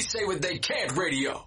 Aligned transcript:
They 0.00 0.06
say 0.06 0.24
what 0.24 0.40
they 0.40 0.56
can't 0.56 0.96
radio. 0.96 1.46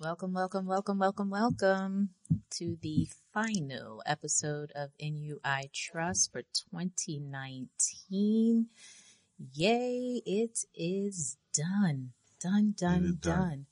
Welcome, 0.00 0.32
welcome, 0.34 0.66
welcome, 0.66 1.00
welcome, 1.00 1.30
welcome 1.30 2.10
to 2.50 2.78
the 2.80 3.08
final 3.34 4.04
episode 4.06 4.70
of 4.76 4.90
InUITrust 5.02 6.30
for 6.30 6.42
2019. 6.70 8.68
Yay, 9.52 10.22
it 10.24 10.64
is 10.76 11.38
done. 11.52 12.12
Done, 12.40 12.74
done, 12.78 13.18
done. 13.20 13.36
done. 13.36 13.66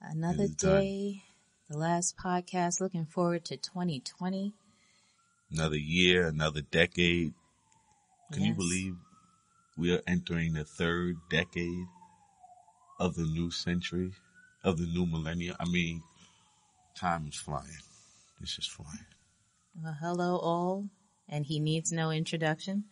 Another 0.00 0.48
day, 0.48 1.22
done. 1.22 1.22
the 1.70 1.78
last 1.78 2.16
podcast. 2.16 2.80
Looking 2.80 3.06
forward 3.06 3.44
to 3.44 3.56
2020. 3.56 4.54
Another 5.52 5.76
year, 5.76 6.26
another 6.26 6.62
decade. 6.62 7.32
Can 8.32 8.42
yes. 8.42 8.48
you 8.48 8.54
believe 8.54 8.96
we 9.76 9.94
are 9.94 10.02
entering 10.06 10.54
the 10.54 10.64
third 10.64 11.16
decade 11.30 11.86
of 12.98 13.14
the 13.14 13.24
new 13.24 13.50
century, 13.50 14.12
of 14.64 14.78
the 14.78 14.86
new 14.86 15.06
millennium? 15.06 15.56
I 15.60 15.64
mean, 15.66 16.02
time 16.94 17.26
is 17.28 17.36
flying. 17.36 17.82
This 18.40 18.58
is 18.58 18.66
flying. 18.66 19.06
Well, 19.82 19.96
hello 20.00 20.38
all, 20.38 20.88
and 21.28 21.44
he 21.44 21.60
needs 21.60 21.92
no 21.92 22.10
introduction 22.10 22.84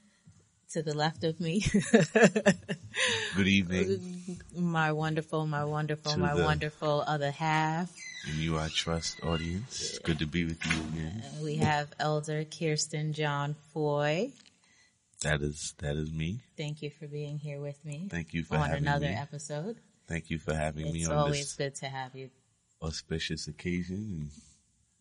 to 0.72 0.82
the 0.82 0.94
left 0.94 1.24
of 1.24 1.40
me. 1.40 1.60
Good 3.36 3.48
evening. 3.48 4.38
My 4.56 4.92
wonderful, 4.92 5.46
my 5.46 5.64
wonderful, 5.64 6.12
to 6.12 6.18
my 6.18 6.34
wonderful 6.34 7.04
other 7.06 7.30
half. 7.30 7.90
InUITrust 8.28 9.24
audience. 9.24 9.90
It's 9.90 9.98
good 9.98 10.18
to 10.18 10.26
be 10.26 10.44
with 10.44 10.64
you 10.64 10.72
again. 10.72 11.22
We 11.42 11.56
have 11.56 11.88
Elder 12.00 12.44
Kirsten 12.44 13.12
John 13.12 13.54
Foy. 13.72 14.32
That 15.24 15.42
is, 15.42 15.74
that 15.78 15.96
is 15.96 16.12
me. 16.12 16.40
Thank 16.56 16.82
you 16.82 16.90
for 16.90 17.06
being 17.06 17.38
here 17.38 17.60
with 17.60 17.84
me. 17.84 18.08
Thank 18.10 18.34
you 18.34 18.44
for 18.44 18.56
on 18.56 18.68
having 18.68 18.84
another 18.84 19.08
me. 19.08 19.14
episode. 19.14 19.76
Thank 20.06 20.30
you 20.30 20.38
for 20.38 20.54
having 20.54 20.86
it's 20.86 20.94
me 20.94 21.06
on 21.06 21.12
always 21.12 21.54
good 21.54 21.74
to 21.76 21.86
have 21.86 22.14
you. 22.14 22.30
Auspicious 22.82 23.48
occasion 23.48 23.96
and 23.96 24.30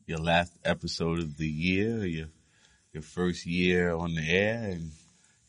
your 0.07 0.19
last 0.19 0.57
episode 0.63 1.19
of 1.19 1.37
the 1.37 1.47
year, 1.47 2.05
your, 2.05 2.27
your 2.93 3.03
first 3.03 3.45
year 3.45 3.93
on 3.93 4.15
the 4.15 4.29
air 4.29 4.69
and 4.71 4.91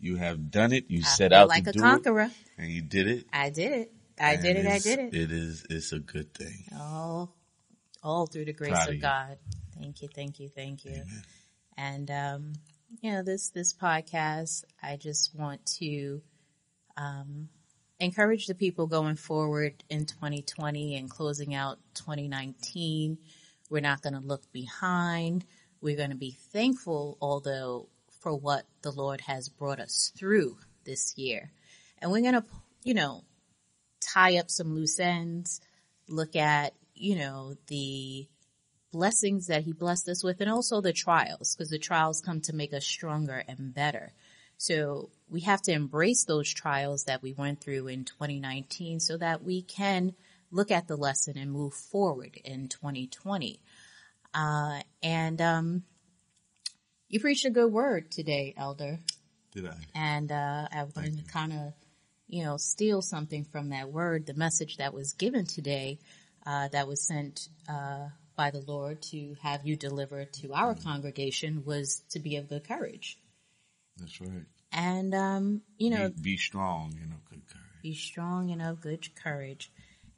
you 0.00 0.16
have 0.16 0.50
done 0.50 0.72
it. 0.72 0.84
You 0.88 1.00
I 1.00 1.08
set 1.08 1.32
out 1.32 1.48
like 1.48 1.64
to 1.64 1.70
a 1.70 1.72
do 1.72 1.80
conqueror. 1.80 2.22
it, 2.22 2.32
and 2.58 2.68
you 2.68 2.82
did 2.82 3.06
it. 3.08 3.26
I 3.32 3.50
did 3.50 3.72
it. 3.72 3.92
I 4.20 4.36
did 4.36 4.56
it. 4.56 4.66
I 4.66 4.78
did 4.78 4.98
it. 4.98 5.14
It 5.14 5.32
is. 5.32 5.64
It's 5.70 5.92
a 5.92 5.98
good 5.98 6.34
thing. 6.34 6.64
All, 6.78 7.32
all 8.02 8.26
through 8.26 8.44
the 8.46 8.52
grace 8.52 8.72
Proud 8.72 8.88
of 8.88 8.94
of 8.96 9.00
God. 9.00 9.38
Thank 9.78 10.02
you. 10.02 10.08
Thank 10.08 10.40
you. 10.40 10.48
Thank 10.48 10.84
you. 10.84 10.92
Amen. 10.92 11.22
And 11.76 12.10
um, 12.10 12.52
you 13.00 13.12
know 13.12 13.22
this 13.22 13.50
this 13.50 13.72
podcast. 13.72 14.64
I 14.82 14.96
just 14.96 15.34
want 15.34 15.64
to 15.78 16.22
um, 16.96 17.48
encourage 18.00 18.46
the 18.46 18.54
people 18.54 18.86
going 18.86 19.16
forward 19.16 19.82
in 19.88 20.06
2020 20.06 20.96
and 20.96 21.10
closing 21.10 21.54
out 21.54 21.78
2019. 21.94 23.18
We're 23.70 23.80
not 23.80 24.02
going 24.02 24.14
to 24.14 24.20
look 24.20 24.50
behind. 24.52 25.44
We're 25.80 25.96
going 25.96 26.10
to 26.10 26.16
be 26.16 26.36
thankful, 26.52 27.18
although 27.20 27.88
for 28.20 28.34
what 28.34 28.64
the 28.82 28.92
Lord 28.92 29.20
has 29.22 29.48
brought 29.48 29.80
us 29.80 30.12
through 30.16 30.58
this 30.84 31.16
year. 31.16 31.50
And 31.98 32.10
we're 32.10 32.22
going 32.22 32.34
to, 32.34 32.44
you 32.82 32.94
know, 32.94 33.24
tie 34.00 34.38
up 34.38 34.50
some 34.50 34.74
loose 34.74 34.98
ends, 34.98 35.60
look 36.08 36.36
at, 36.36 36.74
you 36.94 37.16
know, 37.16 37.54
the 37.68 38.28
blessings 38.94 39.48
that 39.48 39.64
he 39.64 39.72
blessed 39.72 40.08
us 40.08 40.22
with 40.22 40.40
and 40.40 40.48
also 40.48 40.80
the 40.80 40.92
trials 40.92 41.56
because 41.56 41.68
the 41.68 41.80
trials 41.80 42.20
come 42.20 42.40
to 42.40 42.54
make 42.54 42.72
us 42.72 42.86
stronger 42.86 43.42
and 43.48 43.74
better. 43.74 44.12
So 44.56 45.10
we 45.28 45.40
have 45.40 45.60
to 45.62 45.72
embrace 45.72 46.24
those 46.24 46.48
trials 46.48 47.04
that 47.04 47.20
we 47.20 47.32
went 47.32 47.60
through 47.60 47.88
in 47.88 48.04
2019 48.04 49.00
so 49.00 49.16
that 49.16 49.42
we 49.42 49.62
can 49.62 50.14
look 50.52 50.70
at 50.70 50.86
the 50.86 50.94
lesson 50.94 51.36
and 51.36 51.50
move 51.50 51.74
forward 51.74 52.38
in 52.44 52.68
2020. 52.68 53.58
Uh, 54.32 54.78
and, 55.02 55.40
um, 55.40 55.82
you 57.08 57.18
preached 57.18 57.46
a 57.46 57.50
good 57.50 57.72
word 57.72 58.12
today, 58.12 58.54
Elder. 58.56 59.00
Did 59.52 59.66
I? 59.66 59.76
And 59.92 60.30
uh, 60.30 60.68
I 60.72 60.84
wanted 60.94 61.18
to 61.18 61.32
kind 61.32 61.52
of, 61.52 61.72
you 62.28 62.44
know, 62.44 62.58
steal 62.58 63.02
something 63.02 63.44
from 63.44 63.70
that 63.70 63.90
word, 63.90 64.26
the 64.26 64.34
message 64.34 64.76
that 64.76 64.94
was 64.94 65.14
given 65.14 65.46
today, 65.46 65.98
uh, 66.46 66.68
that 66.68 66.86
was 66.86 67.06
sent 67.06 67.48
uh, 67.68 68.08
by 68.36 68.50
the 68.50 68.60
Lord 68.60 69.02
to 69.10 69.36
have 69.42 69.66
you 69.66 69.76
deliver 69.76 70.24
to 70.24 70.52
our 70.52 70.74
mm-hmm. 70.74 70.88
congregation 70.88 71.64
was 71.64 72.02
to 72.10 72.18
be 72.18 72.36
of 72.36 72.48
good 72.48 72.66
courage. 72.66 73.18
That's 73.98 74.20
right. 74.20 74.44
And 74.72 75.14
um, 75.14 75.62
you 75.78 75.90
know, 75.90 76.08
be, 76.08 76.22
be 76.22 76.36
strong 76.36 76.98
and 77.00 77.12
of 77.12 77.24
good 77.24 77.46
courage. 77.46 77.82
Be 77.82 77.94
strong 77.94 78.50
and 78.50 78.62
of 78.62 78.80
good 78.80 79.14
courage. 79.14 79.70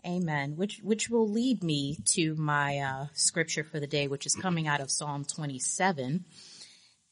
Amen. 0.07 0.57
Which 0.57 0.81
which 0.83 1.11
will 1.11 1.29
lead 1.29 1.63
me 1.63 1.99
to 2.13 2.35
my 2.37 2.79
uh, 2.79 3.07
scripture 3.13 3.65
for 3.65 3.81
the 3.81 3.87
day, 3.87 4.09
which 4.09 4.25
is 4.25 4.35
coming 4.35 4.67
out 4.67 4.81
of 4.81 4.91
Psalm 4.91 5.25
27 5.25 6.25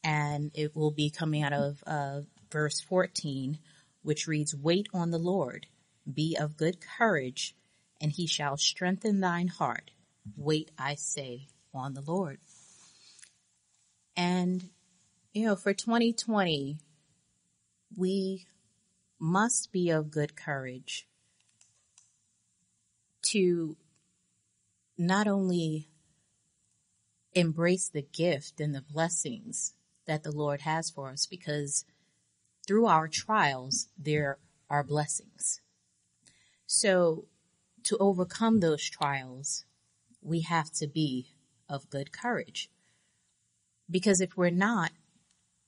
and 0.05 0.51
it 0.55 0.77
will 0.77 0.91
be 0.91 1.11
coming 1.11 1.43
out 1.43 1.55
of 1.55 1.83
uh, 1.87 2.21
verse 2.53 2.81
14, 2.81 3.59
which 4.03 4.29
reads, 4.29 4.55
Wait 4.55 4.87
on 4.93 5.11
the 5.11 5.19
Lord, 5.19 5.67
be 6.13 6.37
of 6.39 6.59
good 6.59 6.77
courage, 6.99 7.57
and 8.01 8.13
he 8.13 8.27
shall 8.27 8.59
strengthen 8.59 9.21
thine 9.21 9.49
heart. 9.49 9.91
Wait, 10.37 10.71
I 10.79 10.95
say, 10.95 11.49
on 11.73 11.95
the 11.95 12.01
Lord. 12.01 12.39
And, 14.17 14.71
you 15.33 15.47
know, 15.47 15.57
for 15.57 15.75
2020, 15.75 16.79
we 17.97 18.47
must 19.19 19.73
be 19.73 19.91
of 19.91 20.11
good 20.11 20.37
courage 20.37 21.07
to 23.23 23.77
not 24.97 25.27
only 25.27 25.89
embrace 27.33 27.89
the 27.89 28.03
gift 28.03 28.61
and 28.61 28.75
the 28.75 28.83
blessings 28.83 29.75
that 30.07 30.23
the 30.23 30.31
Lord 30.31 30.61
has 30.63 30.91
for 30.91 31.11
us 31.11 31.27
because 31.27 31.85
through 32.67 32.87
our 32.87 33.09
trials, 33.09 33.89
there 33.99 34.39
are 34.71 34.85
blessings. 34.85 35.61
So 36.67 37.27
to 37.85 37.97
overcome 37.99 38.61
those 38.61 38.89
trials, 38.89 39.65
we 40.25 40.41
have 40.41 40.71
to 40.73 40.87
be 40.87 41.27
of 41.69 41.91
good 41.91 42.13
courage. 42.13 42.69
Because 43.91 44.21
if 44.21 44.37
we're 44.37 44.51
not, 44.51 44.91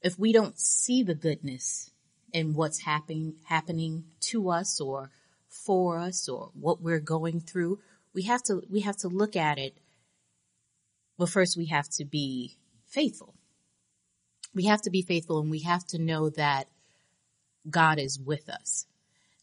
if 0.02 0.18
we 0.18 0.32
don't 0.32 0.58
see 0.58 1.02
the 1.02 1.14
goodness 1.14 1.90
in 2.32 2.54
what's 2.54 2.80
happening, 2.80 3.34
happening 3.44 4.04
to 4.20 4.50
us 4.50 4.80
or 4.80 5.10
for 5.48 5.98
us 5.98 6.28
or 6.28 6.50
what 6.54 6.80
we're 6.80 7.00
going 7.00 7.40
through, 7.40 7.78
we 8.14 8.22
have 8.22 8.42
to, 8.44 8.62
we 8.70 8.80
have 8.80 8.96
to 8.98 9.08
look 9.08 9.36
at 9.36 9.58
it. 9.58 9.76
But 11.18 11.28
first 11.28 11.56
we 11.56 11.66
have 11.66 11.88
to 11.90 12.04
be 12.04 12.56
faithful 12.86 13.34
we 14.56 14.64
have 14.64 14.80
to 14.82 14.90
be 14.90 15.02
faithful 15.02 15.38
and 15.38 15.50
we 15.50 15.60
have 15.60 15.86
to 15.88 15.98
know 15.98 16.30
that 16.30 16.66
God 17.68 17.98
is 17.98 18.18
with 18.18 18.48
us. 18.48 18.86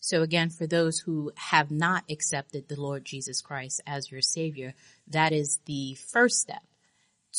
So 0.05 0.21
again, 0.21 0.49
for 0.49 0.67
those 0.67 0.99
who 0.99 1.31
have 1.37 1.71
not 1.71 2.03
accepted 2.11 2.67
the 2.67 2.79
Lord 2.79 3.05
Jesus 3.05 3.41
Christ 3.41 3.79
as 3.87 4.11
your 4.11 4.19
savior, 4.19 4.73
that 5.07 5.31
is 5.31 5.61
the 5.65 5.95
first 5.95 6.41
step 6.41 6.61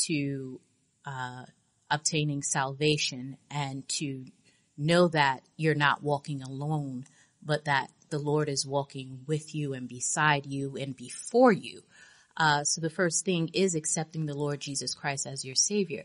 to 0.06 0.62
uh, 1.04 1.44
obtaining 1.90 2.42
salvation 2.42 3.36
and 3.50 3.86
to 3.90 4.24
know 4.78 5.08
that 5.08 5.42
you're 5.58 5.74
not 5.74 6.02
walking 6.02 6.40
alone, 6.40 7.04
but 7.44 7.66
that 7.66 7.90
the 8.08 8.18
Lord 8.18 8.48
is 8.48 8.66
walking 8.66 9.20
with 9.26 9.54
you 9.54 9.74
and 9.74 9.86
beside 9.86 10.46
you 10.46 10.74
and 10.78 10.96
before 10.96 11.52
you. 11.52 11.82
Uh, 12.34 12.64
so 12.64 12.80
the 12.80 12.88
first 12.88 13.26
thing 13.26 13.50
is 13.52 13.74
accepting 13.74 14.24
the 14.24 14.32
Lord 14.32 14.60
Jesus 14.60 14.94
Christ 14.94 15.26
as 15.26 15.44
your 15.44 15.54
savior. 15.54 16.04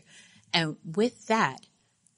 And 0.52 0.76
with 0.84 1.26
that, 1.28 1.64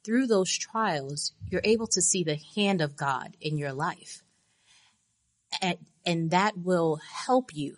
through 0.02 0.26
those 0.26 0.50
trials, 0.50 1.32
you're 1.48 1.60
able 1.62 1.86
to 1.86 2.02
see 2.02 2.24
the 2.24 2.40
hand 2.56 2.80
of 2.80 2.96
God 2.96 3.36
in 3.40 3.56
your 3.56 3.72
life. 3.72 4.21
And, 5.60 5.78
and 6.06 6.30
that 6.30 6.56
will 6.56 6.96
help 7.26 7.54
you 7.54 7.76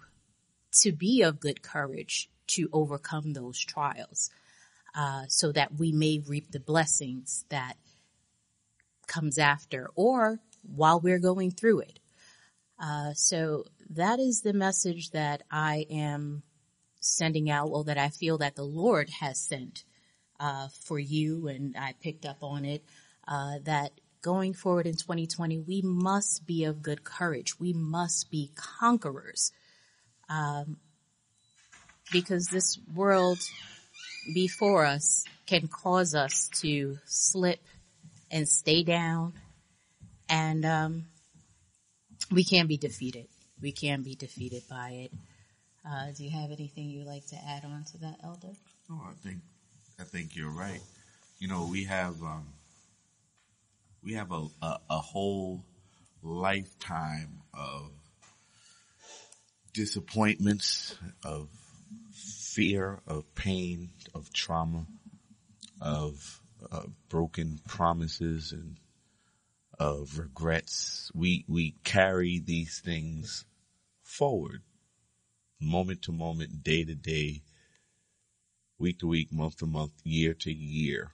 to 0.82 0.92
be 0.92 1.22
of 1.22 1.40
good 1.40 1.62
courage 1.62 2.30
to 2.46 2.68
overcome 2.72 3.32
those 3.32 3.58
trials, 3.58 4.30
uh, 4.94 5.24
so 5.28 5.52
that 5.52 5.78
we 5.78 5.92
may 5.92 6.22
reap 6.26 6.50
the 6.50 6.60
blessings 6.60 7.44
that 7.48 7.76
comes 9.06 9.38
after 9.38 9.90
or 9.94 10.40
while 10.62 11.00
we're 11.00 11.18
going 11.18 11.50
through 11.50 11.80
it. 11.80 11.98
Uh, 12.78 13.12
so 13.14 13.64
that 13.90 14.18
is 14.18 14.40
the 14.40 14.52
message 14.52 15.10
that 15.10 15.42
I 15.50 15.86
am 15.90 16.42
sending 17.00 17.50
out, 17.50 17.68
or 17.68 17.84
that 17.84 17.98
I 17.98 18.08
feel 18.08 18.38
that 18.38 18.56
the 18.56 18.64
Lord 18.64 19.10
has 19.20 19.38
sent 19.38 19.84
uh, 20.40 20.68
for 20.84 20.98
you, 20.98 21.48
and 21.48 21.76
I 21.76 21.94
picked 22.02 22.26
up 22.26 22.42
on 22.42 22.64
it, 22.64 22.82
uh, 23.28 23.58
that 23.64 23.92
going 24.24 24.54
forward 24.54 24.86
in 24.86 24.94
2020, 24.96 25.60
we 25.60 25.82
must 25.84 26.46
be 26.46 26.64
of 26.64 26.82
good 26.82 27.04
courage. 27.04 27.60
We 27.60 27.74
must 27.74 28.30
be 28.30 28.50
conquerors. 28.56 29.52
Um, 30.30 30.78
because 32.10 32.46
this 32.46 32.78
world 32.94 33.38
before 34.34 34.86
us 34.86 35.24
can 35.46 35.68
cause 35.68 36.14
us 36.14 36.48
to 36.62 36.98
slip 37.04 37.60
and 38.30 38.48
stay 38.48 38.82
down 38.82 39.34
And, 40.28 40.64
um, 40.64 41.06
we 42.32 42.44
can 42.44 42.66
be 42.66 42.78
defeated. 42.78 43.28
We 43.60 43.72
can 43.72 44.02
be 44.02 44.14
defeated 44.16 44.62
by 44.70 44.90
it. 44.90 45.12
Uh, 45.86 46.12
do 46.16 46.24
you 46.24 46.30
have 46.30 46.50
anything 46.50 46.88
you'd 46.88 47.06
like 47.06 47.26
to 47.28 47.36
add 47.46 47.64
on 47.64 47.84
to 47.92 47.98
that, 47.98 48.20
Elder? 48.24 48.54
No, 48.88 49.02
I 49.06 49.12
think, 49.22 49.38
I 50.00 50.04
think 50.04 50.34
you're 50.34 50.50
right. 50.50 50.80
You 51.38 51.48
know, 51.48 51.68
we 51.70 51.84
have, 51.84 52.22
um, 52.22 52.53
we 54.04 54.14
have 54.14 54.30
a, 54.32 54.46
a, 54.62 54.78
a 54.90 54.98
whole 54.98 55.64
lifetime 56.22 57.40
of 57.54 57.90
disappointments, 59.72 60.96
of 61.24 61.48
fear, 62.12 63.00
of 63.06 63.34
pain, 63.34 63.90
of 64.14 64.32
trauma, 64.32 64.86
of 65.80 66.40
uh, 66.70 66.82
broken 67.08 67.60
promises 67.66 68.52
and 68.52 68.76
of 69.78 70.18
regrets. 70.18 71.10
We, 71.14 71.44
we 71.48 71.74
carry 71.82 72.38
these 72.44 72.80
things 72.84 73.46
forward 74.02 74.62
moment 75.60 76.02
to 76.02 76.12
moment, 76.12 76.62
day 76.62 76.84
to 76.84 76.94
day, 76.94 77.42
week 78.78 78.98
to 78.98 79.06
week, 79.06 79.32
month 79.32 79.56
to 79.58 79.66
month, 79.66 79.92
year 80.04 80.34
to 80.34 80.52
year 80.52 81.12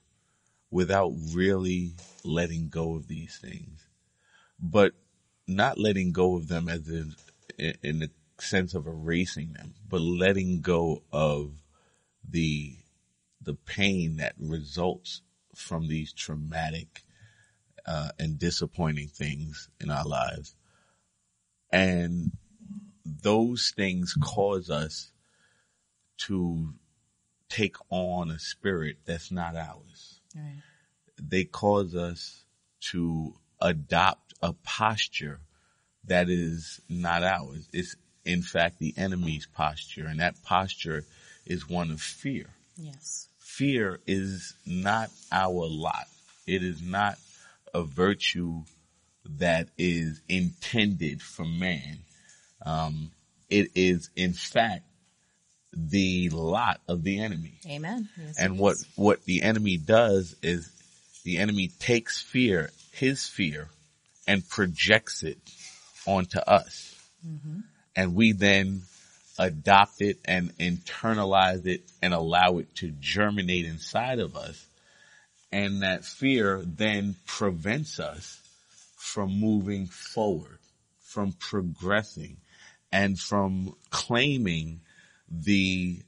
without 0.70 1.12
really 1.32 1.94
letting 2.24 2.68
go 2.68 2.94
of 2.94 3.08
these 3.08 3.38
things, 3.38 3.86
but 4.58 4.92
not 5.46 5.78
letting 5.78 6.12
go 6.12 6.36
of 6.36 6.48
them 6.48 6.68
as 6.68 6.88
in, 6.88 7.14
in 7.82 7.98
the 7.98 8.10
sense 8.38 8.74
of 8.74 8.86
erasing 8.86 9.52
them, 9.52 9.74
but 9.88 10.00
letting 10.00 10.60
go 10.60 11.02
of 11.12 11.52
the, 12.28 12.76
the 13.42 13.54
pain 13.54 14.16
that 14.16 14.34
results 14.38 15.22
from 15.54 15.88
these 15.88 16.12
traumatic 16.12 17.02
uh, 17.86 18.10
and 18.18 18.38
disappointing 18.38 19.08
things 19.08 19.68
in 19.80 19.90
our 19.90 20.04
lives. 20.04 20.54
And 21.72 22.32
those 23.04 23.72
things 23.74 24.14
cause 24.20 24.70
us 24.70 25.12
to 26.18 26.74
take 27.48 27.76
on 27.88 28.30
a 28.30 28.38
spirit 28.38 28.98
that's 29.04 29.30
not 29.32 29.56
ours. 29.56 30.19
Right. 30.34 30.62
They 31.20 31.44
cause 31.44 31.94
us 31.94 32.42
to 32.92 33.34
adopt 33.60 34.34
a 34.42 34.52
posture 34.52 35.40
that 36.04 36.28
is 36.30 36.80
not 36.88 37.22
ours. 37.22 37.68
It's 37.72 37.94
in 38.24 38.42
fact 38.42 38.78
the 38.78 38.94
enemy's 38.96 39.46
posture 39.46 40.06
and 40.06 40.20
that 40.20 40.42
posture 40.42 41.04
is 41.46 41.68
one 41.68 41.90
of 41.90 42.00
fear. 42.00 42.46
Yes. 42.76 43.28
Fear 43.38 44.00
is 44.06 44.54
not 44.66 45.10
our 45.30 45.66
lot. 45.66 46.06
It 46.46 46.62
is 46.62 46.80
not 46.80 47.18
a 47.74 47.82
virtue 47.82 48.62
that 49.38 49.68
is 49.76 50.20
intended 50.28 51.20
for 51.20 51.44
man. 51.44 51.98
Um, 52.64 53.10
it 53.48 53.70
is 53.74 54.10
in 54.16 54.32
fact 54.32 54.84
the 55.72 56.30
lot 56.30 56.80
of 56.88 57.02
the 57.02 57.20
enemy. 57.20 57.54
Amen. 57.68 58.08
Yes, 58.18 58.38
and 58.38 58.58
what, 58.58 58.76
what 58.96 59.24
the 59.24 59.42
enemy 59.42 59.76
does 59.76 60.34
is 60.42 60.70
the 61.24 61.38
enemy 61.38 61.68
takes 61.78 62.20
fear, 62.20 62.70
his 62.92 63.26
fear, 63.26 63.68
and 64.26 64.48
projects 64.48 65.22
it 65.22 65.38
onto 66.06 66.38
us. 66.38 66.94
Mm-hmm. 67.26 67.60
And 67.96 68.14
we 68.14 68.32
then 68.32 68.82
adopt 69.38 70.00
it 70.00 70.18
and 70.24 70.56
internalize 70.58 71.66
it 71.66 71.82
and 72.02 72.12
allow 72.12 72.58
it 72.58 72.74
to 72.76 72.92
germinate 73.00 73.64
inside 73.64 74.18
of 74.18 74.36
us. 74.36 74.66
And 75.52 75.82
that 75.82 76.04
fear 76.04 76.62
then 76.64 77.16
prevents 77.26 77.98
us 77.98 78.40
from 78.96 79.40
moving 79.40 79.86
forward, 79.86 80.58
from 81.02 81.32
progressing, 81.32 82.36
and 82.92 83.18
from 83.18 83.74
claiming 83.90 84.80
the 85.30 86.00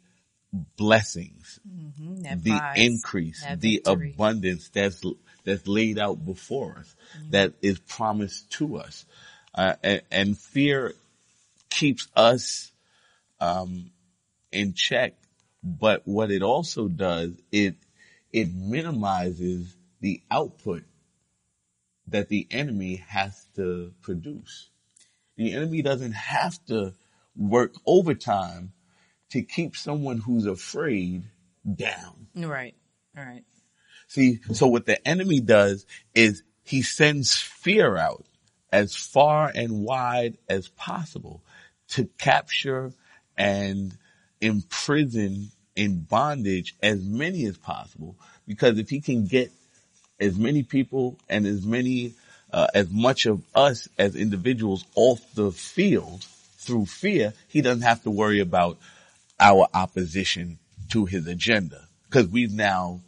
blessings, 0.53 1.61
mm-hmm, 1.67 2.23
the 2.43 2.51
prize, 2.51 2.79
increase, 2.79 3.45
the 3.57 3.83
abundance 3.87 4.69
that's 4.69 5.03
that's 5.45 5.67
laid 5.67 5.99
out 5.99 6.25
before 6.25 6.77
us, 6.79 6.95
mm-hmm. 7.19 7.31
that 7.31 7.55
is 7.63 7.79
promised 7.79 8.51
to 8.53 8.77
us, 8.77 9.05
uh, 9.55 9.75
and, 9.83 10.03
and, 10.11 10.39
fear 10.39 10.93
keeps 11.71 12.09
us 12.15 12.71
um, 13.41 13.91
in 14.51 14.75
check. 14.75 15.15
But 15.65 16.03
what 16.05 16.31
it 16.31 16.43
also 16.43 16.89
does, 16.89 17.33
it 17.51 17.77
it 18.33 18.53
minimizes 18.53 19.75
the 20.01 20.21
output 20.31 20.83
that 22.09 22.29
the 22.29 22.47
enemy 22.51 22.97
has 23.09 23.47
to 23.57 23.93
produce. 24.03 24.69
The 25.37 25.55
enemy 25.55 25.83
doesn't 25.83 26.13
have 26.13 26.59
to 26.67 26.95
work 27.37 27.73
overtime 27.87 28.73
to 29.33 29.43
keep 29.43 29.77
someone 29.77 30.19
who's 30.19 30.47
afraid 30.47 31.23
down. 31.75 32.27
Right. 32.35 32.75
All 33.17 33.25
right. 33.25 33.45
See, 34.09 34.41
so 34.53 34.67
what 34.67 34.85
the 34.85 35.07
enemy 35.09 35.41
does 35.41 35.87
is 36.15 36.43
he 36.65 36.83
sends 36.83 37.35
fear 37.35 37.97
out 37.97 38.27
as 38.71 38.95
far 38.95 39.51
and 39.55 39.85
wide 39.85 40.37
as 40.51 40.69
possible 40.69 41.43
to 41.89 42.09
capture 42.19 42.93
and 43.37 43.97
imprison 44.43 45.51
in 45.77 46.01
bondage 46.01 46.75
as 46.83 47.03
many 47.03 47.47
as 47.47 47.57
possible. 47.57 48.17
Because 48.47 48.79
if 48.79 48.91
he 48.91 49.01
can 49.01 49.27
get 49.27 49.51
as 50.21 50.37
many 50.39 50.63
people 50.63 51.19
and 51.29 51.47
as 51.47 51.65
many 51.65 52.13
uh, 52.53 52.67
as 52.75 52.91
much 52.91 53.25
of 53.25 53.43
us 53.55 53.89
as 53.99 54.15
individuals 54.15 54.85
off 54.95 55.21
the 55.35 55.51
field 55.51 56.23
through 56.59 56.85
fear, 56.85 57.33
he 57.49 57.63
doesn't 57.63 57.83
have 57.83 58.03
to 58.03 58.11
worry 58.11 58.41
about 58.41 58.79
our 59.43 59.67
opposition 59.75 60.59
to 60.91 61.05
his 61.05 61.27
agenda 61.27 61.89
because 62.09 62.29
we've 62.29 62.53
now 62.53 63.01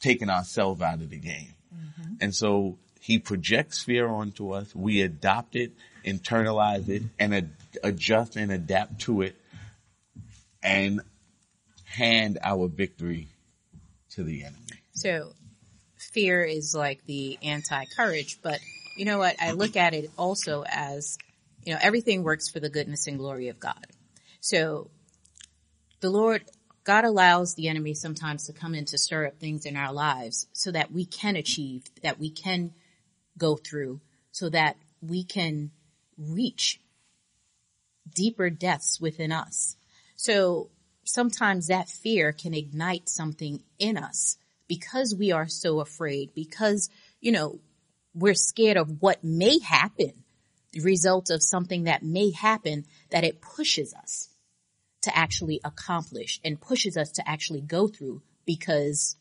taken 0.00 0.28
ourselves 0.28 0.82
out 0.82 0.94
of 0.94 1.08
the 1.08 1.18
game. 1.18 1.54
Mm-hmm. 1.74 2.14
And 2.20 2.34
so 2.34 2.78
he 3.00 3.18
projects 3.20 3.82
fear 3.82 4.08
onto 4.08 4.50
us. 4.50 4.74
We 4.74 5.02
adopt 5.02 5.54
it, 5.54 5.72
internalize 6.04 6.88
it, 6.88 7.04
and 7.18 7.34
ad- 7.34 7.50
adjust 7.84 8.36
and 8.36 8.50
adapt 8.50 9.02
to 9.02 9.22
it 9.22 9.36
and 10.62 11.00
hand 11.84 12.38
our 12.42 12.66
victory 12.66 13.28
to 14.10 14.24
the 14.24 14.42
enemy. 14.42 14.82
So 14.94 15.32
fear 15.96 16.42
is 16.42 16.74
like 16.74 17.04
the 17.06 17.38
anti-courage, 17.42 18.40
but 18.42 18.58
you 18.96 19.04
know 19.04 19.18
what? 19.18 19.36
I 19.40 19.52
look 19.52 19.76
at 19.76 19.94
it 19.94 20.10
also 20.18 20.64
as, 20.66 21.18
you 21.64 21.72
know, 21.72 21.78
everything 21.80 22.24
works 22.24 22.48
for 22.48 22.58
the 22.58 22.68
goodness 22.68 23.06
and 23.06 23.16
glory 23.16 23.48
of 23.48 23.60
God. 23.60 23.86
So 24.40 24.90
the 26.00 26.10
Lord, 26.10 26.44
God 26.84 27.04
allows 27.04 27.54
the 27.54 27.68
enemy 27.68 27.94
sometimes 27.94 28.46
to 28.46 28.52
come 28.52 28.74
in 28.74 28.84
to 28.86 28.98
stir 28.98 29.26
up 29.26 29.38
things 29.38 29.66
in 29.66 29.76
our 29.76 29.92
lives 29.92 30.46
so 30.52 30.70
that 30.70 30.92
we 30.92 31.04
can 31.04 31.36
achieve, 31.36 31.84
that 32.02 32.18
we 32.18 32.30
can 32.30 32.72
go 33.36 33.56
through, 33.56 34.00
so 34.30 34.48
that 34.48 34.76
we 35.02 35.24
can 35.24 35.70
reach 36.16 36.80
deeper 38.14 38.48
depths 38.48 39.00
within 39.00 39.32
us. 39.32 39.76
So 40.16 40.70
sometimes 41.04 41.66
that 41.66 41.88
fear 41.88 42.32
can 42.32 42.54
ignite 42.54 43.08
something 43.08 43.62
in 43.78 43.96
us 43.96 44.38
because 44.66 45.14
we 45.14 45.32
are 45.32 45.48
so 45.48 45.80
afraid, 45.80 46.34
because, 46.34 46.90
you 47.20 47.32
know, 47.32 47.60
we're 48.14 48.34
scared 48.34 48.76
of 48.76 49.00
what 49.00 49.22
may 49.22 49.58
happen, 49.58 50.12
the 50.72 50.80
result 50.80 51.30
of 51.30 51.42
something 51.42 51.84
that 51.84 52.02
may 52.02 52.30
happen, 52.30 52.84
that 53.10 53.24
it 53.24 53.40
pushes 53.40 53.94
us 53.94 54.28
to 55.08 55.16
actually 55.16 55.60
accomplish 55.64 56.40
and 56.44 56.60
pushes 56.60 56.96
us 56.96 57.12
to 57.12 57.28
actually 57.28 57.60
go 57.60 57.88
through 57.88 58.22
because 58.46 59.16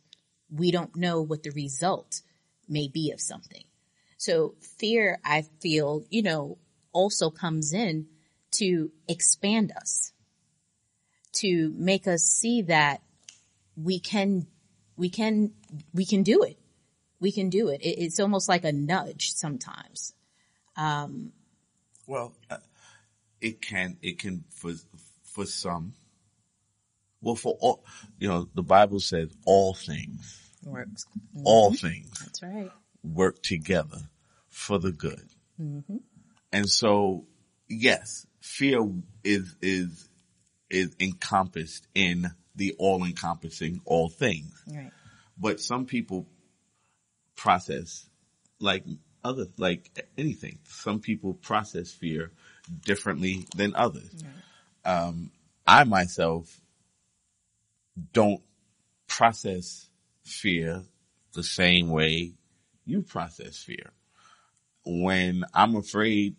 we 0.49 0.71
don't 0.71 0.95
know 0.95 1.21
what 1.21 1.43
the 1.43 1.51
result 1.51 2.21
may 2.67 2.87
be 2.87 3.11
of 3.11 3.19
something. 3.19 3.63
So 4.17 4.55
fear, 4.79 5.19
I 5.23 5.43
feel, 5.61 6.03
you 6.09 6.23
know, 6.23 6.57
also 6.93 7.29
comes 7.29 7.73
in 7.73 8.07
to 8.51 8.91
expand 9.07 9.71
us, 9.75 10.11
to 11.33 11.73
make 11.75 12.07
us 12.07 12.23
see 12.23 12.63
that 12.63 13.01
we 13.75 13.99
can, 13.99 14.47
we 14.95 15.09
can, 15.09 15.51
we 15.93 16.05
can 16.05 16.23
do 16.23 16.43
it 16.43 16.57
we 17.19 17.31
can 17.31 17.49
do 17.49 17.69
it. 17.69 17.81
it 17.81 17.99
it's 17.99 18.19
almost 18.19 18.49
like 18.49 18.63
a 18.63 18.71
nudge 18.71 19.31
sometimes. 19.31 20.13
Um, 20.75 21.31
well, 22.05 22.33
uh, 22.49 22.57
it 23.41 23.61
can, 23.61 23.97
it 24.01 24.19
can 24.19 24.43
for, 24.49 24.71
for 25.37 25.45
some. 25.45 25.93
Well, 27.21 27.35
for 27.35 27.55
all, 27.59 27.85
you 28.17 28.27
know, 28.27 28.49
the 28.55 28.63
Bible 28.63 28.99
says 28.99 29.29
all 29.45 29.75
things. 29.75 30.51
Works. 30.65 31.05
Mm-hmm. 31.35 31.45
All 31.45 31.73
things. 31.73 32.19
That's 32.19 32.41
right. 32.41 32.71
Work 33.03 33.43
together 33.43 33.99
for 34.49 34.79
the 34.79 34.91
good. 34.91 35.29
Mm-hmm. 35.61 35.97
And 36.51 36.67
so, 36.67 37.25
yes, 37.69 38.25
fear 38.41 38.79
is, 39.23 39.55
is, 39.61 40.09
is 40.71 40.95
encompassed 40.99 41.87
in 41.93 42.31
the 42.55 42.73
all 42.79 43.05
encompassing 43.05 43.81
all 43.85 44.09
things. 44.09 44.63
Right. 44.67 44.91
But 45.37 45.59
some 45.59 45.85
people 45.85 46.25
process 47.35 48.09
like 48.59 48.85
other, 49.23 49.45
like 49.57 49.91
anything. 50.17 50.57
Some 50.63 50.99
people 50.99 51.35
process 51.35 51.91
fear 51.91 52.31
differently 52.85 53.45
than 53.55 53.75
others. 53.75 54.09
Right. 54.23 54.33
Um, 54.87 55.31
I 55.67 55.83
myself 55.83 56.61
don't 58.13 58.41
process 59.07 59.89
fear 60.23 60.83
the 61.33 61.43
same 61.43 61.89
way 61.89 62.33
you 62.85 63.01
process 63.01 63.57
fear. 63.57 63.91
When 64.85 65.43
I'm 65.53 65.75
afraid 65.75 66.37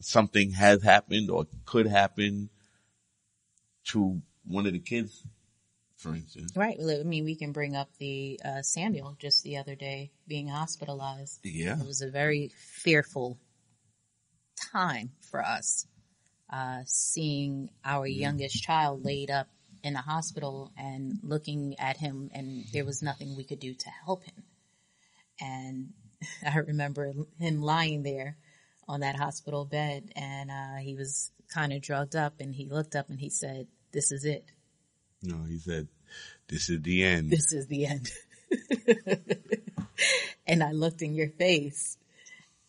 something 0.00 0.50
has 0.50 0.82
happened 0.82 1.30
or 1.30 1.46
could 1.64 1.86
happen 1.86 2.50
to 3.86 4.20
one 4.44 4.66
of 4.66 4.72
the 4.72 4.78
kids, 4.78 5.22
for 5.96 6.14
instance. 6.14 6.52
Right. 6.54 6.76
Well, 6.78 7.00
I 7.00 7.02
mean, 7.04 7.24
we 7.24 7.34
can 7.34 7.52
bring 7.52 7.76
up 7.76 7.88
the 7.98 8.40
uh, 8.44 8.62
Samuel 8.62 9.16
just 9.18 9.42
the 9.42 9.56
other 9.56 9.74
day 9.74 10.10
being 10.28 10.48
hospitalized. 10.48 11.40
Yeah. 11.44 11.80
It 11.80 11.86
was 11.86 12.02
a 12.02 12.10
very 12.10 12.48
fearful 12.48 13.38
time 14.72 15.12
for 15.20 15.42
us, 15.42 15.86
uh, 16.52 16.80
seeing 16.86 17.70
our 17.84 18.06
yeah. 18.06 18.28
youngest 18.28 18.62
child 18.62 19.04
laid 19.04 19.30
up 19.30 19.48
in 19.82 19.94
the 19.94 20.00
hospital 20.00 20.72
and 20.76 21.18
looking 21.22 21.76
at 21.78 21.96
him 21.96 22.30
and 22.34 22.64
there 22.72 22.84
was 22.84 23.02
nothing 23.02 23.36
we 23.36 23.44
could 23.44 23.60
do 23.60 23.74
to 23.74 23.90
help 24.04 24.24
him. 24.24 24.44
And 25.40 25.92
I 26.46 26.58
remember 26.58 27.12
him 27.38 27.62
lying 27.62 28.02
there 28.02 28.36
on 28.88 29.00
that 29.00 29.16
hospital 29.16 29.64
bed 29.64 30.10
and, 30.16 30.50
uh, 30.50 30.76
he 30.80 30.94
was 30.94 31.30
kind 31.52 31.72
of 31.72 31.82
drugged 31.82 32.16
up 32.16 32.34
and 32.40 32.54
he 32.54 32.66
looked 32.66 32.94
up 32.94 33.08
and 33.08 33.18
he 33.18 33.30
said, 33.30 33.66
this 33.92 34.12
is 34.12 34.24
it. 34.24 34.44
No, 35.22 35.44
he 35.44 35.58
said, 35.58 35.88
this 36.48 36.68
is 36.68 36.82
the 36.82 37.04
end. 37.04 37.30
This 37.30 37.52
is 37.52 37.66
the 37.66 37.86
end. 37.86 38.10
and 40.46 40.62
I 40.62 40.72
looked 40.72 41.02
in 41.02 41.14
your 41.14 41.28
face 41.28 41.96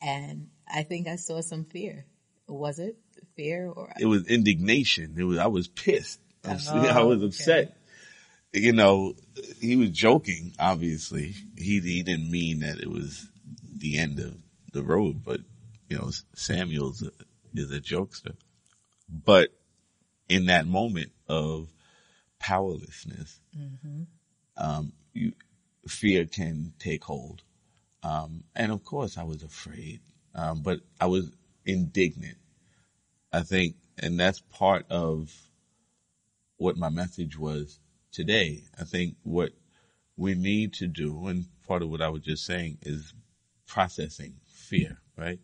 and 0.01 0.49
I 0.71 0.83
think 0.83 1.07
I 1.07 1.15
saw 1.15 1.41
some 1.41 1.65
fear. 1.65 2.05
Was 2.51 2.79
it 2.79 2.97
fear 3.35 3.67
or? 3.69 3.93
It 3.99 4.05
was 4.05 4.27
indignation. 4.27 5.15
It 5.17 5.23
was, 5.23 5.37
I 5.37 5.47
was 5.47 5.67
pissed. 5.67 6.19
I 6.45 6.53
was, 6.53 6.67
oh, 6.69 6.77
I 6.77 7.03
was 7.03 7.23
upset. 7.23 7.77
Okay. 8.53 8.61
You 8.65 8.73
know, 8.73 9.13
he 9.61 9.77
was 9.77 9.91
joking, 9.91 10.53
obviously. 10.59 11.33
He, 11.57 11.79
he 11.79 12.03
didn't 12.03 12.29
mean 12.29 12.59
that 12.59 12.79
it 12.79 12.89
was 12.89 13.29
the 13.73 13.97
end 13.97 14.19
of 14.19 14.35
the 14.73 14.83
road, 14.83 15.23
but 15.23 15.39
you 15.87 15.97
know, 15.97 16.11
Samuel's 16.35 17.01
a, 17.01 17.11
is 17.53 17.71
a 17.71 17.79
jokester. 17.79 18.33
But 19.09 19.49
in 20.27 20.45
that 20.45 20.65
moment 20.65 21.11
of 21.29 21.69
powerlessness, 22.39 23.39
mm-hmm. 23.57 24.03
um, 24.57 24.93
you, 25.13 25.33
fear 25.87 26.25
can 26.25 26.73
take 26.79 27.03
hold. 27.03 27.43
Um, 28.03 28.43
and 28.55 28.71
of 28.71 28.83
course 28.83 29.17
I 29.17 29.23
was 29.23 29.43
afraid, 29.43 30.01
um, 30.33 30.61
but 30.61 30.79
I 30.99 31.05
was 31.05 31.31
indignant. 31.65 32.37
I 33.33 33.41
think, 33.43 33.75
and 33.97 34.19
that's 34.19 34.41
part 34.41 34.85
of 34.89 35.31
what 36.57 36.77
my 36.77 36.89
message 36.89 37.37
was 37.37 37.79
today. 38.11 38.63
I 38.79 38.83
think 38.83 39.15
what 39.23 39.51
we 40.17 40.35
need 40.35 40.73
to 40.73 40.87
do, 40.87 41.27
and 41.27 41.45
part 41.67 41.81
of 41.81 41.89
what 41.89 42.01
I 42.01 42.09
was 42.09 42.23
just 42.23 42.45
saying 42.45 42.79
is 42.81 43.13
processing 43.67 44.35
fear, 44.47 44.99
right? 45.17 45.39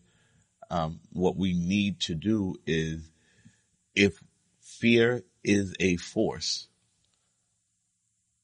Um, 0.69 1.00
what 1.13 1.38
we 1.38 1.53
need 1.53 2.00
to 2.01 2.15
do 2.15 2.55
is 2.65 3.09
if 3.95 4.21
fear 4.59 5.24
is 5.43 5.74
a 5.79 5.95
force, 5.95 6.67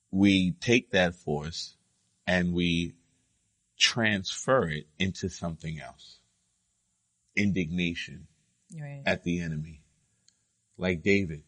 we 0.09 0.51
take 0.53 0.91
that 0.91 1.15
force 1.15 1.75
and 2.25 2.53
we 2.53 2.93
transfer 3.77 4.67
it 4.69 4.87
into 4.97 5.29
something 5.29 5.79
else. 5.79 6.19
Indignation 7.35 8.27
right. 8.79 9.01
at 9.05 9.23
the 9.23 9.41
enemy. 9.41 9.81
Like 10.77 11.03
David 11.03 11.43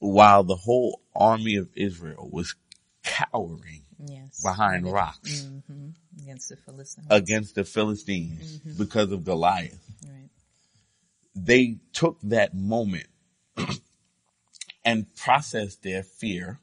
while 0.00 0.42
the 0.42 0.56
whole 0.56 1.00
army 1.14 1.54
of 1.56 1.68
Israel 1.76 2.28
was 2.32 2.56
cowering 3.04 3.82
yes. 4.04 4.42
behind 4.42 4.84
right. 4.84 4.92
rocks 4.92 5.42
mm-hmm. 5.42 5.90
against 6.22 6.48
the 6.48 6.56
Philistines, 6.56 7.06
against 7.10 7.54
the 7.54 7.64
Philistines 7.64 8.58
mm-hmm. 8.58 8.82
because 8.82 9.12
of 9.12 9.24
Goliath. 9.24 9.78
Right. 10.04 10.30
They 11.36 11.76
took 11.92 12.18
that 12.24 12.54
moment 12.54 13.06
and 14.84 15.14
processed 15.14 15.82
their 15.82 16.02
fear 16.02 16.58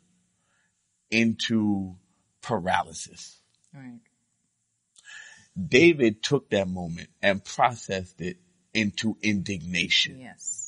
into 1.10 1.96
paralysis. 2.42 3.40
Right. 3.74 4.00
David 5.58 6.22
took 6.22 6.50
that 6.52 6.68
moment 6.68 7.10
and 7.22 7.44
processed 7.44 8.22
it 8.22 8.38
into 8.74 9.18
indignation. 9.22 10.20
Yes 10.20 10.68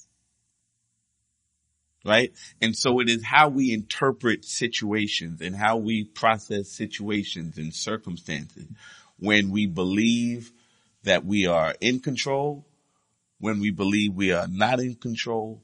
right? 2.05 2.31
And 2.61 2.75
so 2.75 2.99
it 2.99 3.09
is 3.09 3.23
how 3.23 3.49
we 3.49 3.73
interpret 3.73 4.45
situations 4.45 5.41
and 5.41 5.55
how 5.55 5.77
we 5.77 6.03
process 6.03 6.69
situations 6.69 7.57
and 7.57 7.73
circumstances 7.73 8.67
when 9.17 9.51
we 9.51 9.65
believe 9.65 10.51
that 11.03 11.25
we 11.25 11.45
are 11.45 11.75
in 11.81 11.99
control, 11.99 12.65
when 13.39 13.59
we 13.59 13.71
believe 13.71 14.13
we 14.13 14.31
are 14.31 14.47
not 14.47 14.79
in 14.79 14.95
control, 14.95 15.61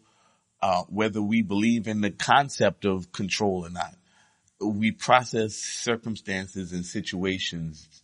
uh, 0.62 0.84
whether 0.84 1.22
we 1.22 1.42
believe 1.42 1.88
in 1.88 2.02
the 2.02 2.12
concept 2.12 2.86
of 2.86 3.12
control 3.12 3.66
or 3.66 3.70
not. 3.70 3.96
We 4.60 4.92
process 4.92 5.56
circumstances 5.56 6.72
and 6.72 6.86
situations 6.86 8.04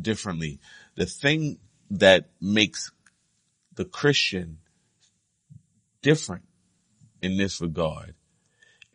differently. 0.00 0.60
The 0.94 1.06
thing 1.06 1.58
that 1.90 2.30
makes 2.40 2.90
the 3.74 3.84
Christian 3.84 4.58
different 6.02 6.44
in 7.22 7.36
this 7.36 7.60
regard 7.60 8.14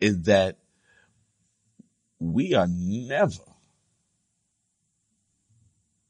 is 0.00 0.22
that 0.22 0.58
we 2.18 2.54
are 2.54 2.68
never 2.68 3.42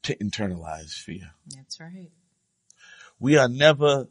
to 0.03 0.15
internalize 0.17 0.93
fear. 0.93 1.31
That's 1.47 1.79
right. 1.79 2.11
We 3.19 3.37
are 3.37 3.49
never 3.49 4.07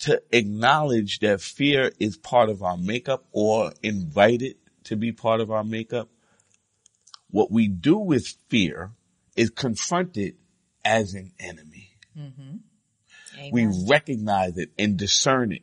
to 0.00 0.22
acknowledge 0.32 1.20
that 1.20 1.40
fear 1.40 1.92
is 1.98 2.16
part 2.16 2.48
of 2.48 2.62
our 2.62 2.76
makeup 2.76 3.24
or 3.32 3.72
invite 3.82 4.42
it 4.42 4.56
to 4.84 4.96
be 4.96 5.12
part 5.12 5.40
of 5.40 5.50
our 5.50 5.64
makeup. 5.64 6.08
What 7.30 7.50
we 7.50 7.68
do 7.68 7.98
with 7.98 8.34
fear 8.48 8.92
is 9.36 9.50
confronted 9.50 10.34
as 10.84 11.14
an 11.14 11.32
enemy. 11.38 11.90
Mm-hmm. 12.18 13.50
We 13.50 13.66
recognize 13.88 14.58
it 14.58 14.70
and 14.78 14.96
discern 14.96 15.52
it 15.52 15.62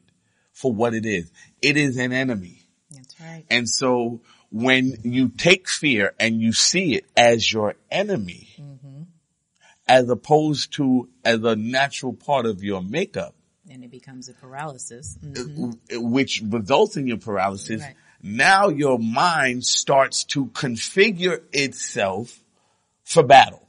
for 0.54 0.74
what 0.74 0.94
it 0.94 1.06
is. 1.06 1.32
It 1.62 1.78
is 1.78 1.98
an 1.98 2.12
enemy. 2.12 2.64
That's 2.92 3.20
right. 3.20 3.46
And 3.50 3.70
so 3.70 4.22
when 4.52 4.98
you 5.04 5.30
take 5.30 5.70
fear 5.70 6.14
and 6.20 6.42
you 6.42 6.52
see 6.54 6.96
it 6.96 7.06
as 7.16 7.52
your 7.52 7.76
enemy, 7.92 8.50
mm-hmm. 8.60 9.04
as 9.88 10.10
opposed 10.10 10.74
to 10.74 11.10
as 11.24 11.44
a 11.44 11.56
natural 11.56 12.14
part 12.14 12.46
of 12.46 12.64
your 12.64 12.82
makeup, 12.82 13.36
and 13.70 13.84
it 13.84 13.92
becomes 13.92 14.30
a 14.30 14.34
paralysis, 14.34 15.18
mm-hmm. 15.24 16.10
which 16.12 16.42
results 16.44 16.98
in 16.98 17.06
your 17.06 17.20
paralysis. 17.20 17.82
Right. 17.82 17.96
Now 18.22 18.70
your 18.70 18.98
mind 18.98 19.64
starts 19.64 20.24
to 20.26 20.48
configure 20.48 21.42
itself 21.54 22.44
for 23.10 23.24
battle. 23.24 23.68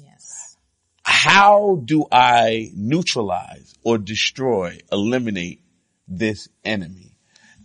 Yes. 0.00 0.56
How 1.02 1.82
do 1.84 2.06
I 2.10 2.70
neutralize 2.74 3.74
or 3.82 3.98
destroy, 3.98 4.78
eliminate 4.92 5.60
this 6.06 6.48
enemy. 6.64 7.16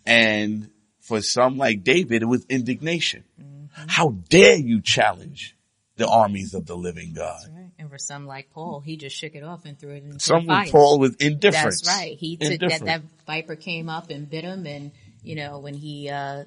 And 0.05 0.71
for 1.01 1.21
some 1.21 1.57
like 1.57 1.83
David, 1.83 2.23
it 2.23 2.25
was 2.25 2.43
indignation. 2.49 3.23
Mm-hmm. 3.39 3.85
How 3.87 4.15
dare 4.29 4.55
you 4.55 4.81
challenge 4.81 5.55
the 5.95 6.07
armies 6.07 6.55
of 6.55 6.65
the 6.65 6.75
living 6.75 7.13
God? 7.13 7.39
Right. 7.53 7.69
And 7.77 7.89
for 7.89 7.99
some 7.99 8.25
like 8.25 8.49
Paul, 8.51 8.79
he 8.79 8.97
just 8.97 9.15
shook 9.15 9.35
it 9.35 9.43
off 9.43 9.65
and 9.65 9.77
threw 9.77 9.91
it 9.91 10.03
into 10.03 10.19
some 10.19 10.47
the 10.47 10.53
fire. 10.53 10.71
Paul 10.71 10.97
was 10.99 11.15
indifferent. 11.15 11.65
That's 11.83 11.87
right. 11.87 12.17
He 12.17 12.35
took 12.37 12.59
that, 12.61 12.81
that 12.85 13.01
viper 13.27 13.55
came 13.55 13.89
up 13.89 14.09
and 14.09 14.27
bit 14.27 14.43
him 14.43 14.65
and, 14.65 14.91
you 15.21 15.35
know, 15.35 15.59
when 15.59 15.75
he, 15.75 16.09
uh, 16.09 16.45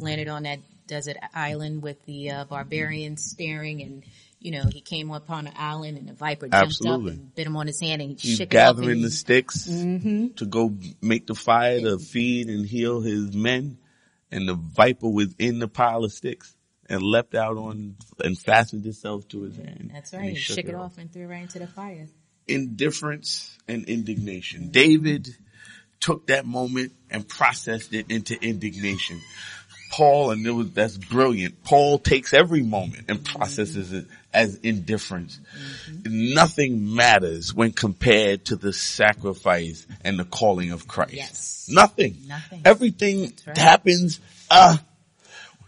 landed 0.00 0.28
on 0.28 0.42
that 0.42 0.58
desert 0.88 1.16
island 1.34 1.82
with 1.82 2.04
the, 2.06 2.30
uh, 2.30 2.44
barbarians 2.46 3.24
staring 3.24 3.82
and, 3.82 4.04
you 4.40 4.50
know, 4.50 4.64
he 4.64 4.80
came 4.80 5.10
upon 5.10 5.46
an 5.46 5.54
island 5.56 5.98
and 5.98 6.08
the 6.08 6.12
viper 6.14 6.48
jumped 6.48 6.54
Absolutely. 6.54 7.12
up 7.12 7.18
and 7.18 7.34
bit 7.34 7.46
him 7.46 7.56
on 7.56 7.66
his 7.66 7.80
hand 7.80 8.02
and 8.02 8.18
he 8.18 8.28
He's 8.30 8.46
gathering 8.46 9.02
the 9.02 9.10
sticks 9.10 9.68
mm-hmm. 9.68 10.28
to 10.34 10.46
go 10.46 10.74
make 11.00 11.26
the 11.26 11.34
fire 11.34 11.80
to 11.80 11.98
feed 11.98 12.48
and 12.48 12.66
heal 12.66 13.00
his 13.00 13.34
men. 13.34 13.78
And 14.30 14.48
the 14.48 14.54
viper 14.54 15.08
was 15.08 15.34
in 15.38 15.58
the 15.58 15.68
pile 15.68 16.04
of 16.04 16.12
sticks 16.12 16.54
and 16.88 17.02
leapt 17.02 17.34
out 17.34 17.56
on 17.56 17.96
and 18.20 18.38
fastened 18.38 18.86
itself 18.86 19.28
to 19.28 19.42
his 19.42 19.56
hand. 19.56 19.90
That's 19.92 20.12
right. 20.12 20.24
He, 20.24 20.30
he 20.30 20.36
shook, 20.36 20.56
shook, 20.56 20.66
it 20.66 20.74
off. 20.74 20.92
off 20.92 20.98
and 20.98 21.12
threw 21.12 21.24
it 21.24 21.26
right 21.26 21.42
into 21.42 21.58
the 21.58 21.66
fire. 21.66 22.06
Indifference 22.46 23.56
and 23.66 23.84
indignation. 23.84 24.70
David 24.70 25.28
took 26.00 26.28
that 26.28 26.46
moment 26.46 26.92
and 27.10 27.28
processed 27.28 27.92
it 27.92 28.10
into 28.10 28.40
indignation. 28.42 29.20
Paul, 29.90 30.30
and 30.30 30.46
it 30.46 30.50
was, 30.50 30.72
that's 30.72 30.96
brilliant. 30.96 31.64
Paul 31.64 31.98
takes 31.98 32.32
every 32.32 32.62
moment 32.62 33.06
and 33.08 33.24
processes 33.24 33.92
it 33.92 34.06
as 34.32 34.56
indifference. 34.56 35.40
Mm-hmm. 35.90 36.34
Nothing 36.34 36.94
matters 36.94 37.54
when 37.54 37.72
compared 37.72 38.46
to 38.46 38.56
the 38.56 38.72
sacrifice 38.72 39.86
and 40.04 40.18
the 40.18 40.24
calling 40.24 40.72
of 40.72 40.86
Christ. 40.86 41.14
Yes. 41.14 41.68
Nothing. 41.70 42.16
Nothing. 42.26 42.62
Everything 42.64 43.32
right. 43.46 43.56
happens, 43.56 44.20
uh, 44.50 44.76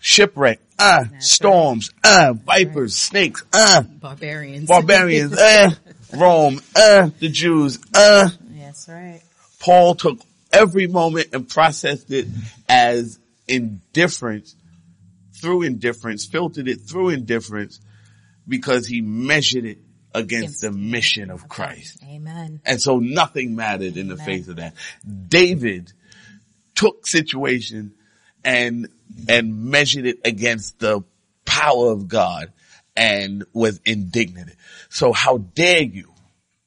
shipwreck, 0.00 0.60
uh, 0.78 1.04
That's 1.10 1.30
storms, 1.30 1.90
right. 2.04 2.28
uh, 2.28 2.32
vipers, 2.34 2.96
snakes, 2.96 3.42
uh, 3.52 3.82
barbarians, 3.82 4.68
barbarians, 4.68 5.32
uh, 5.38 5.70
Rome, 6.14 6.60
uh, 6.76 7.10
the 7.18 7.28
Jews, 7.28 7.78
uh. 7.94 8.28
That's 8.50 8.88
right. 8.88 9.20
Paul 9.58 9.94
took 9.94 10.20
every 10.52 10.86
moment 10.86 11.28
and 11.32 11.48
processed 11.48 12.10
it 12.10 12.26
as 12.68 13.18
indifference 13.50 14.56
through 15.40 15.62
indifference, 15.62 16.26
filtered 16.26 16.68
it 16.68 16.82
through 16.82 17.10
indifference 17.10 17.80
because 18.46 18.86
he 18.86 19.00
measured 19.00 19.64
it 19.64 19.78
against 20.14 20.60
the 20.60 20.72
mission 20.72 21.30
of 21.30 21.48
Christ. 21.48 22.02
Amen. 22.04 22.60
And 22.64 22.80
so 22.80 22.98
nothing 22.98 23.54
mattered 23.54 23.96
in 23.96 24.08
the 24.08 24.16
face 24.16 24.48
of 24.48 24.56
that. 24.56 24.74
David 25.28 25.92
took 26.74 27.06
situation 27.06 27.94
and, 28.44 28.88
and 29.28 29.70
measured 29.70 30.06
it 30.06 30.18
against 30.24 30.78
the 30.80 31.02
power 31.44 31.92
of 31.92 32.08
God 32.08 32.52
and 32.96 33.44
was 33.52 33.80
indignant. 33.84 34.50
So 34.88 35.12
how 35.12 35.38
dare 35.38 35.82
you 35.82 36.12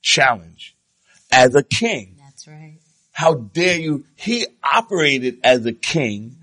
challenge 0.02 0.76
as 1.32 1.56
a 1.56 1.64
king? 1.64 2.18
That's 2.20 2.48
right. 2.48 2.80
How 3.12 3.36
dare 3.36 3.80
you? 3.80 4.06
He 4.16 4.48
operated 4.64 5.40
as 5.44 5.66
a 5.66 5.74
king 5.74 6.38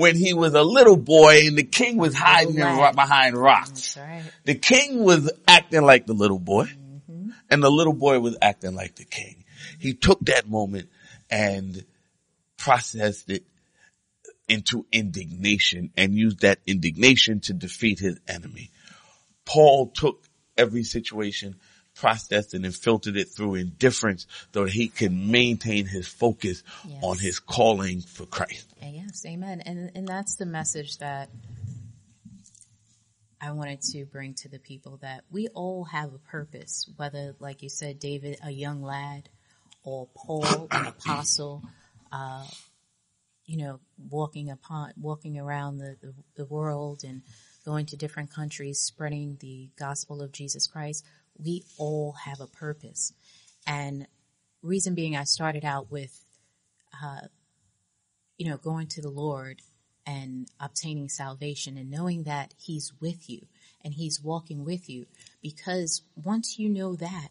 when 0.00 0.16
he 0.16 0.34
was 0.34 0.54
a 0.54 0.62
little 0.62 0.96
boy 0.96 1.46
and 1.46 1.56
the 1.56 1.62
king 1.62 1.96
was 1.96 2.14
hiding 2.14 2.56
right. 2.56 2.94
behind 2.94 3.36
rocks. 3.36 3.96
Right. 3.96 4.24
The 4.44 4.54
king 4.54 5.04
was 5.04 5.30
acting 5.46 5.82
like 5.82 6.06
the 6.06 6.14
little 6.14 6.38
boy 6.38 6.64
mm-hmm. 6.64 7.30
and 7.50 7.62
the 7.62 7.70
little 7.70 7.92
boy 7.92 8.18
was 8.18 8.36
acting 8.40 8.74
like 8.74 8.96
the 8.96 9.04
king. 9.04 9.44
He 9.78 9.94
took 9.94 10.20
that 10.26 10.48
moment 10.48 10.88
and 11.30 11.84
processed 12.56 13.30
it 13.30 13.44
into 14.48 14.84
indignation 14.90 15.92
and 15.96 16.14
used 16.14 16.40
that 16.40 16.58
indignation 16.66 17.40
to 17.40 17.52
defeat 17.52 18.00
his 18.00 18.18
enemy. 18.26 18.70
Paul 19.44 19.92
took 19.94 20.24
every 20.56 20.82
situation 20.82 21.56
processed 22.00 22.54
it 22.54 22.64
and 22.64 22.74
filtered 22.74 23.16
it 23.16 23.28
through 23.28 23.56
indifference 23.56 24.26
so 24.54 24.64
that 24.64 24.72
he 24.72 24.88
can 24.88 25.30
maintain 25.30 25.84
his 25.84 26.08
focus 26.08 26.62
yes. 26.88 26.98
on 27.02 27.18
his 27.18 27.38
calling 27.38 28.00
for 28.00 28.24
Christ. 28.24 28.72
Yes, 28.82 29.24
amen. 29.26 29.60
And, 29.60 29.92
and 29.94 30.08
that's 30.08 30.36
the 30.36 30.46
message 30.46 30.96
that 30.98 31.28
I 33.40 33.52
wanted 33.52 33.82
to 33.92 34.06
bring 34.06 34.34
to 34.34 34.48
the 34.48 34.58
people 34.58 34.98
that 35.02 35.24
we 35.30 35.48
all 35.48 35.84
have 35.84 36.14
a 36.14 36.18
purpose, 36.18 36.88
whether, 36.96 37.34
like 37.38 37.62
you 37.62 37.68
said, 37.68 37.98
David, 37.98 38.38
a 38.42 38.50
young 38.50 38.82
lad, 38.82 39.28
or 39.82 40.08
Paul, 40.14 40.68
an 40.70 40.86
apostle, 40.98 41.62
uh, 42.10 42.46
you 43.44 43.58
know, 43.58 43.80
walking 44.08 44.50
upon, 44.50 44.92
walking 44.98 45.38
around 45.38 45.78
the, 45.78 45.96
the, 46.00 46.14
the 46.36 46.44
world 46.46 47.02
and 47.04 47.22
going 47.64 47.86
to 47.86 47.96
different 47.96 48.32
countries, 48.32 48.78
spreading 48.78 49.36
the 49.40 49.70
gospel 49.78 50.22
of 50.22 50.32
Jesus 50.32 50.66
Christ 50.66 51.04
we 51.38 51.64
all 51.78 52.12
have 52.24 52.40
a 52.40 52.46
purpose. 52.46 53.12
And 53.66 54.06
reason 54.62 54.94
being, 54.94 55.16
I 55.16 55.24
started 55.24 55.64
out 55.64 55.90
with, 55.90 56.24
uh, 57.02 57.28
you 58.36 58.48
know, 58.48 58.56
going 58.56 58.86
to 58.88 59.02
the 59.02 59.10
Lord 59.10 59.62
and 60.06 60.48
obtaining 60.58 61.08
salvation 61.08 61.76
and 61.76 61.90
knowing 61.90 62.24
that 62.24 62.54
He's 62.56 62.92
with 63.00 63.28
you 63.28 63.46
and 63.82 63.94
He's 63.94 64.22
walking 64.22 64.64
with 64.64 64.88
you. 64.88 65.06
Because 65.42 66.02
once 66.14 66.58
you 66.58 66.68
know 66.68 66.96
that, 66.96 67.28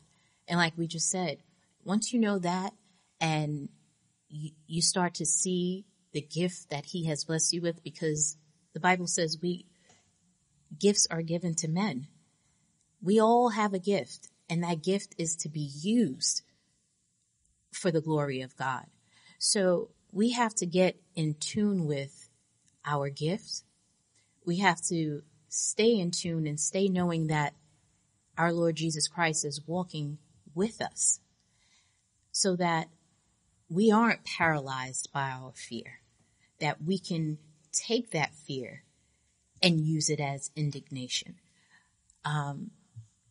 and 0.47 0.57
like 0.57 0.73
we 0.77 0.87
just 0.87 1.09
said, 1.09 1.39
once 1.83 2.13
you 2.13 2.19
know 2.19 2.39
that 2.39 2.73
and 3.19 3.69
you, 4.29 4.51
you 4.67 4.81
start 4.81 5.15
to 5.15 5.25
see 5.25 5.85
the 6.13 6.21
gift 6.21 6.69
that 6.69 6.85
He 6.85 7.05
has 7.05 7.25
blessed 7.25 7.53
you 7.53 7.61
with, 7.61 7.83
because 7.83 8.37
the 8.73 8.79
Bible 8.79 9.07
says 9.07 9.37
we, 9.41 9.65
gifts 10.79 11.07
are 11.09 11.21
given 11.21 11.55
to 11.55 11.67
men 11.67 12.07
we 13.01 13.19
all 13.19 13.49
have 13.49 13.73
a 13.73 13.79
gift, 13.79 14.29
and 14.49 14.63
that 14.63 14.83
gift 14.83 15.15
is 15.17 15.35
to 15.37 15.49
be 15.49 15.71
used 15.81 16.41
for 17.71 17.91
the 17.91 18.01
glory 18.01 18.41
of 18.41 18.57
God. 18.57 18.85
So 19.37 19.89
we 20.11 20.31
have 20.31 20.53
to 20.55 20.65
get 20.65 20.99
in 21.15 21.35
tune 21.35 21.85
with 21.85 22.29
our 22.85 23.09
gifts. 23.09 23.63
We 24.45 24.57
have 24.57 24.81
to 24.89 25.21
stay 25.47 25.97
in 25.97 26.11
tune 26.11 26.47
and 26.47 26.59
stay 26.59 26.87
knowing 26.87 27.27
that 27.27 27.53
our 28.37 28.51
Lord 28.51 28.75
Jesus 28.75 29.07
Christ 29.07 29.45
is 29.45 29.61
walking 29.67 30.17
with 30.55 30.81
us 30.81 31.19
so 32.31 32.55
that 32.55 32.87
we 33.69 33.91
aren't 33.91 34.25
paralyzed 34.25 35.09
by 35.13 35.29
our 35.29 35.51
fear, 35.53 35.99
that 36.59 36.81
we 36.83 36.97
can 36.97 37.37
take 37.71 38.11
that 38.11 38.33
fear 38.33 38.83
and 39.61 39.81
use 39.81 40.09
it 40.09 40.19
as 40.19 40.51
indignation. 40.55 41.35
Um, 42.25 42.71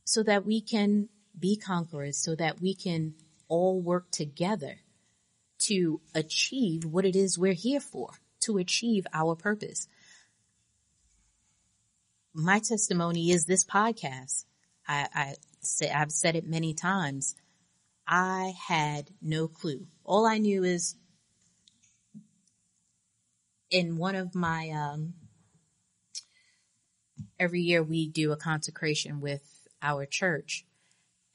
so 0.08 0.22
that 0.22 0.46
we 0.46 0.62
can 0.62 1.06
be 1.38 1.54
conquerors, 1.54 2.16
so 2.16 2.34
that 2.34 2.62
we 2.62 2.74
can 2.74 3.12
all 3.46 3.78
work 3.78 4.10
together 4.10 4.76
to 5.58 6.00
achieve 6.14 6.86
what 6.86 7.04
it 7.04 7.14
is 7.14 7.38
we're 7.38 7.52
here 7.52 7.78
for, 7.78 8.12
to 8.40 8.56
achieve 8.56 9.06
our 9.12 9.36
purpose. 9.36 9.86
My 12.32 12.58
testimony 12.58 13.32
is 13.32 13.44
this 13.44 13.66
podcast. 13.66 14.46
I, 14.88 15.08
I 15.14 15.34
say, 15.60 15.90
I've 15.90 16.10
said 16.10 16.36
it 16.36 16.46
many 16.46 16.72
times. 16.72 17.36
I 18.06 18.54
had 18.66 19.10
no 19.20 19.46
clue. 19.46 19.88
All 20.04 20.24
I 20.26 20.38
knew 20.38 20.64
is 20.64 20.96
in 23.70 23.98
one 23.98 24.14
of 24.14 24.34
my, 24.34 24.70
um, 24.70 25.12
every 27.38 27.60
year 27.60 27.82
we 27.82 28.08
do 28.08 28.32
a 28.32 28.38
consecration 28.38 29.20
with 29.20 29.57
our 29.82 30.06
church 30.06 30.64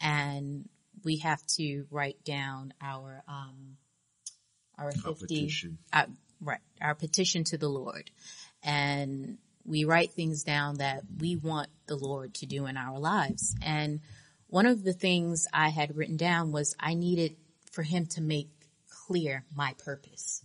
and 0.02 0.68
we 1.04 1.18
have 1.18 1.46
to 1.48 1.86
write 1.92 2.24
down 2.24 2.74
our 2.82 3.24
um 3.28 3.78
our 4.78 4.92
50 4.92 5.52
uh, 5.92 6.06
right 6.42 6.60
our 6.82 6.96
petition 6.96 7.44
to 7.46 7.58
the 7.58 7.70
Lord 7.70 8.10
and 8.64 9.38
we 9.66 9.86
write 9.86 10.12
things 10.12 10.44
down 10.44 10.80
that 10.80 11.04
we 11.20 11.36
want 11.36 11.70
the 11.88 11.96
Lord 11.96 12.34
to 12.36 12.46
do 12.46 12.66
in 12.66 12.78
our 12.78 13.00
lives 13.00 13.56
and 13.62 14.02
one 14.54 14.68
of 14.68 14.84
the 14.84 14.94
things 14.94 15.48
I 15.52 15.70
had 15.70 15.98
written 15.98 16.16
down 16.16 16.52
was 16.52 16.76
I 16.80 16.94
needed 16.94 17.36
for 17.72 17.82
him 17.82 18.06
to 18.12 18.22
make 18.22 18.50
clear 19.08 19.44
my 19.56 19.74
purpose. 19.84 20.44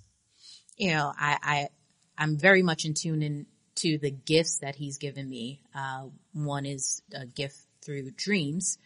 You 0.78 0.92
know, 0.92 1.12
I, 1.14 1.38
I, 1.42 1.68
I'm 2.16 2.38
very 2.38 2.62
much 2.62 2.86
in 2.86 2.94
tune 2.94 3.22
in, 3.22 3.46
to 3.76 3.98
the 3.98 4.10
gifts 4.10 4.60
that 4.60 4.76
he's 4.76 4.96
given 4.96 5.28
me. 5.28 5.60
Uh, 5.74 6.06
one 6.32 6.64
is 6.64 7.02
a 7.14 7.26
gift 7.26 7.58
through 7.88 8.10
dreams. 8.10 8.76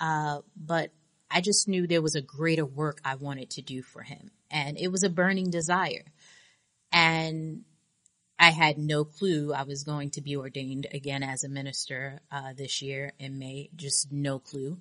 Uh, 0.00 0.40
but 0.56 0.90
I 1.30 1.40
just 1.40 1.68
knew 1.68 1.86
there 1.86 2.02
was 2.02 2.16
a 2.16 2.20
greater 2.20 2.66
work 2.66 3.00
I 3.04 3.14
wanted 3.14 3.50
to 3.50 3.62
do 3.62 3.82
for 3.82 4.02
him. 4.02 4.32
And 4.50 4.76
it 4.76 4.88
was 4.88 5.04
a 5.04 5.10
burning 5.10 5.50
desire. 5.50 6.04
And 6.90 7.62
I 8.38 8.50
had 8.50 8.78
no 8.78 9.04
clue 9.04 9.52
I 9.54 9.62
was 9.62 9.84
going 9.84 10.10
to 10.10 10.20
be 10.20 10.36
ordained 10.36 10.88
again 10.92 11.22
as 11.22 11.44
a 11.44 11.48
minister 11.48 12.20
uh, 12.32 12.52
this 12.56 12.82
year 12.82 13.12
in 13.18 13.38
May, 13.38 13.70
just 13.76 14.12
no 14.12 14.40
clue. 14.40 14.78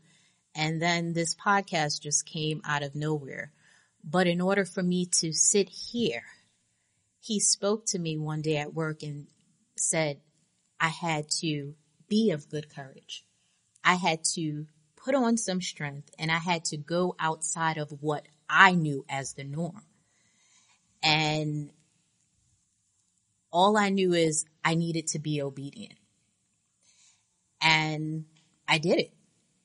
And 0.55 0.81
then 0.81 1.13
this 1.13 1.35
podcast 1.35 2.01
just 2.01 2.25
came 2.25 2.61
out 2.65 2.81
of 2.81 2.95
nowhere. 2.95 3.51
But 4.03 4.27
in 4.27 4.41
order 4.41 4.65
for 4.65 4.81
me 4.81 5.05
to 5.19 5.33
sit 5.33 5.69
here, 5.69 6.23
he 7.19 7.39
spoke 7.39 7.85
to 7.87 7.99
me 7.99 8.17
one 8.17 8.41
day 8.41 8.57
at 8.57 8.73
work 8.73 9.03
and 9.03 9.27
said 9.77 10.21
I 10.79 10.89
had 10.89 11.29
to 11.41 11.75
be 12.07 12.31
of 12.31 12.49
good 12.49 12.73
courage. 12.73 13.24
I 13.85 13.93
had 13.95 14.23
to 14.33 14.65
put 14.95 15.13
on 15.13 15.37
some 15.37 15.61
strength 15.61 16.09
and 16.17 16.31
I 16.31 16.39
had 16.39 16.65
to 16.65 16.77
go 16.77 17.15
outside 17.19 17.77
of 17.77 17.93
what 18.01 18.25
I 18.49 18.71
knew 18.71 19.05
as 19.07 19.33
the 19.33 19.43
norm. 19.43 19.83
And 21.03 21.71
all 23.51 23.77
I 23.77 23.89
knew 23.89 24.13
is 24.13 24.45
I 24.63 24.73
needed 24.73 25.07
to 25.09 25.19
be 25.19 25.41
obedient. 25.41 25.93
And 27.61 28.25
I 28.67 28.79
did 28.79 29.11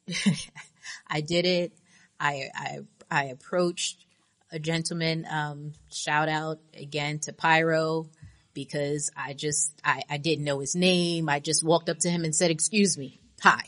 it. 0.07 0.51
I 1.09 1.23
did 1.23 1.47
it. 1.47 1.73
I, 2.21 2.51
I, 2.55 2.79
I 3.11 3.25
approached 3.25 4.05
a 4.53 4.59
gentleman, 4.59 5.27
um, 5.31 5.73
shout 5.91 6.29
out 6.29 6.59
again 6.77 7.21
to 7.21 7.33
Pyro 7.33 8.09
because 8.53 9.11
I 9.17 9.33
just, 9.33 9.73
I, 9.85 10.03
I 10.11 10.19
didn't 10.19 10.45
know 10.45 10.59
his 10.59 10.75
name. 10.75 11.29
I 11.29 11.41
just 11.41 11.65
walked 11.65 11.89
up 11.89 11.99
to 12.01 12.11
him 12.11 12.25
and 12.25 12.35
said, 12.35 12.51
excuse 12.51 12.99
me. 12.99 13.20
Hi. 13.40 13.62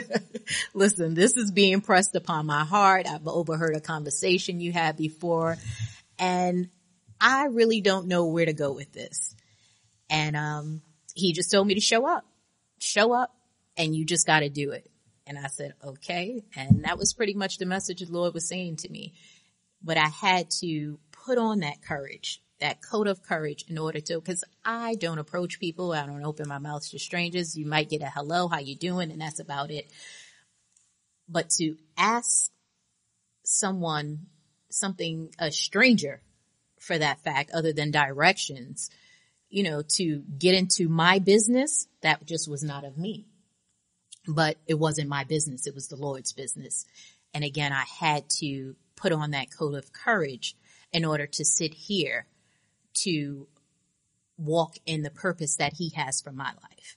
Listen, 0.74 1.14
this 1.14 1.36
is 1.36 1.52
being 1.52 1.80
pressed 1.80 2.16
upon 2.16 2.46
my 2.46 2.64
heart. 2.64 3.06
I've 3.08 3.28
overheard 3.28 3.76
a 3.76 3.80
conversation 3.80 4.60
you 4.60 4.72
had 4.72 4.96
before 4.96 5.56
and 6.18 6.68
I 7.20 7.46
really 7.46 7.80
don't 7.80 8.08
know 8.08 8.26
where 8.26 8.46
to 8.46 8.52
go 8.52 8.72
with 8.72 8.92
this. 8.92 9.36
And, 10.10 10.36
um, 10.36 10.82
he 11.14 11.32
just 11.32 11.50
told 11.50 11.66
me 11.66 11.74
to 11.74 11.80
show 11.80 12.06
up, 12.06 12.24
show 12.80 13.12
up 13.12 13.34
and 13.76 13.94
you 13.94 14.04
just 14.04 14.26
got 14.26 14.40
to 14.40 14.48
do 14.48 14.72
it. 14.72 14.88
And 15.26 15.38
I 15.38 15.46
said, 15.48 15.74
okay. 15.84 16.44
And 16.56 16.84
that 16.84 16.98
was 16.98 17.12
pretty 17.12 17.34
much 17.34 17.58
the 17.58 17.66
message 17.66 18.00
the 18.00 18.12
Lord 18.12 18.34
was 18.34 18.48
saying 18.48 18.76
to 18.76 18.90
me. 18.90 19.14
But 19.82 19.96
I 19.96 20.08
had 20.08 20.50
to 20.62 20.98
put 21.12 21.38
on 21.38 21.60
that 21.60 21.82
courage, 21.82 22.42
that 22.60 22.82
coat 22.82 23.06
of 23.06 23.22
courage 23.22 23.64
in 23.68 23.78
order 23.78 24.00
to, 24.00 24.20
cause 24.20 24.44
I 24.64 24.94
don't 24.96 25.18
approach 25.18 25.60
people. 25.60 25.92
I 25.92 26.06
don't 26.06 26.24
open 26.24 26.48
my 26.48 26.58
mouth 26.58 26.88
to 26.90 26.98
strangers. 26.98 27.56
You 27.56 27.66
might 27.66 27.90
get 27.90 28.02
a 28.02 28.06
hello, 28.06 28.48
how 28.48 28.58
you 28.58 28.76
doing? 28.76 29.10
And 29.10 29.20
that's 29.20 29.40
about 29.40 29.70
it. 29.70 29.90
But 31.28 31.50
to 31.50 31.76
ask 31.96 32.50
someone 33.44 34.26
something, 34.70 35.30
a 35.38 35.50
stranger 35.50 36.20
for 36.80 36.98
that 36.98 37.20
fact, 37.20 37.50
other 37.52 37.72
than 37.72 37.90
directions, 37.90 38.90
you 39.48 39.62
know, 39.62 39.82
to 39.96 40.22
get 40.38 40.54
into 40.54 40.88
my 40.88 41.18
business, 41.18 41.86
that 42.02 42.24
just 42.26 42.50
was 42.50 42.62
not 42.62 42.84
of 42.84 42.98
me. 42.98 43.26
But 44.26 44.56
it 44.66 44.74
wasn't 44.74 45.08
my 45.08 45.24
business. 45.24 45.66
It 45.66 45.74
was 45.74 45.88
the 45.88 45.96
Lord's 45.96 46.32
business. 46.32 46.84
And 47.32 47.44
again, 47.44 47.72
I 47.72 47.84
had 48.00 48.28
to 48.40 48.74
put 48.96 49.12
on 49.12 49.30
that 49.30 49.56
coat 49.56 49.74
of 49.74 49.92
courage 49.92 50.56
in 50.92 51.04
order 51.04 51.26
to 51.26 51.44
sit 51.44 51.72
here 51.72 52.26
to 53.04 53.48
walk 54.36 54.76
in 54.86 55.02
the 55.02 55.10
purpose 55.10 55.56
that 55.56 55.74
he 55.74 55.90
has 55.90 56.20
for 56.20 56.32
my 56.32 56.52
life. 56.62 56.96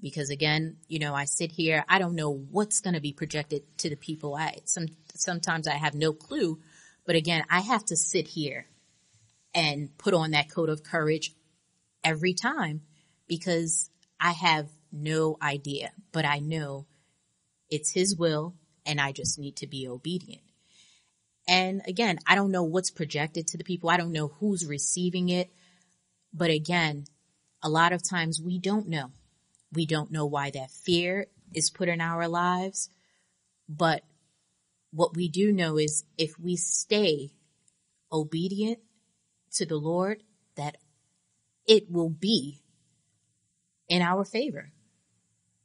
Because 0.00 0.30
again, 0.30 0.76
you 0.88 0.98
know, 0.98 1.14
I 1.14 1.26
sit 1.26 1.52
here, 1.52 1.84
I 1.88 1.98
don't 1.98 2.14
know 2.14 2.30
what's 2.30 2.80
going 2.80 2.94
to 2.94 3.00
be 3.00 3.12
projected 3.12 3.62
to 3.78 3.90
the 3.90 3.96
people. 3.96 4.34
I, 4.34 4.56
some, 4.64 4.86
sometimes 5.14 5.68
I 5.68 5.74
have 5.74 5.94
no 5.94 6.12
clue, 6.14 6.58
but 7.04 7.16
again, 7.16 7.44
I 7.50 7.60
have 7.60 7.84
to 7.86 7.96
sit 7.96 8.28
here 8.28 8.66
and 9.54 9.96
put 9.98 10.14
on 10.14 10.30
that 10.30 10.50
coat 10.50 10.70
of 10.70 10.82
courage 10.82 11.34
every 12.02 12.32
time 12.32 12.82
because 13.26 13.90
I 14.18 14.32
have 14.32 14.68
no 14.90 15.36
idea, 15.42 15.92
but 16.12 16.24
I 16.24 16.38
know 16.38 16.86
it's 17.68 17.92
his 17.92 18.16
will 18.16 18.54
and 18.86 19.00
I 19.00 19.12
just 19.12 19.38
need 19.38 19.56
to 19.56 19.66
be 19.66 19.86
obedient. 19.86 20.42
And 21.48 21.82
again, 21.86 22.18
I 22.26 22.34
don't 22.34 22.50
know 22.50 22.62
what's 22.62 22.90
projected 22.90 23.48
to 23.48 23.58
the 23.58 23.64
people. 23.64 23.90
I 23.90 23.96
don't 23.96 24.12
know 24.12 24.28
who's 24.38 24.66
receiving 24.66 25.28
it. 25.28 25.50
But 26.32 26.50
again, 26.50 27.04
a 27.62 27.68
lot 27.68 27.92
of 27.92 28.08
times 28.08 28.40
we 28.40 28.58
don't 28.58 28.88
know. 28.88 29.10
We 29.72 29.86
don't 29.86 30.12
know 30.12 30.26
why 30.26 30.50
that 30.50 30.70
fear 30.70 31.26
is 31.52 31.70
put 31.70 31.88
in 31.88 32.00
our 32.00 32.28
lives. 32.28 32.88
But 33.68 34.04
what 34.92 35.16
we 35.16 35.28
do 35.28 35.52
know 35.52 35.78
is 35.78 36.04
if 36.18 36.38
we 36.38 36.56
stay 36.56 37.30
obedient 38.12 38.78
to 39.52 39.66
the 39.66 39.76
Lord, 39.76 40.22
that 40.56 40.76
it 41.66 41.90
will 41.90 42.10
be 42.10 42.62
in 43.88 44.02
our 44.02 44.24
favor. 44.24 44.72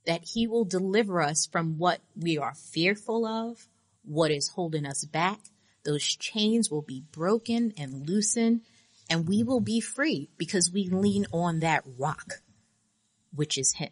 That 0.05 0.23
he 0.33 0.45
will 0.47 0.65
deliver 0.65 1.21
us 1.21 1.47
from 1.47 1.77
what 1.77 2.01
we 2.15 2.37
are 2.37 2.53
fearful 2.53 3.25
of, 3.25 3.67
what 4.03 4.31
is 4.31 4.49
holding 4.49 4.85
us 4.85 5.03
back. 5.03 5.39
Those 5.85 6.03
chains 6.03 6.69
will 6.69 6.81
be 6.81 7.03
broken 7.11 7.71
and 7.77 8.09
loosened 8.09 8.61
and 9.09 9.27
we 9.27 9.43
will 9.43 9.59
be 9.59 9.79
free 9.79 10.29
because 10.37 10.71
we 10.71 10.89
lean 10.89 11.27
on 11.31 11.59
that 11.59 11.83
rock, 11.97 12.41
which 13.33 13.57
is 13.57 13.73
him. 13.73 13.91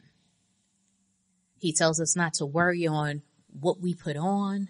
He 1.59 1.71
tells 1.71 2.01
us 2.01 2.15
not 2.15 2.33
to 2.35 2.45
worry 2.45 2.87
on 2.87 3.21
what 3.47 3.79
we 3.79 3.93
put 3.93 4.17
on, 4.17 4.69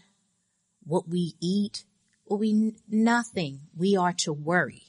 what 0.83 1.07
we 1.07 1.35
eat, 1.39 1.85
what 2.25 2.39
we, 2.39 2.73
nothing. 2.89 3.61
We 3.75 3.95
are 3.95 4.13
to 4.19 4.33
worry. 4.33 4.83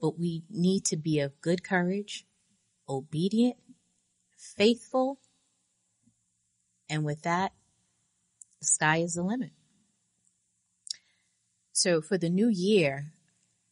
But 0.00 0.18
we 0.18 0.44
need 0.48 0.86
to 0.86 0.96
be 0.96 1.20
of 1.20 1.40
good 1.42 1.62
courage, 1.62 2.24
obedient, 2.88 3.56
faithful, 4.36 5.20
and 6.88 7.04
with 7.04 7.22
that, 7.22 7.52
the 8.60 8.66
sky 8.66 8.96
is 8.98 9.14
the 9.14 9.22
limit. 9.22 9.50
So 11.82 12.02
for 12.02 12.18
the 12.18 12.28
new 12.28 12.50
year, 12.50 13.06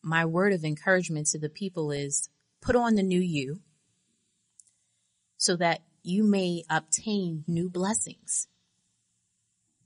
my 0.03 0.25
word 0.25 0.55
of 0.55 0.65
encouragement 0.65 1.27
to 1.27 1.39
the 1.39 1.51
people 1.51 1.91
is 1.91 2.31
put 2.63 2.75
on 2.75 2.95
the 2.95 3.03
new 3.03 3.21
you 3.21 3.61
so 5.37 5.57
that 5.57 5.83
you 6.03 6.25
may 6.25 6.65
obtain 6.71 7.45
new 7.47 7.69
blessings. 7.69 8.49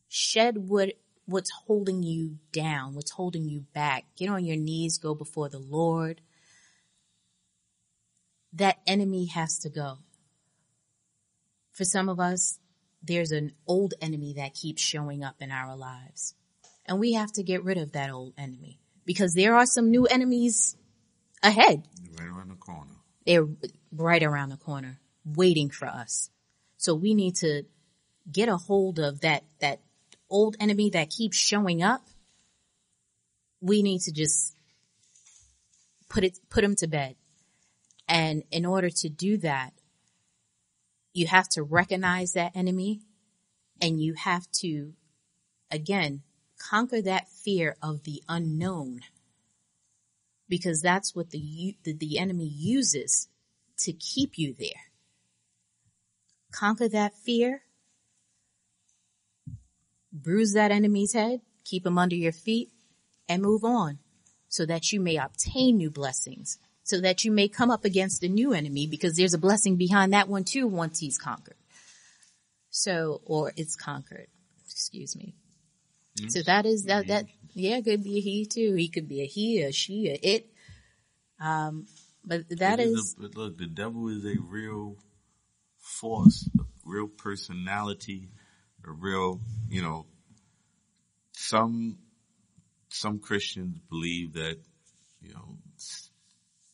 Shed 0.09 0.69
what, 0.69 0.93
what's 1.27 1.51
holding 1.67 2.05
you 2.05 2.39
down, 2.53 2.95
what's 2.95 3.11
holding 3.11 3.49
you 3.49 3.65
back. 3.75 4.05
Get 4.17 4.29
on 4.29 4.45
your 4.45 4.57
knees, 4.57 4.99
go 4.99 5.17
before 5.17 5.49
the 5.49 5.59
Lord. 5.59 6.21
That 8.53 8.79
enemy 8.87 9.27
has 9.35 9.59
to 9.59 9.69
go. 9.69 9.99
For 11.73 11.85
some 11.85 12.09
of 12.09 12.21
us, 12.21 12.61
there's 13.03 13.33
an 13.33 13.55
old 13.67 13.95
enemy 14.01 14.35
that 14.35 14.55
keeps 14.55 14.81
showing 14.81 15.25
up 15.25 15.43
in 15.43 15.51
our 15.51 15.75
lives. 15.75 16.37
And 16.87 16.99
we 16.99 17.13
have 17.15 17.33
to 17.33 17.43
get 17.43 17.65
rid 17.65 17.79
of 17.79 17.93
that 17.93 18.11
old 18.11 18.35
enemy 18.37 18.81
because 19.05 19.35
there 19.35 19.55
are 19.55 19.67
some 19.67 19.91
new 19.91 20.07
enemies 20.07 20.77
ahead. 21.43 21.83
Right 22.19 22.29
around 22.29 22.51
the 22.51 22.57
corner. 22.57 22.91
They're 23.27 23.49
right 23.93 24.23
around 24.23 24.51
the 24.51 24.57
corner 24.57 24.99
waiting 25.25 25.71
for 25.71 25.87
us. 25.87 26.31
So 26.77 26.95
we 26.95 27.15
need 27.15 27.37
to 27.37 27.63
get 28.31 28.49
a 28.49 28.57
hold 28.57 28.99
of 28.99 29.21
that, 29.21 29.45
that 29.61 29.81
old 30.29 30.57
enemy 30.61 30.91
that 30.91 31.11
keeps 31.11 31.37
showing 31.37 31.83
up. 31.83 32.03
We 33.61 33.83
need 33.83 34.01
to 34.03 34.13
just 34.13 34.55
put 36.09 36.25
it, 36.25 36.39
put 36.51 36.65
him 36.65 36.75
to 36.77 36.89
bed. 36.89 37.17
And 38.09 38.43
in 38.51 38.67
order 38.67 38.91
to 38.91 39.09
do 39.09 39.37
that, 39.39 39.73
you 41.15 41.27
have 41.27 41.49
to 41.51 41.63
recognize 41.63 42.33
that 42.33 42.57
enemy 42.57 43.01
and 43.81 44.01
you 44.01 44.15
have 44.15 44.51
to, 44.61 44.95
again, 45.71 46.23
conquer 46.71 47.03
that 47.03 47.29
fear 47.29 47.77
of 47.83 48.05
the 48.05 48.23
unknown 48.29 49.01
because 50.49 50.83
that's 50.83 51.15
what 51.15 51.31
the, 51.31 51.77
the, 51.85 51.93
the 51.93 52.19
enemy 52.19 52.47
uses 52.47 53.29
to 53.79 53.93
keep 53.93 54.39
you 54.39 54.55
there. 54.59 54.91
Conquer 56.53 56.89
that 56.89 57.15
fear, 57.17 57.63
bruise 60.13 60.53
that 60.53 60.71
enemy's 60.71 61.15
head, 61.15 61.41
keep 61.65 61.87
him 61.87 61.97
under 61.97 62.15
your 62.17 62.33
feet, 62.33 62.71
and 63.29 63.43
move 63.43 63.65
on 63.65 63.99
so 64.49 64.67
that 64.67 64.93
you 64.93 65.01
may 65.01 65.17
obtain 65.17 65.79
new 65.79 65.91
blessings, 65.91 66.59
so 66.83 67.01
that 67.01 67.25
you 67.25 67.33
may 67.33 67.49
come 67.49 67.71
up 67.71 67.87
against 67.87 68.23
a 68.23 68.29
new 68.29 68.53
enemy 68.53 68.87
because 68.87 69.17
there's 69.17 69.33
a 69.33 69.39
blessing 69.39 69.77
behind 69.77 70.13
that 70.13 70.29
one 70.29 70.45
too 70.45 70.67
once 70.67 70.99
he's 70.99 71.17
conquered. 71.17 71.57
So, 72.69 73.23
or 73.25 73.53
it's 73.57 73.75
conquered. 73.75 74.27
Excuse 74.69 75.17
me. 75.17 75.35
So 76.29 76.43
that 76.43 76.67
is 76.67 76.85
that 76.85 77.07
that 77.09 77.27
yeah 77.55 77.81
could 77.81 78.05
be 78.05 78.19
a 78.19 78.21
he 78.21 78.47
too. 78.47 78.75
He 78.75 78.89
could 78.89 79.09
be 79.09 79.23
a 79.23 79.27
he, 79.27 79.63
a 79.63 79.73
she, 79.73 80.09
a 80.09 80.19
it. 80.23 80.53
Um, 81.41 81.87
but 82.25 82.49
that 82.51 82.79
It 82.79 82.85
is, 82.85 83.17
a- 83.19 83.23
but 83.23 83.37
look, 83.37 83.59
the 83.59 83.67
devil 83.67 84.09
is 84.09 84.25
a 84.25 84.39
real 84.41 84.97
force, 85.79 86.49
a 86.59 86.63
real 86.85 87.09
personality, 87.09 88.29
a 88.87 88.91
real, 88.93 89.41
you 89.69 89.83
know, 89.83 90.07
some, 91.33 91.99
some 92.89 93.19
Christians 93.19 93.77
believe 93.91 94.35
that, 94.35 94.59
you 95.21 95.35
know, 95.35 95.57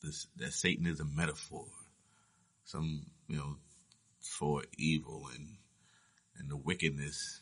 this, 0.02 0.26
that 0.36 0.52
Satan 0.52 0.86
is 0.86 1.00
a 1.00 1.04
metaphor. 1.04 1.66
Some, 2.64 3.06
you 3.28 3.36
know, 3.36 3.56
for 4.20 4.64
evil 4.76 5.28
and, 5.34 5.56
and 6.38 6.50
the 6.50 6.56
wickedness 6.56 7.40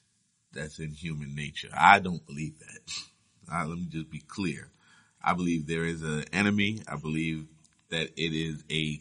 that's 0.56 0.78
in 0.78 0.90
human 0.90 1.34
nature. 1.34 1.68
I 1.76 2.00
don't 2.00 2.24
believe 2.26 2.58
that. 2.60 2.80
Let 3.68 3.78
me 3.78 3.86
just 3.88 4.10
be 4.10 4.20
clear. 4.20 4.70
I 5.22 5.34
believe 5.34 5.66
there 5.66 5.84
is 5.84 6.02
an 6.02 6.24
enemy. 6.32 6.82
I 6.88 6.96
believe 6.96 7.46
that 7.90 8.10
it 8.16 8.32
is 8.34 8.64
a 8.70 9.00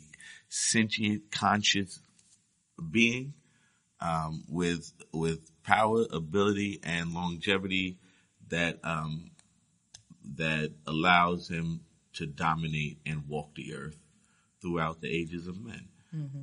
sentient, 0.49 1.31
conscious 1.31 1.99
being 2.91 3.33
um, 3.99 4.43
with 4.47 4.91
with 5.11 5.39
power, 5.63 6.05
ability, 6.11 6.79
and 6.83 7.13
longevity 7.13 7.97
that 8.49 8.79
um, 8.83 9.31
that 10.35 10.71
allows 10.85 11.47
him 11.49 11.81
to 12.13 12.25
dominate 12.25 12.99
and 13.05 13.27
walk 13.27 13.55
the 13.55 13.73
earth 13.75 13.97
throughout 14.61 15.01
the 15.01 15.09
ages 15.09 15.47
of 15.47 15.59
men. 15.59 15.87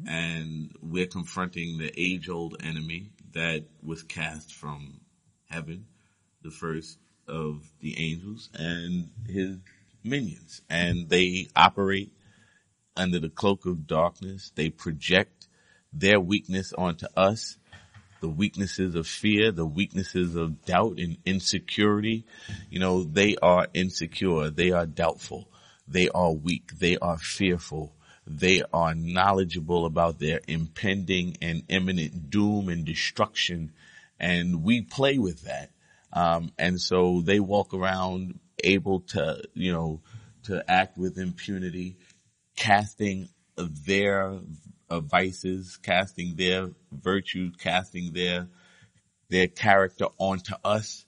And 0.06 0.72
we're 0.82 1.06
confronting 1.06 1.78
the 1.78 1.92
age 1.96 2.28
old 2.28 2.56
enemy 2.60 3.10
that 3.32 3.64
was 3.82 4.02
cast 4.02 4.52
from 4.52 5.00
heaven, 5.52 5.86
the 6.42 6.50
first 6.50 6.98
of 7.28 7.70
the 7.80 7.98
angels 7.98 8.48
and 8.54 9.10
his 9.28 9.58
minions. 10.02 10.62
And 10.68 11.08
they 11.08 11.48
operate 11.54 12.12
under 12.96 13.20
the 13.20 13.28
cloak 13.28 13.66
of 13.66 13.86
darkness. 13.86 14.50
They 14.54 14.70
project 14.70 15.48
their 15.92 16.18
weakness 16.20 16.72
onto 16.72 17.06
us. 17.16 17.58
The 18.20 18.28
weaknesses 18.28 18.94
of 18.94 19.06
fear, 19.06 19.50
the 19.50 19.66
weaknesses 19.66 20.36
of 20.36 20.64
doubt 20.64 20.98
and 20.98 21.18
insecurity. 21.24 22.24
You 22.70 22.78
know, 22.78 23.02
they 23.02 23.36
are 23.42 23.66
insecure. 23.74 24.48
They 24.50 24.70
are 24.70 24.86
doubtful. 24.86 25.48
They 25.88 26.08
are 26.08 26.32
weak. 26.32 26.78
They 26.78 26.96
are 26.98 27.18
fearful. 27.18 27.94
they 28.26 28.62
are 28.72 28.94
knowledgeable 28.94 29.84
about 29.84 30.18
their 30.18 30.40
impending 30.46 31.36
and 31.42 31.64
imminent 31.68 32.30
doom 32.30 32.68
and 32.68 32.84
destruction. 32.84 33.72
And 34.22 34.62
we 34.62 34.82
play 34.82 35.18
with 35.18 35.42
that. 35.42 35.70
Um, 36.12 36.52
and 36.56 36.80
so 36.80 37.20
they 37.22 37.40
walk 37.40 37.74
around 37.74 38.38
able 38.62 39.00
to, 39.00 39.42
you 39.54 39.72
know, 39.72 40.00
to 40.44 40.64
act 40.70 40.96
with 40.96 41.18
impunity, 41.18 41.96
casting 42.56 43.28
their 43.56 44.38
uh, 44.88 45.00
vices, 45.00 45.76
casting 45.82 46.36
their 46.36 46.70
virtues, 46.92 47.54
casting 47.58 48.12
their, 48.12 48.46
their 49.28 49.48
character 49.48 50.06
onto 50.18 50.54
us, 50.64 51.04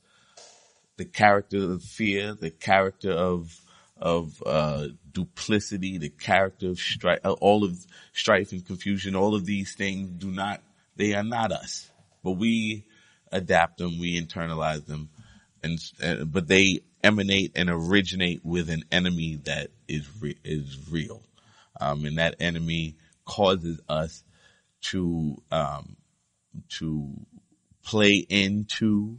the 0.97 1.05
character 1.05 1.73
of 1.73 1.83
fear, 1.83 2.35
the 2.35 2.51
character 2.51 3.13
of, 3.13 3.61
of, 3.97 4.43
uh, 4.45 4.89
duplicity, 5.13 5.99
the 5.99 6.09
character 6.09 6.71
of 6.71 6.79
strife, 6.79 7.21
uh, 7.25 7.33
all 7.33 7.63
of 7.63 7.87
strife 8.13 8.53
and 8.53 8.67
confusion, 8.67 9.15
all 9.15 9.35
of 9.35 9.45
these 9.47 9.75
things 9.75 10.11
do 10.11 10.31
not, 10.31 10.61
they 10.97 11.15
are 11.15 11.23
not 11.23 11.53
us, 11.53 11.91
but 12.23 12.33
we 12.33 12.85
adapt 13.35 13.79
them, 13.79 13.99
we 13.99 14.21
internalize 14.21 14.87
them, 14.87 15.11
and, 15.63 15.79
uh, 16.03 16.25
but 16.25 16.49
they 16.49 16.81
emanate 17.03 17.53
and 17.57 17.69
originate 17.71 18.45
with 18.45 18.71
an 18.71 18.85
enemy 18.93 19.37
that 19.45 19.71
is 19.89 20.09
re- 20.21 20.39
is 20.45 20.79
real, 20.91 21.23
um, 21.81 22.05
and 22.07 22.19
that 22.19 22.37
enemy 22.41 22.97
causes 23.27 23.81
us 23.89 24.25
to 24.83 25.37
um, 25.53 25.97
to 26.69 27.09
play 27.85 28.15
into 28.29 29.19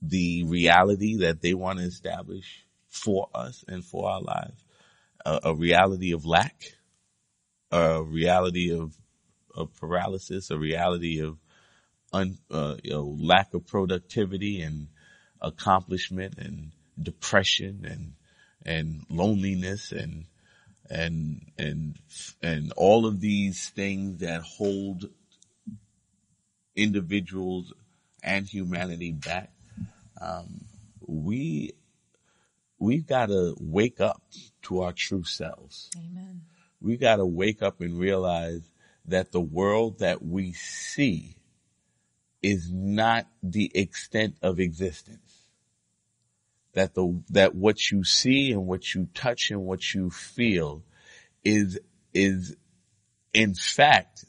the 0.00 0.44
reality 0.44 1.18
that 1.18 1.40
they 1.42 1.54
want 1.54 1.78
to 1.78 1.84
establish 1.84 2.64
for 2.88 3.28
us 3.34 3.64
and 3.68 3.84
for 3.84 4.08
our 4.10 4.20
lives, 4.20 4.64
a, 5.24 5.40
a 5.44 5.54
reality 5.54 6.12
of 6.12 6.26
lack, 6.26 6.74
a 7.70 8.02
reality 8.02 8.72
of 8.72 8.96
of 9.54 9.74
paralysis, 9.78 10.50
a 10.50 10.58
reality 10.58 11.20
of 11.20 11.36
un, 12.12 12.38
uh, 12.50 12.76
you 12.82 12.90
know, 12.90 13.16
lack 13.18 13.54
of 13.54 13.66
productivity 13.66 14.60
and 14.60 14.88
accomplishment 15.40 16.38
and 16.38 16.72
depression 17.00 17.86
and, 17.88 18.12
and 18.64 19.04
loneliness 19.08 19.92
and, 19.92 20.26
and, 20.90 21.50
and, 21.58 21.96
and 22.42 22.72
all 22.76 23.06
of 23.06 23.20
these 23.20 23.70
things 23.70 24.18
that 24.20 24.42
hold 24.42 25.06
individuals 26.76 27.72
and 28.22 28.46
humanity 28.46 29.12
back. 29.12 29.50
Um, 30.20 30.64
we, 31.06 31.72
we've 32.78 33.06
got 33.06 33.26
to 33.26 33.56
wake 33.58 34.00
up 34.00 34.22
to 34.62 34.82
our 34.82 34.92
true 34.92 35.24
selves. 35.24 35.90
Amen. 35.96 36.42
We 36.80 36.96
got 36.96 37.16
to 37.16 37.26
wake 37.26 37.62
up 37.62 37.80
and 37.80 37.98
realize 37.98 38.62
that 39.06 39.32
the 39.32 39.40
world 39.40 39.98
that 40.00 40.22
we 40.22 40.52
see 40.52 41.36
is 42.42 42.70
not 42.72 43.26
the 43.42 43.70
extent 43.74 44.36
of 44.42 44.58
existence. 44.58 45.46
That 46.74 46.94
the, 46.94 47.22
that 47.30 47.54
what 47.54 47.90
you 47.90 48.02
see 48.02 48.52
and 48.52 48.66
what 48.66 48.94
you 48.94 49.08
touch 49.14 49.50
and 49.50 49.62
what 49.64 49.94
you 49.94 50.10
feel 50.10 50.82
is, 51.44 51.78
is 52.14 52.56
in 53.34 53.54
fact 53.54 54.24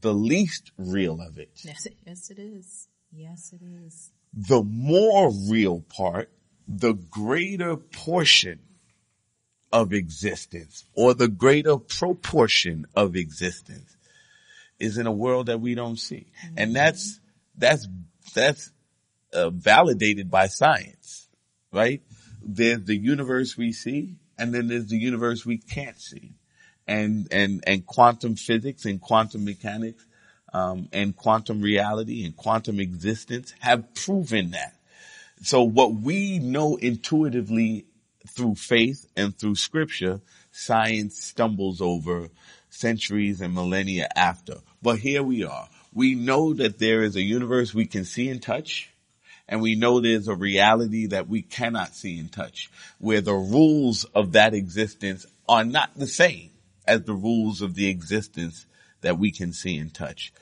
the 0.00 0.12
least 0.12 0.70
real 0.76 1.20
of 1.20 1.38
it. 1.38 1.50
Yes, 1.62 1.86
yes 2.06 2.30
it 2.30 2.38
is. 2.38 2.88
Yes 3.10 3.52
it 3.54 3.64
is. 3.64 4.10
The 4.34 4.62
more 4.62 5.30
real 5.50 5.80
part, 5.80 6.30
the 6.68 6.94
greater 6.94 7.76
portion 7.76 8.60
of 9.72 9.92
existence 9.92 10.84
or 10.94 11.14
the 11.14 11.28
greater 11.28 11.78
proportion 11.78 12.86
of 12.94 13.16
existence 13.16 13.96
is 14.78 14.98
in 14.98 15.06
a 15.06 15.12
world 15.12 15.46
that 15.46 15.60
we 15.60 15.74
don't 15.74 15.98
see. 15.98 16.26
Mm-hmm. 16.44 16.54
And 16.58 16.76
that's 16.76 17.20
that's, 17.56 17.88
that's 18.34 18.70
uh, 19.32 19.50
validated 19.50 20.30
by 20.30 20.46
science, 20.46 21.28
right? 21.72 22.02
There's 22.44 22.84
the 22.84 22.96
universe 22.96 23.56
we 23.56 23.72
see 23.72 24.16
and 24.38 24.52
then 24.52 24.68
there's 24.68 24.88
the 24.88 24.98
universe 24.98 25.46
we 25.46 25.58
can't 25.58 25.98
see. 26.00 26.32
And, 26.86 27.28
and, 27.30 27.62
and 27.66 27.86
quantum 27.86 28.34
physics 28.34 28.84
and 28.84 29.00
quantum 29.00 29.44
mechanics, 29.44 30.04
um, 30.52 30.88
and 30.92 31.16
quantum 31.16 31.62
reality 31.62 32.24
and 32.24 32.36
quantum 32.36 32.80
existence 32.80 33.54
have 33.60 33.94
proven 33.94 34.50
that. 34.50 34.74
So 35.42 35.62
what 35.62 35.94
we 35.94 36.38
know 36.38 36.76
intuitively 36.76 37.86
through 38.28 38.56
faith 38.56 39.06
and 39.16 39.36
through 39.36 39.56
scripture, 39.56 40.20
science 40.50 41.22
stumbles 41.22 41.80
over 41.80 42.28
centuries 42.68 43.40
and 43.40 43.54
millennia 43.54 44.08
after. 44.14 44.58
But 44.82 44.98
here 44.98 45.22
we 45.22 45.44
are 45.44 45.68
we 45.92 46.14
know 46.14 46.54
that 46.54 46.78
there 46.78 47.02
is 47.02 47.16
a 47.16 47.22
universe 47.22 47.74
we 47.74 47.86
can 47.86 48.04
see 48.04 48.28
and 48.28 48.42
touch. 48.42 48.90
And 49.48 49.60
we 49.60 49.74
know 49.74 50.00
there's 50.00 50.28
a 50.28 50.34
reality 50.34 51.06
that 51.08 51.28
we 51.28 51.42
cannot 51.42 51.94
see 51.94 52.18
and 52.18 52.32
touch 52.32 52.70
where 52.98 53.20
the 53.20 53.34
rules 53.34 54.04
of 54.04 54.32
that 54.32 54.54
existence 54.54 55.26
are 55.48 55.64
not 55.64 55.90
the 55.96 56.06
same 56.06 56.50
as 56.86 57.02
the 57.02 57.14
rules 57.14 57.60
of 57.60 57.74
the 57.74 57.88
existence 57.88 58.66
that 59.02 59.18
we 59.18 59.30
can 59.30 59.52
see 59.52 59.76
and 59.76 59.92
touch. 59.92 60.32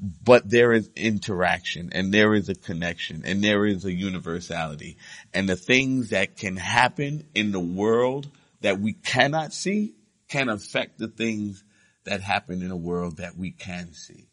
But 0.00 0.48
there 0.48 0.72
is 0.72 0.88
interaction 0.96 1.90
and 1.92 2.12
there 2.12 2.34
is 2.34 2.48
a 2.48 2.54
connection 2.54 3.22
and 3.24 3.42
there 3.42 3.66
is 3.66 3.84
a 3.84 3.92
universality 3.92 4.96
and 5.32 5.48
the 5.48 5.56
things 5.56 6.10
that 6.10 6.36
can 6.36 6.56
happen 6.56 7.26
in 7.34 7.52
the 7.52 7.60
world 7.60 8.28
that 8.60 8.80
we 8.80 8.94
cannot 8.94 9.52
see 9.52 9.94
can 10.28 10.48
affect 10.48 10.98
the 10.98 11.08
things 11.08 11.62
that 12.04 12.22
happen 12.22 12.62
in 12.62 12.70
a 12.70 12.76
world 12.76 13.18
that 13.18 13.36
we 13.36 13.50
can 13.50 13.92
see. 13.92 14.26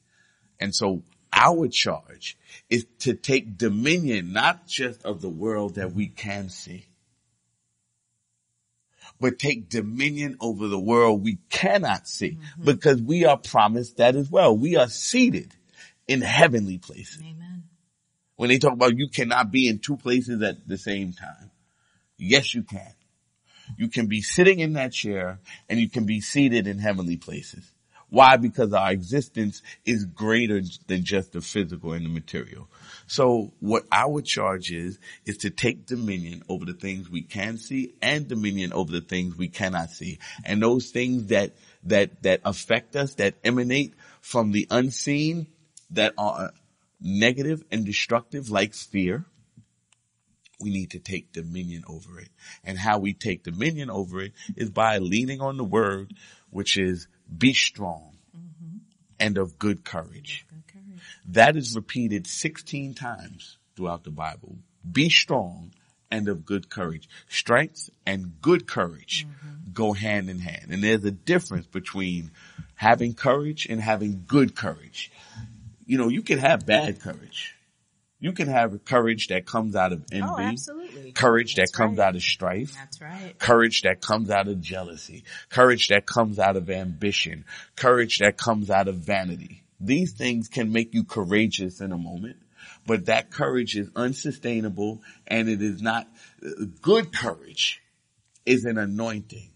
And 0.62 0.74
so 0.74 1.02
our 1.34 1.68
charge 1.68 2.38
is 2.70 2.86
to 3.00 3.14
take 3.16 3.58
dominion, 3.58 4.32
not 4.32 4.68
just 4.68 5.04
of 5.04 5.22
the 5.22 5.30
world 5.30 5.76
that 5.76 5.94
we 5.94 6.08
can 6.08 6.50
see, 6.50 6.86
but 9.20 9.40
take 9.40 9.70
dominion 9.70 10.38
over 10.40 10.68
the 10.68 10.80
world 10.80 11.24
we 11.24 11.38
cannot 11.50 12.08
see 12.08 12.32
mm-hmm. 12.32 12.64
because 12.64 13.02
we 13.02 13.26
are 13.26 13.38
promised 13.38 13.98
that 13.98 14.16
as 14.16 14.30
well. 14.30 14.56
We 14.56 14.76
are 14.76 14.88
seated 14.88 15.54
in 16.08 16.22
heavenly 16.22 16.78
places. 16.78 17.22
Amen. 17.22 17.64
When 18.36 18.50
they 18.50 18.58
talk 18.58 18.74
about 18.74 18.98
you 18.98 19.08
cannot 19.10 19.52
be 19.52 19.68
in 19.68 19.80
two 19.80 19.98
places 19.98 20.42
at 20.42 20.68
the 20.68 20.78
same 20.78 21.14
time. 21.14 21.52
Yes, 22.18 22.54
you 22.54 22.64
can. 22.64 22.94
You 23.78 23.88
can 23.88 24.08
be 24.08 24.22
sitting 24.22 24.60
in 24.60 24.74
that 24.74 24.92
chair 24.92 25.40
and 25.70 25.80
you 25.80 25.90
can 25.90 26.06
be 26.06 26.22
seated 26.22 26.68
in 26.68 26.78
heavenly 26.78 27.18
places. 27.18 27.72
Why? 28.12 28.36
Because 28.36 28.74
our 28.74 28.92
existence 28.92 29.62
is 29.86 30.04
greater 30.04 30.62
than 30.88 31.06
just 31.06 31.32
the 31.32 31.40
physical 31.40 31.94
and 31.94 32.06
the 32.06 32.10
material. 32.10 32.68
So 33.08 33.54
what 33.62 33.86
our 33.90 34.22
charge 34.22 34.70
is, 34.70 35.00
is 35.26 35.38
to 35.38 35.50
take 35.50 35.86
dominion 35.86 36.44
over 36.50 36.66
the 36.66 36.74
things 36.74 37.10
we 37.10 37.22
can 37.22 37.58
see 37.58 37.96
and 38.02 38.28
dominion 38.28 38.74
over 38.74 38.92
the 38.92 39.00
things 39.00 39.38
we 39.38 39.48
cannot 39.48 39.92
see. 39.92 40.20
And 40.44 40.62
those 40.62 40.92
things 40.92 41.28
that, 41.28 41.54
that, 41.86 42.22
that 42.24 42.42
affect 42.44 42.98
us, 42.98 43.16
that 43.16 43.36
emanate 43.46 43.94
from 44.20 44.52
the 44.52 44.68
unseen, 44.70 45.48
that 45.92 46.14
are 46.18 46.48
uh, 46.48 46.48
negative 47.00 47.64
and 47.72 47.86
destructive 47.86 48.50
like 48.50 48.74
fear, 48.74 49.24
we 50.60 50.70
need 50.70 50.92
to 50.92 51.00
take 51.00 51.32
dominion 51.32 51.86
over 51.88 52.20
it. 52.20 52.30
And 52.66 52.78
how 52.78 53.00
we 53.00 53.14
take 53.14 53.44
dominion 53.44 53.90
over 53.90 54.22
it 54.22 54.34
is 54.58 54.70
by 54.70 54.98
leaning 54.98 55.40
on 55.40 55.56
the 55.56 55.64
word, 55.64 56.14
which 56.50 56.78
is 56.78 57.08
be 57.36 57.54
strong 57.54 58.18
mm-hmm. 58.36 58.78
and 59.20 59.38
of 59.38 59.58
good 59.58 59.84
courage. 59.84 60.46
good 60.50 60.68
courage. 60.68 61.02
That 61.28 61.56
is 61.56 61.76
repeated 61.76 62.28
16 62.28 62.94
times 62.94 63.58
throughout 63.76 64.04
the 64.04 64.12
Bible. 64.12 64.58
Be 64.90 65.10
strong 65.10 65.72
and 66.10 66.28
of 66.28 66.46
good 66.46 66.70
courage. 66.70 67.08
Strength 67.30 67.90
and 68.06 68.42
good 68.42 68.68
courage 68.68 69.26
mm-hmm. 69.28 69.72
go 69.74 69.94
hand 69.94 70.30
in 70.30 70.40
hand. 70.40 70.72
And 70.72 70.84
there's 70.84 71.06
a 71.06 71.12
difference 71.12 71.68
between 71.68 72.32
having 72.76 73.14
courage 73.14 73.68
and 73.70 73.80
having 73.80 74.24
good 74.28 74.56
courage. 74.56 75.12
You 75.86 75.98
know, 75.98 76.10
you 76.10 76.22
can 76.22 76.40
have 76.40 76.66
bad 76.66 77.00
courage. 77.00 77.56
You 78.20 78.34
can 78.34 78.48
have 78.48 78.86
courage 78.86 79.30
that 79.30 79.46
comes 79.46 79.76
out 79.76 79.94
of 79.94 80.06
envy. 80.12 80.28
Oh, 80.70 80.81
absolutely. 80.92 81.12
Courage 81.14 81.56
That's 81.56 81.72
that 81.72 81.78
comes 81.78 81.98
right. 81.98 82.08
out 82.08 82.16
of 82.16 82.22
strife. 82.22 82.74
That's 82.76 83.02
right. 83.02 83.40
Courage 83.40 83.82
that 83.84 84.02
comes 84.02 84.30
out 84.30 84.48
of 84.48 84.62
jealousy. 84.62 85.24
Courage 85.50 85.88
that 85.90 86.06
comes 86.06 86.40
out 86.40 86.56
of 86.56 86.70
ambition. 86.70 87.46
Courage 87.76 88.20
that 88.20 88.38
comes 88.38 88.70
out 88.70 88.88
of 88.88 88.96
vanity. 88.96 89.64
These 89.80 90.14
things 90.14 90.48
can 90.48 90.72
make 90.72 90.94
you 90.94 91.04
courageous 91.04 91.82
in 91.82 91.92
a 91.92 91.98
moment, 91.98 92.38
but 92.86 93.08
that 93.08 93.32
courage 93.32 93.76
is 93.76 93.90
unsustainable 93.96 95.02
and 95.28 95.50
it 95.50 95.62
is 95.62 95.82
not 95.82 96.08
uh, 96.46 96.66
good 96.82 97.14
courage 97.14 97.82
is 98.46 98.66
an 98.66 98.78
anointing. 98.78 99.51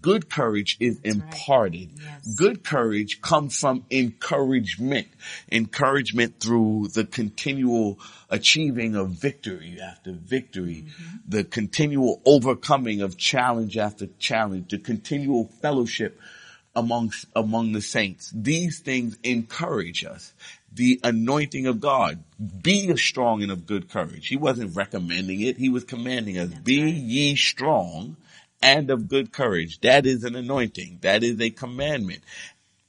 Good 0.00 0.28
courage 0.28 0.76
is 0.80 1.00
That's 1.00 1.16
imparted. 1.16 1.90
Right. 1.92 2.12
Yes. 2.24 2.34
Good 2.34 2.64
courage 2.64 3.20
comes 3.20 3.58
from 3.58 3.84
encouragement. 3.90 5.08
Encouragement 5.50 6.40
through 6.40 6.88
the 6.94 7.04
continual 7.04 7.98
achieving 8.28 8.94
of 8.94 9.10
victory 9.10 9.78
after 9.82 10.12
victory, 10.12 10.84
mm-hmm. 10.86 11.16
the 11.28 11.44
continual 11.44 12.22
overcoming 12.24 13.00
of 13.00 13.16
challenge 13.16 13.76
after 13.76 14.06
challenge, 14.18 14.70
the 14.70 14.78
continual 14.78 15.50
fellowship 15.60 16.20
amongst, 16.74 17.26
among 17.34 17.72
the 17.72 17.80
saints. 17.80 18.32
These 18.34 18.80
things 18.80 19.18
encourage 19.22 20.04
us. 20.04 20.32
The 20.72 21.00
anointing 21.02 21.66
of 21.66 21.80
God. 21.80 22.22
Be 22.62 22.94
strong 22.96 23.42
and 23.42 23.50
of 23.50 23.66
good 23.66 23.90
courage. 23.90 24.28
He 24.28 24.36
wasn't 24.36 24.76
recommending 24.76 25.40
it. 25.40 25.56
He 25.56 25.68
was 25.68 25.82
commanding 25.82 26.38
us. 26.38 26.50
That's 26.50 26.60
Be 26.62 26.84
right. 26.84 26.94
ye 26.94 27.36
strong 27.36 28.16
and 28.62 28.90
of 28.90 29.08
good 29.08 29.32
courage. 29.32 29.80
That 29.80 30.06
is 30.06 30.24
an 30.24 30.36
anointing. 30.36 30.98
That 31.02 31.22
is 31.22 31.40
a 31.40 31.50
commandment 31.50 32.22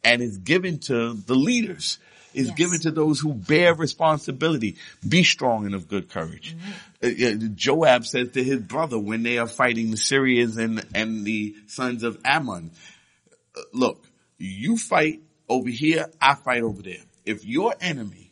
and 0.03 0.21
is 0.21 0.37
given 0.37 0.79
to 0.79 1.13
the 1.13 1.35
leaders. 1.35 1.97
Is 2.33 2.47
Yes. 2.47 2.55
given 2.55 2.79
to 2.81 2.91
those 2.91 3.19
who 3.19 3.33
bear 3.33 3.73
responsibility. 3.73 4.77
Be 5.07 5.23
strong 5.23 5.65
and 5.65 5.75
of 5.75 5.89
good 5.89 6.07
courage. 6.09 6.55
Uh, 7.03 7.07
uh, 7.07 7.33
Joab 7.55 8.05
says 8.05 8.31
to 8.31 8.43
his 8.43 8.61
brother 8.61 8.97
when 8.97 9.23
they 9.23 9.37
are 9.37 9.47
fighting 9.47 9.91
the 9.91 9.97
Syrians 9.97 10.55
and, 10.55 10.81
and 10.95 11.25
the 11.25 11.55
sons 11.67 12.03
of 12.03 12.17
Ammon, 12.23 12.71
uh, 13.57 13.61
look, 13.73 14.05
you 14.37 14.77
fight 14.77 15.19
over 15.49 15.67
here, 15.67 16.07
I 16.21 16.35
fight 16.35 16.63
over 16.63 16.81
there. 16.81 17.03
If 17.25 17.43
your 17.43 17.75
enemy 17.81 18.31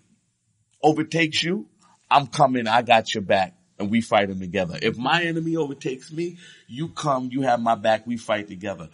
overtakes 0.81 1.43
you, 1.43 1.67
I'm 2.09 2.27
coming, 2.27 2.67
I 2.67 2.81
got 2.83 3.13
your 3.13 3.23
back, 3.23 3.53
and 3.79 3.89
we 3.89 4.01
fight 4.01 4.27
them 4.27 4.39
together. 4.39 4.77
If 4.81 4.97
my 4.97 5.23
enemy 5.23 5.55
overtakes 5.55 6.11
me, 6.11 6.37
you 6.67 6.89
come, 6.89 7.29
you 7.31 7.41
have 7.41 7.61
my 7.61 7.75
back, 7.75 8.05
we 8.05 8.17
fight 8.17 8.47
together. 8.47 8.89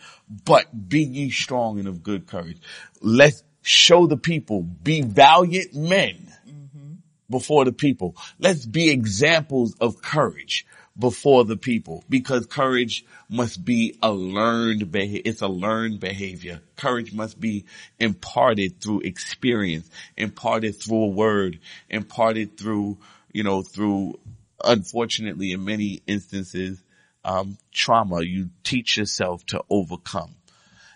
But 0.45 0.89
be 0.89 1.03
ye 1.03 1.29
strong 1.31 1.79
and 1.79 1.87
of 1.87 2.03
good 2.03 2.27
courage. 2.27 2.59
Let's 3.01 3.43
show 3.61 4.05
the 4.05 4.17
people, 4.17 4.61
be 4.61 5.01
valiant 5.01 5.73
men 5.73 6.31
mm-hmm. 6.47 6.93
before 7.29 7.65
the 7.65 7.73
people. 7.73 8.15
Let's 8.39 8.65
be 8.65 8.89
examples 8.89 9.75
of 9.81 10.01
courage 10.01 10.65
before 10.97 11.43
the 11.43 11.57
people 11.57 12.03
because 12.09 12.45
courage 12.45 13.05
must 13.29 13.65
be 13.65 13.97
a 14.01 14.11
learned 14.11 14.91
behavior. 14.91 15.21
It's 15.25 15.41
a 15.41 15.47
learned 15.47 15.99
behavior. 15.99 16.61
Courage 16.75 17.13
must 17.13 17.39
be 17.39 17.65
imparted 17.99 18.79
through 18.81 19.01
experience, 19.01 19.89
imparted 20.15 20.79
through 20.79 21.03
a 21.03 21.07
word, 21.07 21.59
imparted 21.89 22.57
through, 22.57 22.97
you 23.33 23.43
know, 23.43 23.61
through, 23.61 24.19
unfortunately, 24.63 25.51
in 25.51 25.65
many 25.65 26.01
instances, 26.07 26.81
um, 27.23 27.57
trauma. 27.71 28.21
You 28.21 28.49
teach 28.63 28.97
yourself 28.97 29.45
to 29.47 29.63
overcome. 29.69 30.35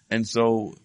And 0.10 0.28
so 0.28 0.76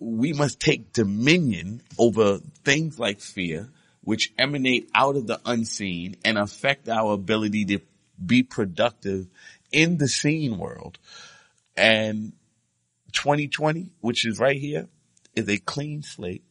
we 0.00 0.32
must 0.32 0.60
take 0.60 0.92
dominion 0.92 1.82
over 1.98 2.38
things 2.64 2.98
like 2.98 3.20
fear, 3.20 3.68
which 4.02 4.32
emanate 4.38 4.90
out 4.94 5.16
of 5.16 5.26
the 5.26 5.40
unseen 5.44 6.16
and 6.24 6.38
affect 6.38 6.88
our 6.88 7.12
ability 7.12 7.66
to 7.66 7.80
be 8.24 8.42
productive 8.42 9.28
in 9.70 9.98
the 9.98 10.08
seen 10.08 10.58
world. 10.58 10.98
And 11.76 12.32
2020, 13.12 13.90
which 14.00 14.26
is 14.26 14.38
right 14.38 14.58
here, 14.58 14.88
is 15.34 15.48
a 15.48 15.58
clean 15.58 16.02
slate. 16.02 16.42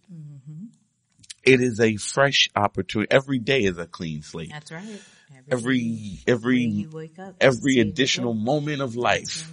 It 1.44 1.62
is 1.62 1.80
a 1.80 1.96
fresh 1.96 2.50
opportunity. 2.56 3.10
Every 3.12 3.40
day 3.40 3.62
is 3.62 3.78
a 3.78 3.88
clean 3.88 4.22
slate. 4.22 4.52
That's 4.52 4.72
right. 4.72 5.02
Every, 5.50 6.20
every, 6.28 6.62
you 6.62 6.90
wake 6.90 7.20
up, 7.20 7.36
every 7.42 7.80
additional 7.80 8.34
moment 8.34 8.82
of 8.82 8.96
life 8.96 9.52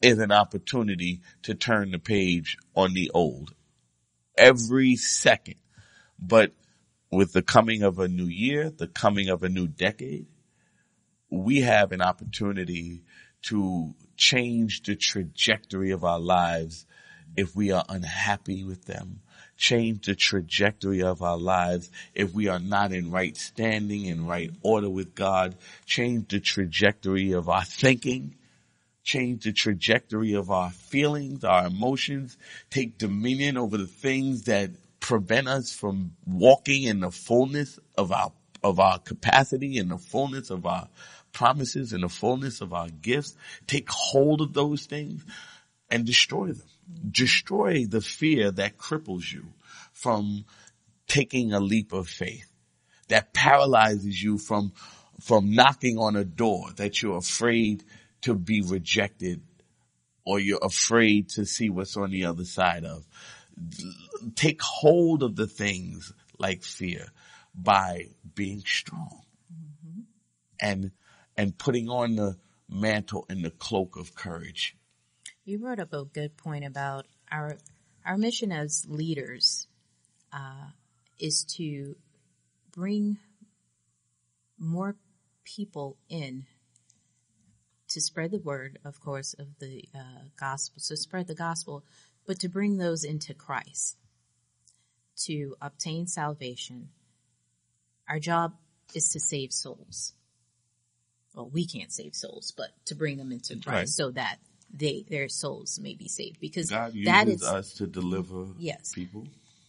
is 0.00 0.18
an 0.18 0.32
opportunity 0.32 1.20
to 1.42 1.54
turn 1.54 1.90
the 1.90 1.98
page 1.98 2.56
on 2.74 2.94
the 2.94 3.10
old. 3.12 3.54
Every 4.36 4.96
second. 4.96 5.56
But 6.18 6.52
with 7.10 7.32
the 7.32 7.42
coming 7.42 7.82
of 7.82 7.98
a 7.98 8.08
new 8.08 8.26
year, 8.26 8.70
the 8.70 8.86
coming 8.86 9.28
of 9.28 9.42
a 9.42 9.48
new 9.48 9.66
decade, 9.66 10.26
we 11.30 11.60
have 11.62 11.92
an 11.92 12.00
opportunity 12.00 13.02
to 13.42 13.94
change 14.16 14.82
the 14.82 14.96
trajectory 14.96 15.90
of 15.90 16.04
our 16.04 16.20
lives 16.20 16.86
if 17.36 17.54
we 17.54 17.70
are 17.70 17.84
unhappy 17.88 18.64
with 18.64 18.84
them. 18.86 19.20
Change 19.56 20.06
the 20.06 20.14
trajectory 20.14 21.02
of 21.02 21.22
our 21.22 21.38
lives 21.38 21.90
if 22.14 22.34
we 22.34 22.48
are 22.48 22.58
not 22.58 22.92
in 22.92 23.10
right 23.10 23.36
standing 23.36 24.08
and 24.08 24.28
right 24.28 24.50
order 24.62 24.90
with 24.90 25.14
God. 25.14 25.56
Change 25.86 26.28
the 26.28 26.40
trajectory 26.40 27.32
of 27.32 27.48
our 27.48 27.64
thinking 27.64 28.34
change 29.06 29.44
the 29.44 29.52
trajectory 29.52 30.34
of 30.34 30.50
our 30.50 30.70
feelings, 30.70 31.44
our 31.44 31.66
emotions, 31.68 32.36
take 32.70 32.98
dominion 32.98 33.56
over 33.56 33.78
the 33.78 33.86
things 33.86 34.42
that 34.42 34.70
prevent 34.98 35.46
us 35.46 35.72
from 35.72 36.12
walking 36.26 36.82
in 36.82 37.00
the 37.00 37.10
fullness 37.10 37.78
of 37.96 38.10
our, 38.10 38.32
of 38.64 38.80
our 38.80 38.98
capacity 38.98 39.78
and 39.78 39.92
the 39.92 39.96
fullness 39.98 40.50
of 40.50 40.66
our 40.66 40.88
promises 41.32 41.92
and 41.92 42.02
the 42.02 42.08
fullness 42.08 42.60
of 42.60 42.72
our 42.72 42.88
gifts. 42.88 43.36
Take 43.68 43.88
hold 43.88 44.40
of 44.40 44.52
those 44.52 44.86
things 44.86 45.24
and 45.88 46.04
destroy 46.04 46.48
them. 46.48 46.66
Destroy 47.10 47.86
the 47.86 48.00
fear 48.00 48.50
that 48.52 48.78
cripples 48.78 49.32
you 49.32 49.46
from 49.92 50.44
taking 51.06 51.52
a 51.52 51.60
leap 51.60 51.92
of 51.92 52.08
faith 52.08 52.50
that 53.08 53.32
paralyzes 53.32 54.22
you 54.22 54.38
from, 54.38 54.72
from 55.20 55.52
knocking 55.52 55.98
on 55.98 56.16
a 56.16 56.24
door 56.24 56.70
that 56.76 57.02
you're 57.02 57.18
afraid 57.18 57.84
to 58.22 58.34
be 58.34 58.60
rejected 58.60 59.40
or 60.24 60.40
you're 60.40 60.58
afraid 60.62 61.28
to 61.30 61.44
see 61.44 61.70
what's 61.70 61.96
on 61.96 62.10
the 62.10 62.24
other 62.24 62.44
side 62.44 62.84
of. 62.84 63.06
Take 64.34 64.60
hold 64.60 65.22
of 65.22 65.36
the 65.36 65.46
things 65.46 66.12
like 66.38 66.62
fear 66.62 67.06
by 67.54 68.08
being 68.34 68.62
strong 68.66 69.22
mm-hmm. 69.52 70.00
and, 70.60 70.90
and 71.36 71.56
putting 71.56 71.88
on 71.88 72.16
the 72.16 72.36
mantle 72.68 73.24
and 73.30 73.44
the 73.44 73.50
cloak 73.50 73.96
of 73.96 74.14
courage. 74.14 74.76
You 75.46 75.60
brought 75.60 75.78
up 75.78 75.92
a 75.92 76.04
good 76.04 76.36
point 76.36 76.64
about 76.64 77.06
our 77.30 77.56
our 78.04 78.18
mission 78.18 78.50
as 78.50 78.84
leaders 78.88 79.68
uh, 80.32 80.70
is 81.20 81.44
to 81.56 81.94
bring 82.72 83.18
more 84.58 84.96
people 85.44 85.96
in 86.08 86.46
to 87.88 88.00
spread 88.00 88.32
the 88.32 88.38
word, 88.38 88.80
of 88.84 89.00
course, 89.00 89.34
of 89.34 89.46
the 89.60 89.84
uh, 89.94 90.24
gospel, 90.36 90.82
to 90.88 90.96
spread 90.96 91.28
the 91.28 91.34
gospel, 91.36 91.84
but 92.26 92.40
to 92.40 92.48
bring 92.48 92.76
those 92.78 93.04
into 93.04 93.32
Christ, 93.32 93.96
to 95.26 95.54
obtain 95.62 96.08
salvation. 96.08 96.88
Our 98.08 98.18
job 98.18 98.54
is 98.94 99.10
to 99.10 99.20
save 99.20 99.52
souls. 99.52 100.12
Well, 101.36 101.48
we 101.48 101.66
can't 101.66 101.92
save 101.92 102.16
souls, 102.16 102.52
but 102.56 102.70
to 102.86 102.96
bring 102.96 103.16
them 103.16 103.30
into 103.30 103.54
Christ 103.54 103.66
Right. 103.66 103.88
so 103.88 104.10
that 104.10 104.38
they 104.72 105.04
their 105.08 105.28
souls 105.28 105.78
may 105.80 105.94
be 105.94 106.08
saved. 106.08 106.40
Because 106.40 106.70
God 106.70 106.94
uses 106.94 107.04
that 107.04 107.28
is 107.28 107.42
us 107.42 107.72
to 107.74 107.86
deliver 107.86 108.46
Yes. 108.58 108.92
people. 108.94 109.26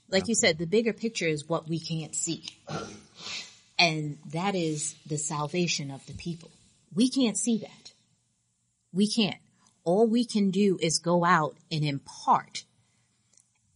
like 0.10 0.28
you 0.28 0.36
said, 0.36 0.58
the 0.58 0.66
bigger 0.66 0.94
picture 0.94 1.28
is 1.28 1.48
what 1.48 1.68
we 1.68 1.80
can't 1.80 2.16
see. 2.16 2.44
And 3.80 4.18
that 4.32 4.56
is 4.56 4.96
the 5.06 5.18
salvation 5.18 5.92
of 5.92 6.06
the 6.08 6.14
people. 6.14 6.50
We 6.94 7.10
can't 7.10 7.38
see 7.38 7.58
that. 7.60 7.94
We 8.94 9.08
can't. 9.08 9.38
All 9.84 10.08
we 10.08 10.26
can 10.26 10.50
do 10.50 10.78
is 10.82 11.00
go 11.00 11.24
out 11.24 11.56
and 11.72 11.84
impart 11.86 12.64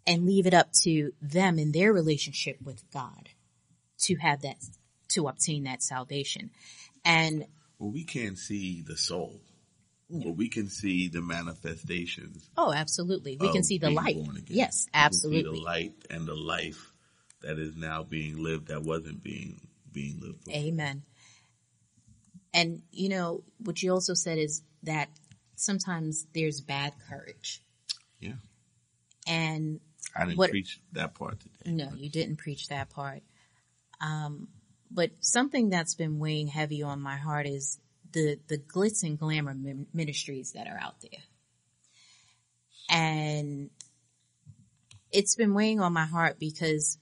and 0.07 0.25
leave 0.25 0.47
it 0.47 0.53
up 0.53 0.71
to 0.83 1.13
them 1.21 1.59
in 1.59 1.71
their 1.71 1.93
relationship 1.93 2.57
with 2.63 2.83
God 2.91 3.29
to 3.99 4.15
have 4.15 4.41
that, 4.41 4.57
to 5.09 5.27
obtain 5.27 5.63
that 5.65 5.83
salvation. 5.83 6.49
And 7.05 7.45
Well, 7.77 7.91
we 7.91 8.03
can't 8.03 8.37
see 8.37 8.81
the 8.81 8.97
soul, 8.97 9.39
but 10.11 10.35
we 10.35 10.49
can 10.49 10.67
see 10.69 11.07
the 11.07 11.21
manifestations. 11.21 12.49
oh, 12.57 12.73
absolutely. 12.73 13.37
We 13.39 13.51
can 13.51 13.63
see 13.63 13.77
the 13.77 13.89
light. 13.89 14.15
Yes, 14.17 14.27
We 14.47 14.55
can 14.57 14.71
see 14.71 14.89
absolutely. 14.93 15.59
the 15.59 15.63
light 15.65 15.93
and 16.09 16.27
the 16.27 16.35
life 16.35 16.91
that 17.41 17.57
is 17.57 17.75
now 17.75 18.03
being 18.03 18.37
lived 18.43 18.67
that 18.67 18.83
wasn't 18.83 19.23
being 19.23 19.61
being 19.91 20.19
lived. 20.21 20.45
before. 20.45 20.61
Amen. 20.61 21.03
And 22.53 22.81
you 22.91 23.09
know, 23.09 23.43
what 23.59 23.81
you 23.81 23.91
also 23.93 24.13
said 24.13 24.37
is 24.37 24.61
that 24.83 25.09
sometimes 25.55 26.25
there's 26.33 26.59
bad 26.61 26.93
courage. 27.09 27.61
Yeah, 28.19 28.33
And 29.27 29.79
I 30.15 30.25
didn't 30.25 30.37
What- 30.37 30.49
preach 30.51 30.79
that 30.93 31.13
part 31.15 31.39
today. 31.39 31.71
no, 31.71 31.93
you 31.95 32.09
didn't 32.09 32.35
preach 32.37 32.67
that 32.67 32.89
part. 32.89 33.23
Um, 33.99 34.47
but 34.91 35.11
something 35.21 35.69
that's 35.69 35.95
been 35.95 36.19
weighing 36.19 36.47
heavy 36.47 36.83
on 36.83 36.99
my 37.01 37.15
heart 37.17 37.47
is 37.47 37.79
the, 38.13 38.39
the 38.47 38.57
glitz 38.57 39.03
and 39.03 39.17
glamour 39.17 39.55
ministries 39.93 40.53
that 40.53 40.67
are 40.67 40.79
out 40.79 41.01
there. 41.01 41.21
And 42.89 43.69
it's 45.11 45.35
been 45.35 45.53
weighing 45.53 45.79
on 45.79 45.93
my 45.93 46.05
heart 46.05 46.39
because, 46.39 46.97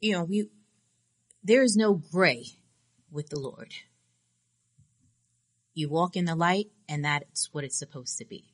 you 0.00 0.12
know, 0.12 0.24
we, 0.24 0.48
there 1.42 1.62
is 1.62 1.76
no 1.76 1.94
gray 1.94 2.46
with 3.10 3.28
the 3.28 3.38
Lord. 3.38 3.72
You 5.74 5.88
walk 5.88 6.16
in 6.16 6.24
the 6.24 6.34
light 6.34 6.68
and 6.88 7.04
that's 7.04 7.52
what 7.52 7.64
it's 7.64 7.78
supposed 7.78 8.18
to 8.18 8.24
be. 8.24 8.44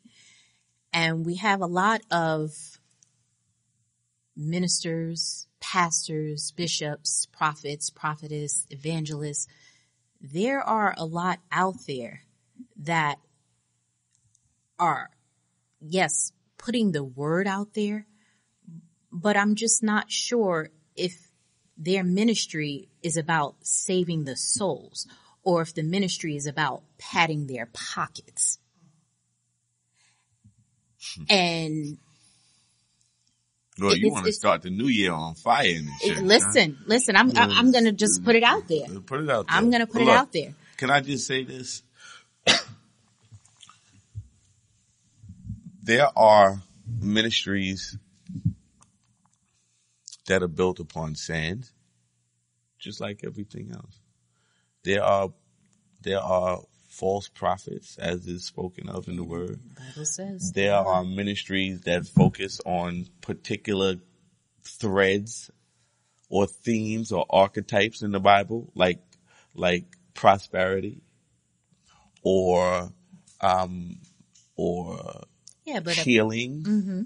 And 0.92 1.26
we 1.26 1.36
have 1.36 1.60
a 1.60 1.66
lot 1.66 2.00
of 2.10 2.78
ministers, 4.36 5.46
pastors, 5.60 6.52
bishops, 6.52 7.26
prophets, 7.32 7.90
prophetess, 7.90 8.66
evangelists. 8.70 9.46
There 10.32 10.60
are 10.60 10.92
a 10.96 11.04
lot 11.04 11.38
out 11.52 11.86
there 11.86 12.22
that 12.78 13.18
are, 14.76 15.10
yes, 15.80 16.32
putting 16.58 16.90
the 16.90 17.04
word 17.04 17.46
out 17.46 17.74
there, 17.74 18.06
but 19.12 19.36
I'm 19.36 19.54
just 19.54 19.84
not 19.84 20.10
sure 20.10 20.70
if 20.96 21.30
their 21.76 22.02
ministry 22.02 22.88
is 23.02 23.16
about 23.16 23.54
saving 23.62 24.24
the 24.24 24.36
souls 24.36 25.06
or 25.44 25.62
if 25.62 25.74
the 25.74 25.84
ministry 25.84 26.34
is 26.34 26.46
about 26.46 26.82
padding 26.98 27.46
their 27.46 27.66
pockets. 27.72 28.58
Hmm. 31.16 31.24
And 31.28 31.98
well, 33.78 33.96
you 33.96 34.10
want 34.10 34.24
to 34.26 34.32
start 34.32 34.62
the 34.62 34.70
new 34.70 34.86
year 34.86 35.12
on 35.12 35.34
fire. 35.34 35.66
And 35.66 35.88
shit, 36.00 36.22
listen, 36.22 36.76
huh? 36.78 36.84
listen, 36.86 37.16
I'm, 37.16 37.28
yes. 37.28 37.50
I'm 37.52 37.72
going 37.72 37.84
to 37.84 37.92
just 37.92 38.24
put 38.24 38.34
it 38.34 38.42
out 38.42 38.66
there. 38.68 38.86
Put 39.00 39.20
it 39.20 39.30
out 39.30 39.46
there. 39.46 39.56
I'm 39.56 39.70
going 39.70 39.80
to 39.80 39.86
put 39.86 40.02
Look, 40.02 40.08
it 40.08 40.16
out 40.16 40.32
there. 40.32 40.54
Can 40.76 40.90
I 40.90 41.00
just 41.00 41.26
say 41.26 41.44
this? 41.44 41.82
there 45.82 46.08
are 46.16 46.62
ministries 47.00 47.98
that 50.26 50.42
are 50.42 50.48
built 50.48 50.80
upon 50.80 51.14
sand, 51.14 51.70
just 52.78 53.00
like 53.00 53.20
everything 53.24 53.72
else. 53.72 54.00
There 54.84 55.02
are, 55.02 55.30
there 56.02 56.20
are 56.20 56.60
false 56.98 57.28
prophets 57.28 57.98
as 57.98 58.26
is 58.26 58.44
spoken 58.44 58.88
of 58.88 59.08
in 59.08 59.16
the 59.16 59.24
word. 59.24 59.60
Bible 59.76 60.06
says 60.06 60.52
there 60.52 60.74
are 60.74 61.04
ministries 61.04 61.82
that 61.82 62.06
focus 62.06 62.60
on 62.64 63.06
particular 63.20 63.96
threads 64.64 65.50
or 66.28 66.46
themes 66.46 67.12
or 67.12 67.26
archetypes 67.28 68.02
in 68.02 68.12
the 68.12 68.20
Bible, 68.20 68.72
like, 68.74 69.00
like 69.54 69.84
prosperity 70.14 71.02
or, 72.22 72.90
um, 73.40 73.98
or 74.56 75.24
yeah, 75.64 75.80
but 75.80 75.94
healing. 75.94 76.64
A, 76.64 76.68
mm-hmm. 76.68 77.02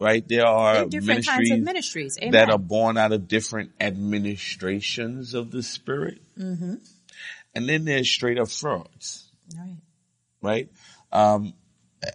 Right? 0.00 0.28
There 0.28 0.46
are 0.46 0.84
different 0.84 1.06
ministries, 1.06 1.48
kinds 1.48 1.50
of 1.50 1.60
ministries 1.60 2.18
Amen. 2.18 2.32
that 2.32 2.50
are 2.50 2.58
born 2.58 2.96
out 2.96 3.12
of 3.12 3.26
different 3.26 3.72
administrations 3.80 5.34
of 5.34 5.50
the 5.50 5.62
spirit. 5.62 6.20
Mm-hmm. 6.38 6.74
And 7.58 7.68
then 7.68 7.84
there's 7.84 8.08
straight 8.08 8.38
up 8.38 8.50
frauds. 8.50 9.32
Right. 9.58 9.78
Right? 10.40 10.68
Um, 11.10 11.54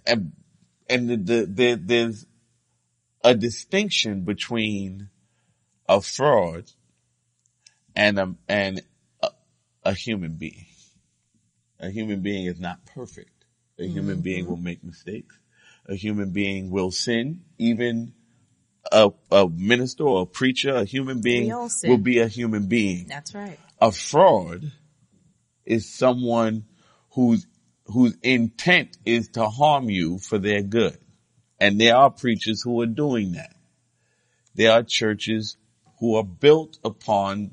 and, 0.08 0.32
and 0.90 1.10
the, 1.10 1.18
the, 1.18 1.46
the, 1.46 1.82
there's 1.84 2.26
a 3.26 3.36
distinction 3.36 4.22
between 4.22 5.10
a 5.90 6.00
fraud 6.00 6.72
and 7.94 8.20
a, 8.20 8.36
and 8.48 8.84
a, 9.22 9.32
a 9.84 9.94
human 9.94 10.36
being. 10.36 10.66
A 11.78 11.90
human 11.90 12.22
being 12.22 12.46
is 12.46 12.62
not 12.62 12.86
perfect. 12.86 13.44
A 13.78 13.84
human 13.84 14.16
mm-hmm. 14.16 14.22
being 14.22 14.48
will 14.48 14.56
make 14.56 14.82
mistakes. 14.82 15.38
A 15.90 15.96
human 15.96 16.32
being 16.32 16.72
will 16.72 16.92
sin. 16.92 17.42
Even 17.58 18.14
a, 18.94 19.12
a 19.30 19.50
minister 19.50 20.06
or 20.06 20.22
a 20.22 20.26
preacher, 20.26 20.74
a 20.74 20.86
human 20.86 21.20
being 21.20 21.50
will 21.84 21.98
be 21.98 22.20
a 22.20 22.30
human 22.30 22.68
being. 22.68 23.08
That's 23.10 23.36
right. 23.36 23.60
A 23.82 23.92
fraud 23.92 24.72
is 25.66 25.90
someone 25.90 26.66
whose, 27.12 27.48
whose 27.86 28.16
intent 28.22 28.98
is 29.06 29.30
to 29.30 29.48
harm 29.48 29.90
you 29.90 30.20
for 30.20 30.38
their 30.38 30.62
good. 30.62 30.98
And 31.60 31.80
there 31.80 31.96
are 31.96 32.10
preachers 32.10 32.62
who 32.62 32.82
are 32.82 32.88
doing 32.88 33.34
that. 33.34 33.56
There 34.56 34.72
are 34.72 34.84
churches 34.84 35.58
who 36.00 36.16
are 36.16 36.24
built 36.24 36.78
upon 36.84 37.52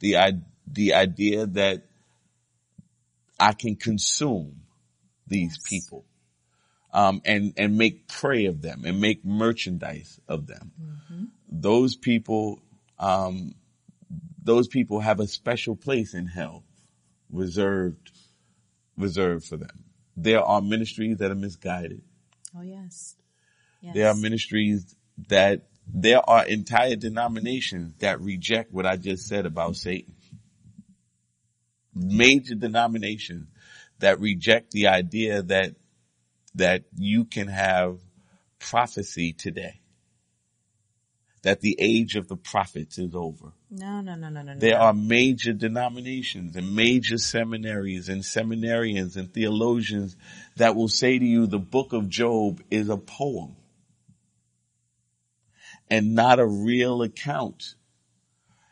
the, 0.00 0.42
the 0.66 0.94
idea 0.94 1.46
that 1.46 1.84
I 3.38 3.52
can 3.52 3.76
consume 3.76 4.62
these 5.26 5.58
yes. 5.58 5.68
people. 5.68 6.04
Um, 6.92 7.22
and, 7.24 7.54
and 7.56 7.76
make 7.76 8.06
prey 8.06 8.46
of 8.46 8.62
them 8.62 8.84
and 8.84 9.00
make 9.00 9.24
merchandise 9.24 10.20
of 10.28 10.46
them. 10.46 10.70
Mm-hmm. 10.80 11.24
Those 11.50 11.96
people, 11.96 12.60
um, 13.00 13.56
those 14.40 14.68
people 14.68 15.00
have 15.00 15.18
a 15.18 15.26
special 15.26 15.74
place 15.74 16.14
in 16.14 16.26
hell 16.26 16.62
reserved, 17.34 18.12
reserved 18.96 19.44
for 19.44 19.56
them. 19.56 19.84
There 20.16 20.40
are 20.40 20.62
ministries 20.62 21.18
that 21.18 21.30
are 21.30 21.36
misguided. 21.36 22.02
Oh 22.56 22.62
yes. 22.62 23.16
yes. 23.80 23.94
There 23.94 24.08
are 24.08 24.14
ministries 24.14 24.94
that 25.28 25.62
there 25.86 26.28
are 26.28 26.46
entire 26.46 26.96
denominations 26.96 27.94
that 27.98 28.20
reject 28.20 28.72
what 28.72 28.86
I 28.86 28.96
just 28.96 29.26
said 29.26 29.44
about 29.44 29.76
Satan. 29.76 30.14
Major 31.94 32.54
denominations 32.54 33.48
that 33.98 34.20
reject 34.20 34.70
the 34.70 34.88
idea 34.88 35.42
that, 35.42 35.74
that 36.54 36.84
you 36.96 37.24
can 37.24 37.48
have 37.48 37.98
prophecy 38.58 39.32
today. 39.32 39.80
That 41.44 41.60
the 41.60 41.76
age 41.78 42.16
of 42.16 42.26
the 42.26 42.36
prophets 42.36 42.98
is 42.98 43.14
over. 43.14 43.52
No, 43.70 44.00
no, 44.00 44.14
no, 44.14 44.30
no, 44.30 44.40
no. 44.40 44.58
There 44.58 44.78
no. 44.78 44.84
are 44.84 44.94
major 44.94 45.52
denominations 45.52 46.56
and 46.56 46.74
major 46.74 47.18
seminaries 47.18 48.08
and 48.08 48.22
seminarians 48.22 49.16
and 49.16 49.32
theologians 49.32 50.16
that 50.56 50.74
will 50.74 50.88
say 50.88 51.18
to 51.18 51.24
you 51.24 51.46
the 51.46 51.58
book 51.58 51.92
of 51.92 52.08
Job 52.08 52.62
is 52.70 52.88
a 52.88 52.96
poem 52.96 53.56
and 55.90 56.14
not 56.14 56.38
a 56.38 56.46
real 56.46 57.02
account. 57.02 57.74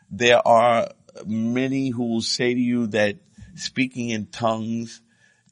There 0.09 0.45
are 0.45 0.89
many 1.27 1.89
who 1.89 2.05
will 2.05 2.21
say 2.21 2.55
to 2.55 2.59
you 2.59 2.87
that 2.87 3.17
speaking 3.55 4.09
in 4.09 4.25
tongues 4.25 4.99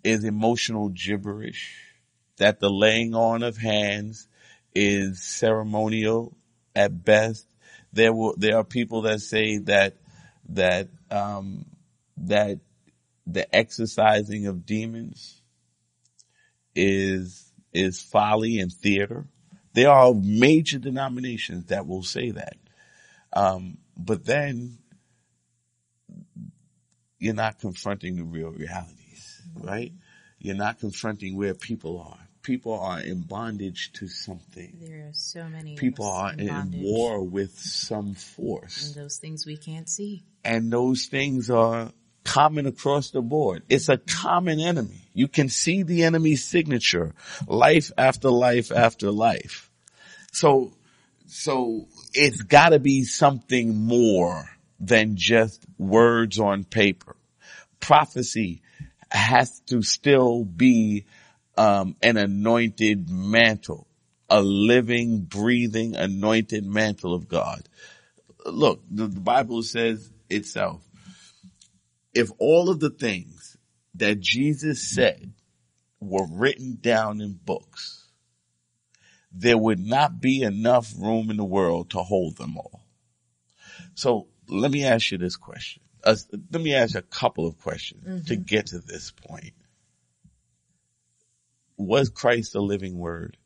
is 0.04 0.24
emotional 0.24 0.90
gibberish, 0.90 1.78
that 2.38 2.60
the 2.60 2.72
laying 2.72 3.14
on 3.14 3.44
of 3.44 3.58
hands 3.58 4.28
is 4.74 5.22
ceremonial 5.22 6.36
at 6.76 7.04
best. 7.04 7.48
There 7.94 8.14
will, 8.14 8.36
there 8.38 8.58
are 8.58 8.64
people 8.64 9.04
that 9.04 9.22
say 9.22 9.58
that, 9.60 9.98
that, 10.50 10.90
um, 11.10 11.66
that 12.18 12.60
the 13.28 13.54
exorcising 13.56 14.48
of 14.48 14.66
demons 14.66 15.42
is, 16.76 17.52
is 17.74 18.02
folly 18.02 18.60
and 18.60 18.72
theater. 18.72 19.26
There 19.74 19.92
are 19.92 20.14
major 20.14 20.80
denominations 20.80 21.66
that 21.68 21.88
will 21.88 22.04
say 22.04 22.32
that. 22.32 22.58
Um, 23.34 23.78
but 23.98 24.26
then 24.26 24.78
you're 27.20 27.34
not 27.34 27.60
confronting 27.60 28.16
the 28.16 28.24
real 28.24 28.50
realities, 28.50 29.42
right? 29.54 29.94
You're 30.40 30.56
not 30.56 30.80
confronting 30.80 31.38
where 31.38 31.54
people 31.54 32.00
are. 32.00 32.28
People 32.42 32.80
are 32.80 33.00
in 33.00 33.22
bondage 33.22 33.92
to 33.94 34.08
something. 34.08 34.78
There 34.82 35.08
are 35.10 35.14
so 35.14 35.48
many. 35.48 35.76
People 35.76 36.06
are 36.06 36.34
in, 36.34 36.50
in 36.50 36.72
war 36.82 37.24
with 37.24 37.58
some 37.58 38.16
force. 38.16 38.88
And 38.88 39.04
those 39.04 39.18
things 39.18 39.46
we 39.46 39.58
can't 39.58 39.88
see. 39.88 40.24
And 40.44 40.72
those 40.72 41.06
things 41.06 41.50
are 41.50 41.92
common 42.24 42.66
across 42.66 43.12
the 43.12 43.22
board. 43.22 43.64
It's 43.70 43.90
a 43.90 43.98
common 43.98 44.60
enemy. 44.60 45.08
You 45.14 45.28
can 45.28 45.50
see 45.50 45.84
the 45.84 46.04
enemy's 46.04 46.44
signature 46.44 47.14
life 47.48 47.92
after 47.98 48.30
life 48.30 48.72
after 48.72 49.12
life. 49.12 49.70
So, 50.32 50.74
so 51.28 51.88
it's 52.14 52.42
gotta 52.42 52.80
be 52.80 53.04
something 53.04 53.76
more 53.76 54.50
than 54.80 55.16
just 55.16 55.66
words 55.78 56.40
on 56.40 56.64
paper. 56.64 57.16
Prophecy 57.80 58.62
has 59.12 59.60
to 59.68 59.82
still 59.82 60.44
be 60.44 61.06
um, 61.62 61.96
an 62.02 62.18
anointed 62.18 63.08
mantle, 63.08 63.86
a 64.30 64.42
living, 64.42 65.22
breathing, 65.22 65.96
anointed 65.96 66.66
mantle 66.66 67.14
of 67.14 67.28
God. 67.28 67.70
Look, 68.48 68.82
the, 68.90 69.06
the 69.06 69.20
Bible 69.20 69.62
says 69.62 70.10
itself, 70.28 70.82
if 72.16 72.32
all 72.40 72.72
of 72.72 72.80
the 72.80 72.90
things 72.90 73.58
that 73.94 74.20
Jesus 74.20 74.90
said 74.90 75.34
were 76.00 76.26
written 76.32 76.80
down 76.82 77.22
in 77.22 77.34
books, 77.34 78.08
there 79.32 79.58
would 79.58 79.80
not 79.80 80.20
be 80.20 80.42
enough 80.42 80.92
room 80.98 81.30
in 81.30 81.38
the 81.38 81.46
world 81.46 81.92
to 81.92 82.00
hold 82.00 82.38
them 82.38 82.58
all. 82.58 82.82
So 83.94 84.30
let 84.48 84.72
me 84.72 84.84
ask 84.84 85.12
you 85.12 85.20
this 85.20 85.36
question 85.36 85.84
uh, 86.04 86.16
let 86.52 86.62
me 86.64 86.74
ask 86.74 86.96
a 86.96 87.04
couple 87.04 87.48
of 87.48 87.60
questions 87.60 88.04
mm-hmm. 88.04 88.26
to 88.26 88.36
get 88.36 88.68
to 88.68 88.80
this 88.80 89.12
point. 89.12 89.54
Was 91.82 92.10
Christ 92.10 92.54
the 92.54 92.62
living 92.62 92.98
word? 92.98 93.38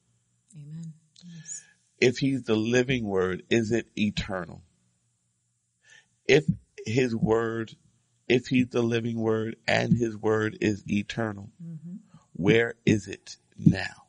Amen. 0.56 0.94
Yes. 1.24 1.64
If 2.00 2.18
he's 2.18 2.44
the 2.44 2.56
living 2.56 3.06
word, 3.06 3.44
is 3.50 3.72
it 3.72 3.88
eternal? 3.98 4.62
If 6.28 6.46
his 6.86 7.16
word, 7.16 7.76
if 8.28 8.48
he's 8.48 8.68
the 8.70 8.82
living 8.82 9.20
word 9.20 9.58
and 9.68 9.94
his 9.94 10.18
word 10.18 10.58
is 10.62 10.84
eternal, 10.90 11.50
mm-hmm. 11.64 11.96
where 12.34 12.76
is 12.86 13.08
it 13.08 13.38
now? 13.58 14.06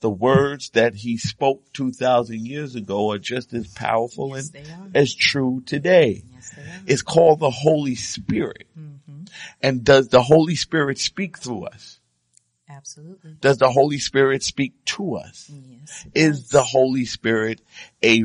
the 0.00 0.10
words 0.10 0.70
that 0.70 0.94
he 0.94 1.16
spoke 1.16 1.72
2000 1.72 2.46
years 2.46 2.74
ago 2.74 3.12
are 3.12 3.18
just 3.18 3.52
as 3.52 3.66
powerful 3.68 4.34
yes, 4.34 4.50
and 4.54 4.96
as 4.96 5.14
true 5.14 5.62
today. 5.64 6.22
Yes, 6.32 6.54
it's 6.86 7.02
called 7.02 7.40
the 7.40 7.50
Holy 7.50 7.94
Spirit. 7.94 8.66
Mm-hmm. 8.78 9.24
And 9.62 9.84
does 9.84 10.08
the 10.08 10.22
Holy 10.22 10.56
Spirit 10.56 10.98
speak 10.98 11.38
through 11.38 11.66
us? 11.66 12.00
Absolutely. 12.72 13.36
Does 13.40 13.58
the 13.58 13.70
Holy 13.70 13.98
Spirit 13.98 14.42
speak 14.42 14.72
to 14.86 15.16
us? 15.16 15.50
Yes. 15.52 16.06
Is 16.14 16.48
the 16.48 16.62
Holy 16.62 17.04
Spirit 17.04 17.60
a, 18.02 18.24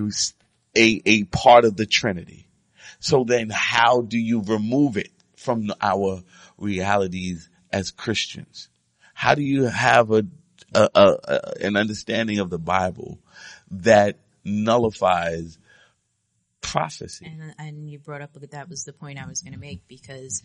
a, 0.76 1.02
a 1.06 1.24
part 1.26 1.66
of 1.66 1.76
the 1.76 1.86
Trinity? 1.86 2.48
So 3.00 3.24
then 3.24 3.50
how 3.50 4.02
do 4.02 4.18
you 4.18 4.41
remove 4.41 4.98
it 4.98 5.12
from 5.36 5.72
our 5.82 6.24
realities 6.58 7.50
as 7.72 7.91
Christians? 7.91 8.70
How 9.14 9.36
do 9.36 9.41
you 9.41 9.64
have 9.64 10.12
a, 10.12 10.26
a, 10.74 10.89
a, 10.93 11.39
an 11.62 11.76
understanding 11.76 12.39
of 12.39 12.50
the 12.50 12.60
Bible 12.60 13.20
that 13.72 14.20
nullifies 14.43 15.58
prophecy? 16.62 17.26
And, 17.26 17.56
and 17.60 17.89
you 17.89 18.00
brought 18.00 18.22
up 18.22 18.34
that 18.34 18.52
that 18.52 18.70
was 18.70 18.84
the 18.84 18.93
point 18.93 19.20
I 19.20 19.28
was 19.28 19.41
going 19.41 19.54
to 19.54 19.60
make 19.60 19.88
because, 19.88 20.41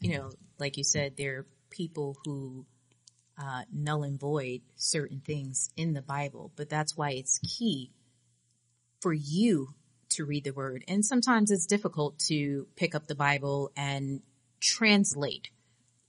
you 0.00 0.16
know, 0.16 0.30
like 0.58 0.76
you 0.76 0.84
said, 0.84 1.16
there 1.16 1.38
are 1.38 1.46
people 1.70 2.16
who 2.24 2.66
uh, 3.38 3.62
null 3.72 4.02
and 4.02 4.18
void 4.18 4.62
certain 4.76 5.20
things 5.20 5.70
in 5.76 5.92
the 5.92 6.02
Bible, 6.02 6.52
but 6.56 6.68
that's 6.68 6.96
why 6.96 7.10
it's 7.10 7.38
key 7.38 7.90
for 9.00 9.12
you 9.12 9.74
to 10.10 10.24
read 10.24 10.44
the 10.44 10.52
word. 10.52 10.84
And 10.88 11.04
sometimes 11.04 11.50
it's 11.50 11.66
difficult 11.66 12.18
to 12.28 12.66
pick 12.76 12.94
up 12.94 13.06
the 13.06 13.14
Bible 13.14 13.70
and 13.76 14.22
translate 14.60 15.50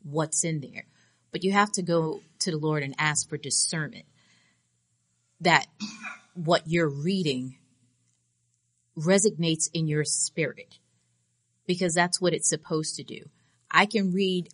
what's 0.03 0.43
in 0.43 0.61
there, 0.61 0.85
but 1.31 1.43
you 1.43 1.51
have 1.51 1.71
to 1.73 1.81
go 1.81 2.21
to 2.39 2.51
the 2.51 2.57
Lord 2.57 2.83
and 2.83 2.95
ask 2.97 3.27
for 3.27 3.37
discernment 3.37 4.05
that 5.41 5.67
what 6.33 6.63
you're 6.65 6.89
reading 6.89 7.57
resonates 8.97 9.69
in 9.73 9.87
your 9.87 10.03
spirit 10.03 10.79
because 11.67 11.93
that's 11.93 12.21
what 12.21 12.33
it's 12.33 12.49
supposed 12.49 12.95
to 12.95 13.03
do. 13.03 13.29
I 13.69 13.85
can 13.85 14.13
read, 14.13 14.49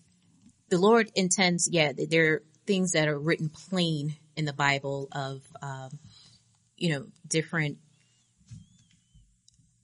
the 0.70 0.80
Lord 0.80 1.12
intends, 1.16 1.70
yeah, 1.72 1.94
there 2.10 2.42
things 2.66 2.92
that 2.92 3.08
are 3.08 3.20
written 3.20 3.50
plain 3.50 4.16
in 4.36 4.46
the 4.46 4.54
Bible 4.54 5.08
of, 5.12 5.42
um, 5.62 5.90
you 6.78 6.94
know, 6.94 7.06
different 7.28 7.78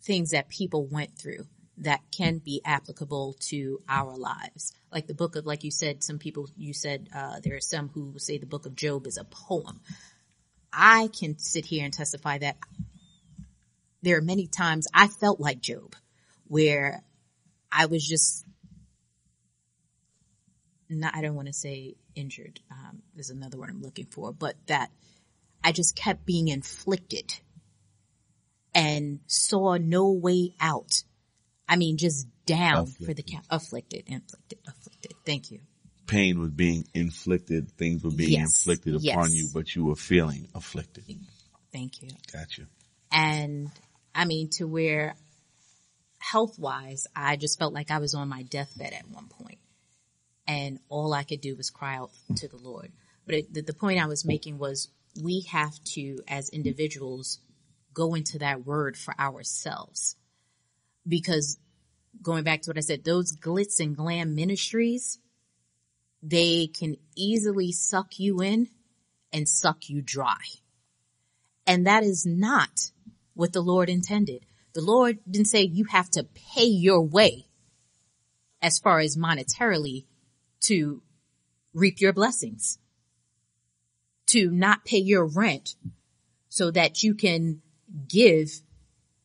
things 0.01 0.32
that 0.32 0.49
people 0.49 0.86
went 0.86 1.17
through 1.17 1.45
that 1.77 2.01
can 2.11 2.39
be 2.39 2.61
applicable 2.65 3.36
to 3.39 3.82
our 3.88 4.17
lives. 4.17 4.73
Like 4.91 5.07
the 5.07 5.13
book 5.13 5.36
of, 5.36 5.45
like 5.45 5.63
you 5.63 5.71
said, 5.71 6.03
some 6.03 6.19
people, 6.19 6.49
you 6.57 6.73
said, 6.73 7.09
uh, 7.15 7.39
there 7.41 7.55
are 7.55 7.61
some 7.61 7.89
who 7.89 8.13
say 8.17 8.38
the 8.38 8.45
book 8.45 8.65
of 8.65 8.75
Job 8.75 9.07
is 9.07 9.17
a 9.17 9.23
poem. 9.23 9.80
I 10.73 11.09
can 11.17 11.38
sit 11.38 11.65
here 11.65 11.86
and 11.86 11.93
testify 11.93 12.39
that 12.39 12.57
there 14.01 14.17
are 14.17 14.21
many 14.21 14.47
times 14.47 14.88
I 14.93 15.07
felt 15.07 15.39
like 15.39 15.61
Job 15.61 15.95
where 16.47 17.01
I 17.71 17.86
was 17.86 18.05
just 18.05 18.45
not, 20.89 21.15
I 21.15 21.21
don't 21.21 21.36
want 21.36 21.47
to 21.47 21.53
say 21.53 21.95
injured. 22.20 22.59
Um, 22.70 23.01
there's 23.15 23.30
another 23.30 23.57
word 23.57 23.70
I'm 23.70 23.82
looking 23.82 24.05
for, 24.05 24.32
but 24.34 24.55
that 24.67 24.91
I 25.63 25.72
just 25.72 25.95
kept 25.95 26.26
being 26.26 26.49
inflicted 26.49 27.34
and 28.76 29.20
saw 29.28 29.78
no 29.78 30.11
way 30.11 30.53
out. 30.59 31.03
I 31.67 31.76
mean, 31.76 31.97
just 31.97 32.28
down 32.45 32.84
afflicted. 32.84 33.05
for 33.05 33.13
the 33.13 33.24
count. 33.24 33.45
Afflicted, 33.49 34.03
inflicted, 34.07 34.59
afflicted. 34.67 35.13
Thank 35.26 35.51
you. 35.51 35.59
Pain 36.07 36.39
was 36.39 36.49
being 36.49 36.86
inflicted. 36.93 37.72
Things 37.78 38.03
were 38.03 38.11
being 38.11 38.39
yes. 38.39 38.47
inflicted 38.65 39.01
yes. 39.01 39.15
upon 39.15 39.32
you, 39.32 39.49
but 39.53 39.76
you 39.76 39.86
were 39.86 39.95
feeling 39.95 40.47
afflicted. 40.55 41.05
Thank 41.72 42.01
you. 42.01 42.09
Gotcha. 42.34 42.63
And 43.11 43.70
I 44.15 44.26
mean, 44.26 44.49
to 44.57 44.65
where 44.65 45.15
health 46.17 46.57
wise, 46.57 47.05
I 47.15 47.36
just 47.36 47.59
felt 47.59 47.74
like 47.74 47.91
I 47.91 47.99
was 47.99 48.15
on 48.15 48.28
my 48.28 48.41
deathbed 48.43 48.93
at 48.93 49.07
one 49.09 49.28
point 49.28 49.59
and 50.50 50.80
all 50.89 51.14
I 51.14 51.24
could 51.24 51.41
do 51.41 51.56
was 51.56 51.70
cry 51.70 51.95
out 51.95 52.10
to 52.38 52.47
the 52.47 52.58
Lord. 52.58 52.91
But 53.28 53.36
it, 53.36 53.54
the, 53.54 53.62
the 53.62 53.74
point 53.74 54.02
I 54.02 54.08
was 54.08 54.26
making 54.26 54.58
was 54.58 54.89
we 55.22 55.41
have 55.52 55.76
to, 55.93 56.22
as 56.28 56.50
individuals, 56.50 57.39
go 57.93 58.16
into 58.16 58.39
that 58.39 58.66
word 58.66 58.97
for 58.97 59.14
ourselves. 59.20 60.16
Because 61.08 61.60
going 62.24 62.43
back 62.43 62.64
to 62.64 62.72
what 62.72 62.78
I 62.78 62.82
said, 62.82 63.04
those 63.04 63.38
glitz 63.38 63.80
and 63.80 63.95
glam 63.95 64.34
ministries, 64.34 65.20
they 66.24 66.66
can 66.66 66.97
easily 67.16 67.72
suck 67.72 68.20
you 68.20 68.41
in 68.41 68.70
and 69.32 69.47
suck 69.47 69.88
you 69.88 70.02
dry. 70.02 70.41
And 71.68 71.86
that 71.86 72.04
is 72.04 72.26
not 72.26 72.89
what 73.36 73.54
the 73.54 73.62
Lord 73.62 73.88
intended. 73.88 74.47
The 74.74 74.82
Lord 74.82 75.20
didn't 75.30 75.47
say 75.47 75.62
you 75.62 75.86
have 75.86 76.10
to 76.12 76.24
pay 76.24 76.66
your 76.66 77.02
way 77.02 77.45
as 78.64 78.80
far 78.80 79.00
as 79.00 79.16
monetarily 79.16 80.06
to 80.62 81.01
reap 81.74 82.01
your 82.01 82.14
blessings, 82.14 82.80
to 84.28 84.49
not 84.51 84.86
pay 84.86 84.97
your 84.97 85.26
rent 85.26 85.76
so 86.49 86.72
that 86.72 87.03
you 87.03 87.14
can 87.14 87.62
give 88.07 88.62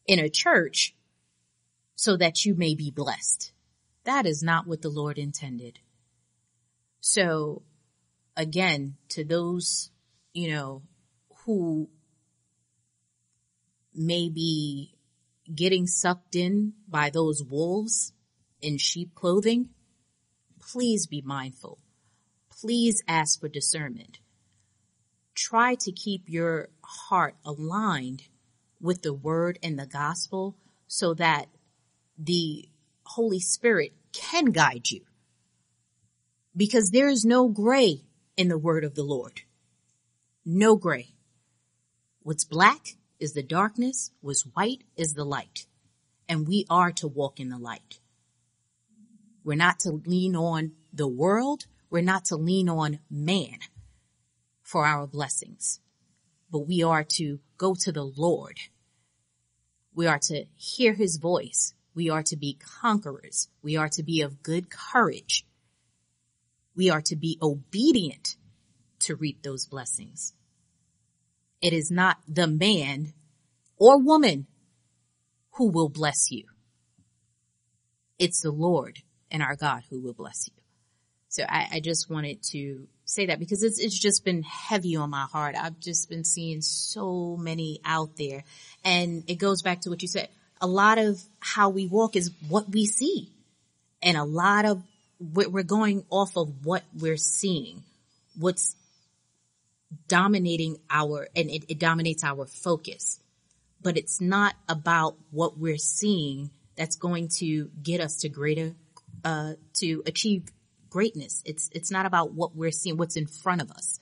in 0.06 0.18
a 0.18 0.28
church 0.28 0.94
so 1.96 2.16
that 2.16 2.44
you 2.44 2.54
may 2.54 2.74
be 2.74 2.90
blessed. 2.90 3.52
That 4.04 4.26
is 4.26 4.42
not 4.42 4.66
what 4.66 4.82
the 4.82 4.90
Lord 4.90 5.18
intended. 5.18 5.78
So 7.00 7.62
again, 8.36 8.96
to 9.10 9.24
those, 9.24 9.90
you 10.32 10.50
know, 10.50 10.82
who 11.44 11.88
may 13.94 14.28
be 14.28 14.94
getting 15.54 15.86
sucked 15.86 16.34
in 16.34 16.72
by 16.88 17.10
those 17.10 17.42
wolves 17.42 18.12
in 18.60 18.78
sheep 18.78 19.14
clothing, 19.14 19.68
please 20.74 21.06
be 21.06 21.22
mindful. 21.24 21.78
Please 22.50 23.00
ask 23.06 23.38
for 23.38 23.48
discernment. 23.48 24.18
Try 25.32 25.76
to 25.76 25.92
keep 25.92 26.22
your 26.26 26.68
heart 26.82 27.36
aligned 27.44 28.24
with 28.80 29.02
the 29.02 29.14
word 29.14 29.56
and 29.62 29.78
the 29.78 29.86
gospel 29.86 30.56
so 30.88 31.14
that 31.14 31.46
the 32.18 32.68
Holy 33.06 33.38
Spirit 33.38 33.92
can 34.12 34.46
guide 34.46 34.90
you. 34.90 35.02
Because 36.56 36.90
there 36.90 37.08
is 37.08 37.24
no 37.24 37.46
gray 37.46 38.00
in 38.36 38.48
the 38.48 38.58
word 38.58 38.82
of 38.82 38.96
the 38.96 39.04
Lord. 39.04 39.42
No 40.44 40.74
gray. 40.74 41.14
What's 42.24 42.44
black 42.44 42.96
is 43.20 43.32
the 43.32 43.44
darkness, 43.44 44.10
what's 44.20 44.42
white 44.42 44.82
is 44.96 45.14
the 45.14 45.24
light. 45.24 45.66
And 46.28 46.48
we 46.48 46.66
are 46.68 46.90
to 46.94 47.06
walk 47.06 47.38
in 47.38 47.48
the 47.48 47.58
light. 47.58 48.00
We're 49.44 49.56
not 49.56 49.78
to 49.80 50.00
lean 50.06 50.34
on 50.34 50.72
the 50.92 51.06
world. 51.06 51.66
We're 51.90 52.02
not 52.02 52.24
to 52.26 52.36
lean 52.36 52.68
on 52.68 53.00
man 53.10 53.58
for 54.62 54.86
our 54.86 55.06
blessings, 55.06 55.80
but 56.50 56.66
we 56.66 56.82
are 56.82 57.04
to 57.04 57.38
go 57.58 57.74
to 57.74 57.92
the 57.92 58.04
Lord. 58.04 58.58
We 59.94 60.06
are 60.06 60.18
to 60.18 60.46
hear 60.56 60.94
his 60.94 61.18
voice. 61.18 61.74
We 61.94 62.08
are 62.10 62.22
to 62.24 62.36
be 62.36 62.58
conquerors. 62.80 63.48
We 63.62 63.76
are 63.76 63.90
to 63.90 64.02
be 64.02 64.22
of 64.22 64.42
good 64.42 64.70
courage. 64.70 65.46
We 66.74 66.90
are 66.90 67.02
to 67.02 67.14
be 67.14 67.38
obedient 67.40 68.36
to 69.00 69.14
reap 69.14 69.42
those 69.42 69.66
blessings. 69.66 70.32
It 71.60 71.72
is 71.72 71.90
not 71.90 72.16
the 72.26 72.48
man 72.48 73.12
or 73.76 74.02
woman 74.02 74.46
who 75.52 75.70
will 75.70 75.88
bless 75.88 76.30
you. 76.30 76.44
It's 78.18 78.40
the 78.40 78.50
Lord 78.50 79.00
and 79.34 79.42
our 79.42 79.56
God 79.56 79.82
who 79.90 80.00
will 80.00 80.12
bless 80.12 80.46
you. 80.48 80.54
So 81.28 81.42
I, 81.46 81.66
I 81.72 81.80
just 81.80 82.08
wanted 82.08 82.40
to 82.52 82.86
say 83.04 83.26
that 83.26 83.40
because 83.40 83.64
it's, 83.64 83.80
it's 83.80 83.98
just 83.98 84.24
been 84.24 84.44
heavy 84.44 84.94
on 84.94 85.10
my 85.10 85.24
heart. 85.24 85.56
I've 85.60 85.80
just 85.80 86.08
been 86.08 86.22
seeing 86.22 86.62
so 86.62 87.36
many 87.36 87.80
out 87.84 88.16
there 88.16 88.44
and 88.84 89.24
it 89.26 89.34
goes 89.34 89.60
back 89.60 89.80
to 89.80 89.90
what 89.90 90.00
you 90.02 90.08
said. 90.08 90.28
A 90.60 90.68
lot 90.68 90.98
of 90.98 91.20
how 91.40 91.70
we 91.70 91.88
walk 91.88 92.14
is 92.14 92.30
what 92.48 92.70
we 92.70 92.86
see 92.86 93.28
and 94.00 94.16
a 94.16 94.22
lot 94.22 94.66
of 94.66 94.80
we're 95.18 95.64
going 95.64 96.04
off 96.10 96.36
of 96.36 96.64
what 96.64 96.84
we're 96.96 97.16
seeing, 97.16 97.82
what's 98.38 98.76
dominating 100.06 100.76
our, 100.88 101.26
and 101.34 101.50
it, 101.50 101.64
it 101.68 101.80
dominates 101.80 102.22
our 102.22 102.46
focus, 102.46 103.18
but 103.82 103.96
it's 103.96 104.20
not 104.20 104.54
about 104.68 105.16
what 105.32 105.58
we're 105.58 105.76
seeing 105.76 106.50
that's 106.76 106.94
going 106.94 107.28
to 107.38 107.68
get 107.82 108.00
us 108.00 108.20
to 108.20 108.28
greater 108.28 108.74
uh, 109.24 109.54
to 109.74 110.02
achieve 110.06 110.44
greatness. 110.90 111.42
It's, 111.44 111.70
it's 111.72 111.90
not 111.90 112.06
about 112.06 112.32
what 112.32 112.54
we're 112.54 112.70
seeing, 112.70 112.96
what's 112.96 113.16
in 113.16 113.26
front 113.26 113.62
of 113.62 113.70
us. 113.70 114.00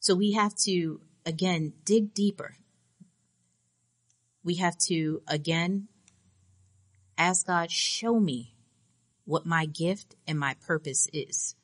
So 0.00 0.14
we 0.14 0.32
have 0.32 0.54
to, 0.64 1.00
again, 1.24 1.74
dig 1.84 2.14
deeper. 2.14 2.56
We 4.42 4.56
have 4.56 4.76
to, 4.88 5.22
again, 5.28 5.86
ask 7.16 7.46
God, 7.46 7.70
show 7.70 8.18
me 8.18 8.54
what 9.24 9.46
my 9.46 9.66
gift 9.66 10.16
and 10.26 10.38
my 10.38 10.56
purpose 10.66 11.06
is. 11.12 11.54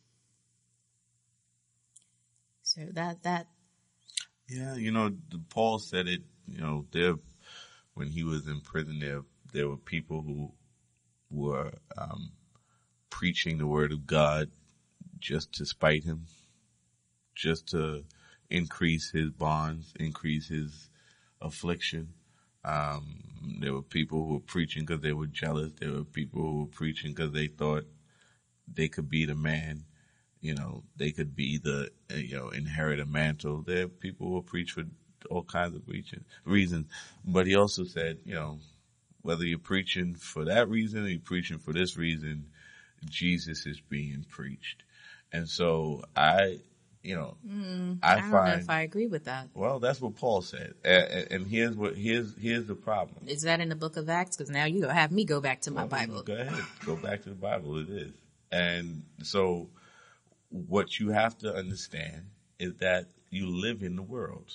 So 2.63 2.83
that, 2.93 3.25
that. 3.25 3.49
Yeah, 4.49 4.77
you 4.77 4.93
know, 4.93 5.11
Paul 5.51 5.81
said 5.81 6.07
it, 6.07 6.23
you 6.47 6.61
know, 6.61 6.87
there, 6.93 7.17
when 7.95 8.09
he 8.09 8.23
was 8.23 8.47
in 8.47 8.61
prison, 8.61 9.01
there, 9.01 9.23
there 9.53 9.69
were 9.69 9.77
people 9.77 10.23
who 10.23 10.53
were 11.31 11.73
um, 11.97 12.33
preaching 13.11 13.59
the 13.59 13.67
word 13.67 13.93
of 13.93 14.07
God 14.07 14.51
just 15.19 15.53
to 15.55 15.67
spite 15.67 16.05
him, 16.05 16.27
just 17.35 17.69
to 17.69 18.05
increase 18.51 19.11
his 19.11 19.31
bonds, 19.31 19.93
increase 19.99 20.49
his 20.49 20.89
affliction. 21.41 22.09
Um, 22.65 23.21
there 23.61 23.73
were 23.73 23.83
people 23.83 24.25
who 24.27 24.35
were 24.35 24.41
preaching 24.41 24.85
because 24.85 25.03
they 25.03 25.13
were 25.13 25.27
jealous. 25.27 25.73
There 25.81 25.93
were 25.93 26.05
people 26.05 26.43
who 26.43 26.61
were 26.61 26.67
preaching 26.67 27.13
because 27.13 27.33
they 27.33 27.47
thought 27.47 27.85
they 28.73 28.89
could 28.89 29.09
be 29.09 29.25
the 29.25 29.35
man. 29.35 29.85
You 30.41 30.55
know, 30.55 30.85
they 30.97 31.11
could 31.11 31.35
be 31.35 31.59
the, 31.59 31.91
you 32.15 32.37
know, 32.37 32.51
inherit 32.51 33.01
a 33.01 33.07
mantle. 33.07 33.63
There 33.63 33.89
people 33.89 34.29
who 34.29 34.43
preach 34.43 34.73
for 34.73 34.85
all 35.31 35.43
kinds 35.43 35.75
of 35.75 35.83
reasons. 36.45 36.87
But 37.25 37.47
he 37.47 37.57
also 37.57 37.85
said, 37.85 38.19
you 38.25 38.35
know, 38.35 38.59
whether 39.23 39.45
you're 39.45 39.59
preaching 39.59 40.15
for 40.15 40.45
that 40.45 40.69
reason 40.69 41.05
or 41.05 41.09
you're 41.09 41.21
preaching 41.21 41.59
for 41.59 41.73
this 41.73 41.97
reason, 41.97 42.47
Jesus 43.05 43.67
is 43.67 43.81
being 43.81 44.25
preached. 44.29 44.83
And 45.33 45.49
so 45.49 46.03
I, 46.17 46.59
you 47.03 47.15
know, 47.15 47.37
mm, 47.47 47.99
I, 48.03 48.13
I, 48.13 48.21
don't 48.21 48.31
find, 48.31 48.47
know 48.47 48.59
if 48.59 48.71
I 48.71 48.81
agree 48.83 49.07
with 49.07 49.25
that. 49.25 49.49
Well, 49.55 49.79
that's 49.79 50.01
what 50.01 50.17
Paul 50.17 50.43
said, 50.43 50.75
and, 50.85 51.29
and 51.31 51.47
here's 51.47 51.77
what 51.77 51.97
here's 51.97 52.35
here's 52.39 52.67
the 52.67 52.75
problem. 52.75 53.27
Is 53.27 53.43
that 53.43 53.61
in 53.61 53.69
the 53.69 53.77
Book 53.77 53.97
of 53.97 54.09
Acts? 54.09 54.37
Because 54.37 54.51
now 54.51 54.65
you 54.65 54.81
gonna 54.81 54.95
have 54.95 55.13
me 55.13 55.25
go 55.25 55.41
back 55.41 55.63
to 55.63 55.71
my 55.71 55.83
well, 55.83 55.89
Bible. 55.89 56.23
Go 56.23 56.35
ahead, 56.35 56.65
go 56.85 56.97
back 56.97 57.23
to 57.23 57.31
the 57.31 57.35
Bible. 57.35 57.79
It 57.79 57.91
is, 57.91 58.13
and 58.51 59.03
so 59.23 59.69
what 60.51 60.99
you 60.99 61.11
have 61.11 61.37
to 61.39 61.55
understand 61.55 62.31
is 62.59 62.75
that 62.77 63.07
you 63.31 63.47
live 63.47 63.83
in 63.83 63.97
the 63.97 64.03
world, 64.03 64.55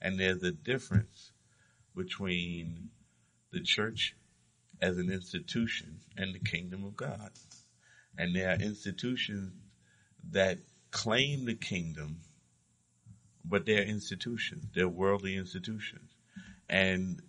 and 0.00 0.18
there's 0.18 0.42
a 0.42 0.52
difference 0.52 1.32
between 1.94 2.90
the 3.52 3.60
church 3.60 4.14
as 4.80 4.98
an 4.98 5.10
institution 5.10 6.00
and 6.16 6.34
the 6.34 6.38
kingdom 6.38 6.84
of 6.84 6.96
God. 6.96 7.30
And 8.16 8.34
there 8.34 8.50
are 8.50 8.60
institutions 8.60 9.52
that 10.30 10.58
claim 10.90 11.44
the 11.44 11.54
kingdom, 11.54 12.20
but 13.44 13.66
they're 13.66 13.82
institutions. 13.82 14.66
They're 14.74 14.88
worldly 14.88 15.36
institutions. 15.36 16.10
And 16.68 17.22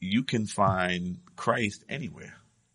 you 0.00 0.22
can 0.22 0.46
find 0.46 1.18
Christ 1.36 1.84
anywhere. 1.88 2.34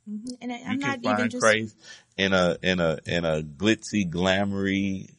Mm-hmm. 0.10 0.34
And 0.42 0.52
I, 0.52 0.56
am 0.56 0.74
you 0.74 0.80
can 0.80 1.02
not 1.02 1.18
find 1.18 1.32
just... 1.32 1.42
Christ 1.42 1.78
in 2.18 2.34
a 2.34 2.58
in 2.62 2.80
a 2.80 3.00
in 3.06 3.26
a 3.26 3.42
glitzy, 3.42 4.10
glamoury 4.10 5.10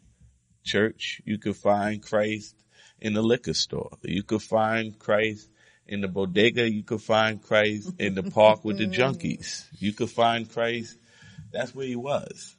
church. 0.63 1.23
You 1.25 1.39
could 1.39 1.57
find 1.57 2.03
Christ 2.03 2.55
in 3.01 3.15
the 3.15 3.23
liquor 3.23 3.55
store. 3.55 3.97
You 4.03 4.23
could 4.23 4.43
find 4.43 4.99
Christ 4.99 5.49
in 5.87 6.01
the 6.01 6.09
bodega. 6.09 6.71
You 6.71 6.83
could 6.83 7.03
find 7.03 7.43
Christ 7.43 7.93
in 7.99 8.15
the 8.15 8.23
park 8.23 8.65
with 8.65 8.79
the 8.79 8.87
mm. 8.87 8.95
junkies. 8.95 9.65
You 9.79 9.93
could 9.93 10.11
find 10.11 10.51
Christ. 10.51 10.97
That's 11.53 11.75
where 11.75 11.87
he 11.87 11.97
was. 11.97 12.57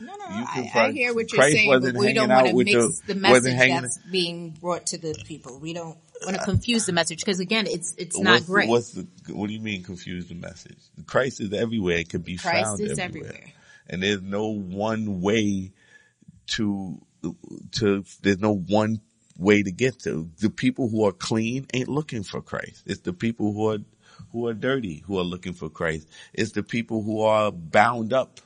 No, 0.00 0.06
no, 0.06 0.24
I, 0.26 0.70
I, 0.74 0.92
hear 0.92 1.14
what 1.14 1.30
you're 1.30 1.38
Christ 1.38 1.56
saying, 1.56 1.80
but 1.80 1.94
we 1.94 2.14
don't 2.14 2.28
want 2.28 2.46
to 2.46 2.54
mix 2.54 3.00
the, 3.00 3.14
the 3.14 3.20
message 3.20 3.56
that's 3.56 3.98
being 4.10 4.50
brought 4.50 4.86
to 4.86 4.98
the 4.98 5.14
people. 5.26 5.58
We 5.58 5.74
don't 5.74 5.98
want 6.24 6.36
to 6.36 6.42
uh, 6.42 6.44
confuse 6.44 6.86
the 6.86 6.92
message 6.92 7.20
because 7.20 7.40
again, 7.40 7.66
it's 7.66 7.94
it's 7.98 8.18
not 8.18 8.32
what's, 8.32 8.46
great. 8.46 8.68
What's 8.68 8.92
the, 8.92 9.06
what 9.34 9.48
do 9.48 9.52
you 9.52 9.60
mean 9.60 9.82
confuse 9.82 10.26
the 10.28 10.34
message? 10.34 10.78
Christ 11.06 11.40
is 11.40 11.52
everywhere. 11.52 11.98
It 11.98 12.08
can 12.08 12.22
be 12.22 12.36
Christ 12.36 12.64
found 12.64 12.80
everywhere. 12.80 13.04
everywhere. 13.04 13.52
and 13.88 14.02
there's 14.02 14.22
no 14.22 14.48
one 14.48 15.20
way 15.20 15.72
to 16.52 17.00
to. 17.72 18.04
There's 18.22 18.38
no 18.38 18.54
one 18.54 19.00
way 19.38 19.62
to 19.62 19.72
get 19.72 20.00
to. 20.00 20.30
The 20.40 20.50
people 20.50 20.88
who 20.88 21.06
are 21.06 21.12
clean 21.12 21.66
ain't 21.74 21.88
looking 21.88 22.22
for 22.22 22.42
Christ. 22.42 22.84
It's 22.86 23.00
the 23.02 23.12
people 23.12 23.52
who 23.52 23.70
are, 23.70 23.78
who 24.32 24.48
are 24.48 24.54
dirty 24.54 25.04
who 25.06 25.18
are 25.18 25.24
looking 25.24 25.54
for 25.54 25.70
Christ. 25.70 26.08
It's 26.34 26.52
the 26.52 26.62
people 26.62 27.02
who 27.02 27.22
are 27.22 27.52
bound 27.52 28.12
up 28.12 28.40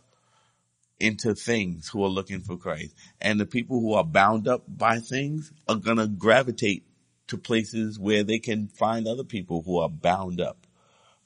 into 1.00 1.34
things 1.34 1.88
who 1.88 2.04
are 2.04 2.10
looking 2.10 2.40
for 2.40 2.56
Christ. 2.56 2.94
And 3.20 3.40
the 3.40 3.46
people 3.46 3.80
who 3.80 3.94
are 3.94 4.04
bound 4.04 4.48
up 4.48 4.64
by 4.68 4.98
things 5.00 5.52
are 5.68 5.76
gonna 5.76 6.08
gravitate 6.08 6.84
to 7.28 7.38
places 7.38 7.98
where 7.98 8.24
they 8.24 8.40
can 8.40 8.68
find 8.68 9.08
other 9.08 9.24
people 9.24 9.62
who 9.62 9.78
are 9.78 9.90
bound 9.90 10.40
up 10.40 10.66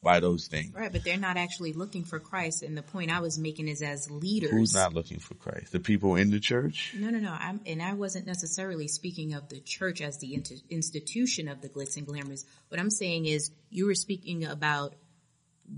by 0.03 0.21
those 0.21 0.49
things. 0.49 0.75
Right, 0.75 0.91
but 0.91 1.05
they're 1.05 1.17
not 1.17 1.37
actually 1.37 1.73
looking 1.73 2.05
for 2.05 2.19
Christ. 2.19 2.63
And 2.63 2.77
the 2.77 2.83
point 2.83 3.11
I 3.11 3.21
was 3.21 3.39
making 3.39 3.69
is 3.69 3.83
as 3.83 4.11
leaders. 4.11 4.51
Who's 4.51 4.75
not 4.75 4.93
looking 4.93 5.21
for 5.21 5.35
Christ? 5.35 5.73
The 5.73 5.81
people 5.81 6.17
in 6.17 6.31
the 6.31 6.41
church? 6.41 6.93
No, 6.99 7.11
no, 7.11 7.19
no. 7.19 7.35
I'm, 7.39 7.61
and 7.67 7.81
I 7.81 7.95
wasn't 7.95 8.27
necessarily 8.27 8.89
speaking 8.89 9.35
of 9.35 9.49
the 9.49 9.61
church 9.61 10.01
as 10.01 10.19
the 10.19 10.43
institution 10.71 11.49
of 11.49 11.61
the 11.63 11.69
glitz 11.69 11.97
and 11.97 12.07
glamours. 12.07 12.45
What 12.69 12.81
I'm 12.81 12.91
saying 12.91 13.27
is 13.27 13.53
you 13.71 13.87
were 13.87 13.95
speaking 13.95 14.45
about 14.45 14.95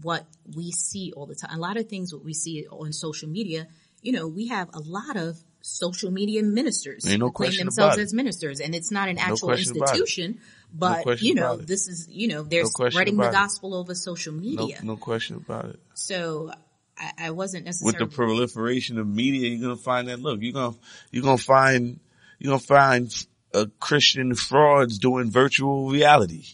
what 0.01 0.27
we 0.57 0.72
see 0.72 1.12
all 1.14 1.27
the 1.27 1.35
time. 1.35 1.57
A 1.57 1.61
lot 1.61 1.77
of 1.77 1.89
things 1.89 2.12
what 2.12 2.25
we 2.25 2.33
see 2.35 2.66
on 2.66 2.93
social 2.93 3.29
media, 3.29 3.68
you 4.01 4.12
know, 4.12 4.27
we 4.27 4.49
have 4.49 4.70
a 4.72 4.81
lot 4.81 5.16
of 5.16 5.39
social 5.66 6.10
media 6.10 6.42
ministers 6.42 7.08
Ain't 7.08 7.20
no 7.20 7.30
claim 7.30 7.56
themselves 7.56 7.96
as 7.96 8.12
ministers 8.12 8.60
and 8.60 8.74
it's 8.74 8.90
not 8.90 9.08
an 9.08 9.16
actual 9.16 9.48
no 9.48 9.54
institution 9.54 10.38
but 10.74 11.06
no 11.06 11.12
you 11.14 11.34
know 11.34 11.56
this 11.56 11.88
is 11.88 12.06
you 12.10 12.28
know 12.28 12.42
they're 12.42 12.66
spreading 12.66 13.16
the 13.16 13.30
gospel 13.30 13.74
it. 13.74 13.78
over 13.78 13.94
social 13.94 14.34
media. 14.34 14.78
no, 14.82 14.98
question 14.98 15.36
about 15.36 15.64
it. 15.70 15.80
So 15.94 16.52
I, 16.98 17.12
I, 17.18 17.30
wasn't 17.30 17.64
necessarily 17.64 18.04
with 18.04 18.10
the 18.10 18.14
proliferation 18.14 18.98
of 18.98 19.06
media 19.06 19.48
you're 19.48 19.62
gonna 19.62 19.76
find 19.80 20.08
that 20.08 20.20
look 20.20 20.42
you're 20.42 20.52
gonna 20.52 20.76
you're 21.10 21.22
gonna 21.22 21.38
find 21.38 21.98
you're 22.38 22.50
gonna 22.50 22.60
find 22.60 23.26
uh, 23.54 23.64
christian 23.80 24.34
frauds 24.34 24.98
doing 24.98 25.30
virtual 25.30 25.88
reality. 25.88 26.44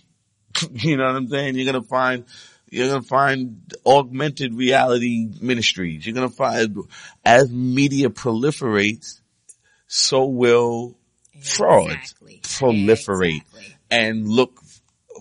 You 0.72 0.96
know 0.96 1.06
what 1.06 1.16
i'm 1.16 1.28
saying? 1.28 1.56
You're 1.56 1.72
gonna 1.72 1.82
find 1.82 2.24
you're 2.71 2.89
going 2.89 3.03
to 3.03 3.09
find 3.09 3.75
augmented 3.85 4.55
reality 4.55 5.29
ministries. 5.41 6.07
You're 6.07 6.14
going 6.14 6.29
to 6.29 6.35
find 6.35 6.79
as 7.25 7.51
media 7.51 8.11
proliferates, 8.11 9.21
so 9.87 10.27
will 10.27 10.97
frauds 11.41 12.14
proliferate 12.43 13.43
exactly. 13.43 13.77
and 13.91 14.29
look 14.29 14.61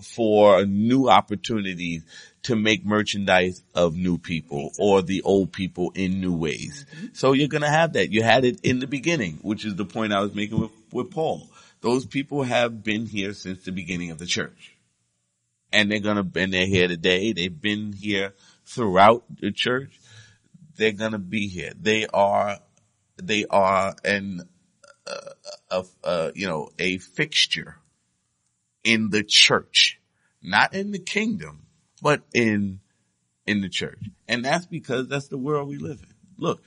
for 0.02 0.64
new 0.64 1.08
opportunities 1.08 2.04
to 2.42 2.56
make 2.56 2.86
merchandise 2.86 3.62
of 3.74 3.96
new 3.96 4.16
people 4.16 4.68
exactly. 4.68 4.86
or 4.86 5.02
the 5.02 5.22
old 5.22 5.52
people 5.52 5.92
in 5.94 6.20
new 6.20 6.34
ways. 6.34 6.86
Mm-hmm. 6.94 7.06
So 7.12 7.32
you're 7.32 7.48
going 7.48 7.62
to 7.62 7.68
have 7.68 7.94
that. 7.94 8.12
You 8.12 8.22
had 8.22 8.44
it 8.44 8.60
in 8.62 8.78
the 8.78 8.86
beginning, 8.86 9.38
which 9.42 9.64
is 9.64 9.74
the 9.74 9.84
point 9.84 10.12
I 10.12 10.20
was 10.20 10.34
making 10.34 10.58
with, 10.58 10.70
with 10.92 11.10
Paul. 11.10 11.48
Those 11.80 12.06
people 12.06 12.42
have 12.42 12.82
been 12.82 13.06
here 13.06 13.32
since 13.32 13.64
the 13.64 13.72
beginning 13.72 14.10
of 14.10 14.18
the 14.18 14.26
church 14.26 14.76
and 15.72 15.90
they're 15.90 16.00
gonna, 16.00 16.26
and 16.36 16.52
they're 16.52 16.66
here 16.66 16.88
today. 16.88 17.32
They've 17.32 17.60
been 17.60 17.92
here 17.92 18.34
throughout 18.64 19.24
the 19.40 19.52
church. 19.52 19.98
They're 20.76 20.92
gonna 20.92 21.18
be 21.18 21.48
here. 21.48 21.72
They 21.80 22.06
are, 22.06 22.58
they 23.16 23.46
are 23.46 23.94
an, 24.04 24.48
uh, 25.70 25.82
uh, 26.04 26.30
you 26.34 26.46
know, 26.46 26.70
a 26.78 26.98
fixture 26.98 27.76
in 28.84 29.10
the 29.10 29.22
church, 29.22 30.00
not 30.42 30.74
in 30.74 30.90
the 30.90 30.98
kingdom, 30.98 31.66
but 32.02 32.22
in, 32.32 32.80
in 33.46 33.60
the 33.60 33.68
church. 33.68 34.00
And 34.28 34.44
that's 34.44 34.66
because 34.66 35.08
that's 35.08 35.28
the 35.28 35.38
world 35.38 35.68
we 35.68 35.78
live 35.78 36.00
in. 36.02 36.14
Look, 36.38 36.62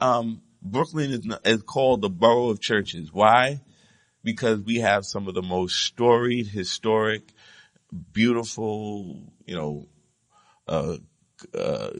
um, 0.00 0.42
Brooklyn 0.62 1.10
is, 1.10 1.26
is 1.44 1.62
called 1.62 2.00
the 2.00 2.08
borough 2.08 2.48
of 2.48 2.60
churches. 2.60 3.12
Why? 3.12 3.60
Because 4.22 4.60
we 4.60 4.78
have 4.78 5.04
some 5.04 5.28
of 5.28 5.34
the 5.34 5.42
most 5.42 5.76
storied, 5.76 6.46
historic, 6.46 7.22
beautiful, 8.12 9.32
you 9.46 9.54
know, 9.54 9.88
uh, 10.66 10.96
uh, 11.54 11.90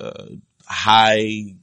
uh, 0.00 0.26
high 0.66 1.56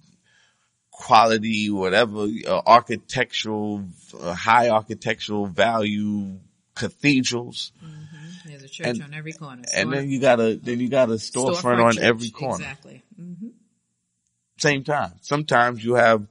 quality, 0.91 1.69
whatever, 1.69 2.27
uh, 2.47 2.61
architectural, 2.65 3.85
uh, 4.19 4.33
high 4.33 4.69
architectural 4.69 5.47
value 5.47 6.39
cathedrals. 6.75 7.71
Mm-hmm. 7.83 8.49
There's 8.49 8.63
a 8.63 8.69
church 8.69 8.87
and, 8.87 9.03
on 9.03 9.13
every 9.13 9.33
corner. 9.33 9.63
Store. 9.65 9.81
And 9.81 9.93
then 9.93 10.09
you 10.09 10.19
got 10.19 10.39
a, 10.39 10.55
then 10.55 10.79
you 10.79 10.89
got 10.89 11.09
a 11.09 11.13
storefront, 11.13 11.55
storefront 11.55 11.83
on 11.83 11.93
church. 11.93 12.03
every 12.03 12.29
corner. 12.29 12.63
Exactly. 12.63 13.03
Mm-hmm. 13.19 13.47
Same 14.57 14.83
time. 14.83 15.13
Sometimes 15.21 15.83
you 15.83 15.95
have 15.95 16.27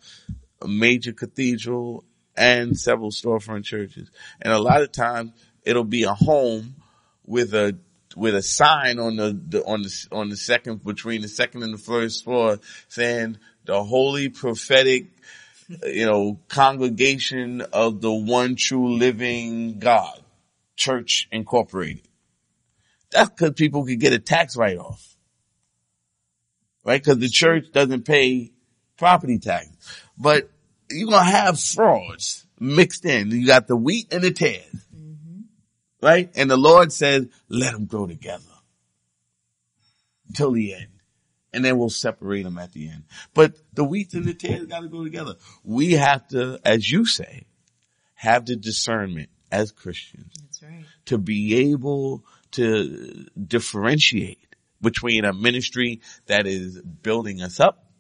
a 0.63 0.69
major 0.69 1.13
cathedral 1.13 2.05
and 2.37 2.79
several 2.79 3.11
storefront 3.11 3.65
churches. 3.65 4.11
And 4.41 4.53
a 4.53 4.59
lot 4.59 4.83
of 4.83 4.93
times 4.93 5.33
it'll 5.65 5.85
be 5.85 6.05
a 6.05 6.15
home 6.15 6.77
with 7.31 7.55
a 7.55 7.79
with 8.17 8.35
a 8.35 8.43
sign 8.43 8.99
on 8.99 9.15
the, 9.15 9.41
the, 9.49 9.65
on 9.65 9.83
the 9.83 10.07
on 10.11 10.29
the 10.31 10.37
second 10.37 10.83
between 10.83 11.23
the 11.23 11.29
second 11.29 11.63
and 11.63 11.73
the 11.73 11.79
first 11.79 12.25
floor 12.25 12.59
saying 12.89 13.39
the 13.67 13.85
holy 13.85 14.29
prophetic 14.29 15.07
you 15.87 16.05
know 16.05 16.41
congregation 16.49 17.61
of 17.73 18.01
the 18.01 18.13
one 18.13 18.57
true 18.57 18.97
living 18.97 19.79
God 19.79 20.21
church 20.75 21.29
incorporated. 21.31 22.03
That's 23.13 23.31
because 23.31 23.53
people 23.53 23.87
could 23.87 24.01
get 24.01 24.13
a 24.13 24.19
tax 24.19 24.57
write 24.57 24.79
off 24.79 25.11
right? 26.85 27.03
Because 27.03 27.19
the 27.19 27.29
church 27.29 27.67
doesn't 27.73 28.05
pay 28.05 28.53
property 28.97 29.39
tax. 29.39 29.69
But 30.19 30.51
you're 30.91 31.09
gonna 31.09 31.31
have 31.31 31.61
frauds 31.61 32.47
mixed 32.59 33.05
in. 33.05 33.31
You 33.31 33.47
got 33.47 33.69
the 33.69 33.77
wheat 33.77 34.13
and 34.13 34.23
the 34.23 34.33
tares 34.33 34.87
Right? 36.03 36.31
And 36.35 36.51
the 36.51 36.57
Lord 36.57 36.93
says, 36.93 37.27
let 37.49 37.73
them 37.73 37.87
grow 37.87 38.07
together 38.07 38.45
until 40.29 40.53
the 40.53 40.75
end. 40.75 40.89
And 41.53 41.65
then 41.65 41.79
we'll 41.79 41.91
separate 41.91 42.45
them 42.45 42.59
at 42.59 42.73
the 42.73 42.89
end. 42.89 43.05
But 43.35 43.55
the 43.75 43.85
wheat 43.85 44.15
and 44.15 44.25
the 44.25 44.35
tares 44.35 44.67
got 44.67 44.81
to 44.81 44.89
go 44.89 45.03
together. 45.03 45.35
We 45.65 45.93
have 45.93 46.29
to, 46.29 46.61
as 46.65 46.91
you 46.91 47.05
say, 47.05 47.47
have 48.15 48.47
the 48.47 48.57
discernment 48.57 49.31
as 49.51 49.73
Christians 49.73 50.33
That's 50.41 50.63
right. 50.63 50.85
to 51.07 51.19
be 51.19 51.73
able 51.73 52.25
to 52.53 53.27
differentiate 53.47 54.55
between 54.81 55.25
a 55.25 55.33
ministry 55.33 56.01
that 56.27 56.47
is 56.47 56.81
building 56.81 57.43
us 57.43 57.61
up, 57.61 57.91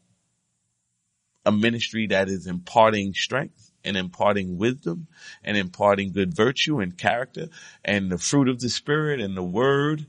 a 1.44 1.52
ministry 1.52 2.06
that 2.08 2.28
is 2.28 2.46
imparting 2.46 3.14
strength 3.14 3.69
and 3.84 3.96
imparting 3.96 4.58
wisdom 4.58 5.06
and 5.42 5.56
imparting 5.56 6.12
good 6.12 6.34
virtue 6.34 6.80
and 6.80 6.96
character 6.98 7.48
and 7.84 8.10
the 8.10 8.18
fruit 8.18 8.48
of 8.48 8.60
the 8.60 8.68
spirit 8.68 9.20
and 9.20 9.36
the 9.36 9.42
word, 9.42 10.06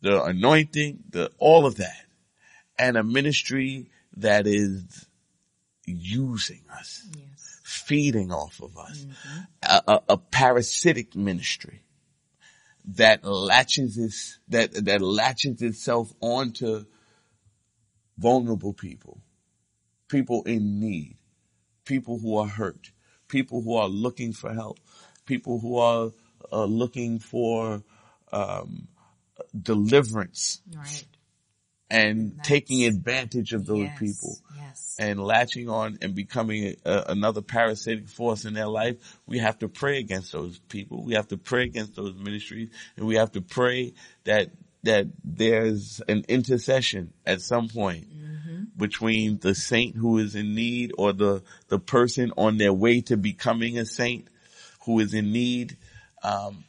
the 0.00 0.22
anointing, 0.22 0.98
the, 1.10 1.30
all 1.38 1.66
of 1.66 1.76
that. 1.76 2.04
And 2.78 2.96
a 2.96 3.02
ministry 3.02 3.90
that 4.16 4.46
is 4.46 5.06
using 5.86 6.62
us, 6.72 7.06
Yes. 7.16 7.60
feeding 7.64 8.32
off 8.32 8.60
of 8.60 8.76
us, 8.76 9.06
mm-hmm. 9.06 9.38
a, 9.62 9.82
a, 9.86 10.02
a 10.10 10.16
parasitic 10.18 11.14
ministry 11.14 11.82
that 12.94 13.24
latches 13.24 13.96
its, 13.98 14.38
that, 14.48 14.72
that 14.84 15.00
latches 15.00 15.62
itself 15.62 16.12
onto 16.20 16.84
vulnerable 18.18 18.72
people, 18.72 19.20
people 20.08 20.42
in 20.44 20.80
need, 20.80 21.15
people 21.86 22.18
who 22.18 22.36
are 22.36 22.46
hurt, 22.46 22.90
people 23.28 23.62
who 23.62 23.74
are 23.76 23.88
looking 23.88 24.34
for 24.34 24.52
help, 24.52 24.78
people 25.24 25.58
who 25.58 25.78
are 25.78 26.10
uh, 26.52 26.64
looking 26.64 27.18
for 27.18 27.82
um, 28.32 28.88
deliverance 29.60 30.60
Right. 30.76 31.06
and 31.90 32.32
That's- 32.32 32.46
taking 32.48 32.84
advantage 32.84 33.52
of 33.52 33.64
those 33.66 33.86
yes. 33.86 33.98
people 33.98 34.38
Yes. 34.56 34.96
and 34.98 35.20
latching 35.22 35.68
on 35.68 35.98
and 36.02 36.14
becoming 36.14 36.76
a, 36.84 37.04
another 37.08 37.40
parasitic 37.42 38.08
force 38.08 38.44
in 38.44 38.54
their 38.54 38.66
life, 38.68 38.96
we 39.26 39.38
have 39.38 39.58
to 39.60 39.68
pray 39.68 39.98
against 39.98 40.32
those 40.32 40.58
people. 40.68 41.02
We 41.04 41.14
have 41.14 41.28
to 41.28 41.36
pray 41.38 41.64
against 41.64 41.96
those 41.96 42.14
ministries 42.14 42.68
and 42.96 43.06
we 43.06 43.14
have 43.16 43.32
to 43.32 43.40
pray 43.40 43.94
that, 44.24 44.50
that 44.82 45.06
there's 45.24 46.00
an 46.08 46.24
intercession 46.28 47.12
at 47.24 47.40
some 47.40 47.68
point 47.68 48.06
between 48.76 49.38
the 49.38 49.54
saint 49.54 49.96
who 49.96 50.18
is 50.18 50.34
in 50.34 50.54
need 50.54 50.92
or 50.98 51.12
the, 51.12 51.42
the 51.68 51.78
person 51.78 52.32
on 52.36 52.58
their 52.58 52.72
way 52.72 53.00
to 53.02 53.16
becoming 53.16 53.78
a 53.78 53.86
saint 53.86 54.28
who 54.84 55.00
is 55.00 55.14
in 55.14 55.32
need, 55.32 55.76
um, 56.22 56.64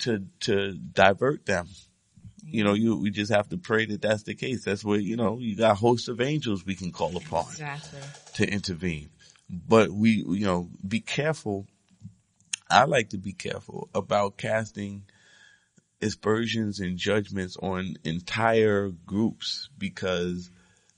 to, 0.00 0.24
to 0.40 0.72
divert 0.74 1.46
them. 1.46 1.68
You 2.44 2.64
know, 2.64 2.74
you, 2.74 2.96
we 2.96 3.10
just 3.10 3.32
have 3.32 3.48
to 3.50 3.56
pray 3.56 3.86
that 3.86 4.02
that's 4.02 4.24
the 4.24 4.34
case. 4.34 4.64
That's 4.64 4.84
where, 4.84 4.98
you 4.98 5.16
know, 5.16 5.38
you 5.38 5.56
got 5.56 5.76
hosts 5.76 6.08
of 6.08 6.20
angels 6.20 6.66
we 6.66 6.74
can 6.74 6.90
call 6.92 7.16
upon 7.16 7.46
Exactly. 7.50 8.00
to 8.34 8.46
intervene. 8.46 9.10
But 9.48 9.90
we, 9.90 10.24
you 10.26 10.44
know, 10.44 10.68
be 10.86 11.00
careful. 11.00 11.66
I 12.70 12.84
like 12.84 13.10
to 13.10 13.18
be 13.18 13.32
careful 13.32 13.88
about 13.94 14.38
casting 14.38 15.04
aspersions 16.02 16.80
and 16.80 16.96
judgments 16.98 17.56
on 17.62 17.94
entire 18.04 18.90
groups 19.06 19.68
because 19.78 20.50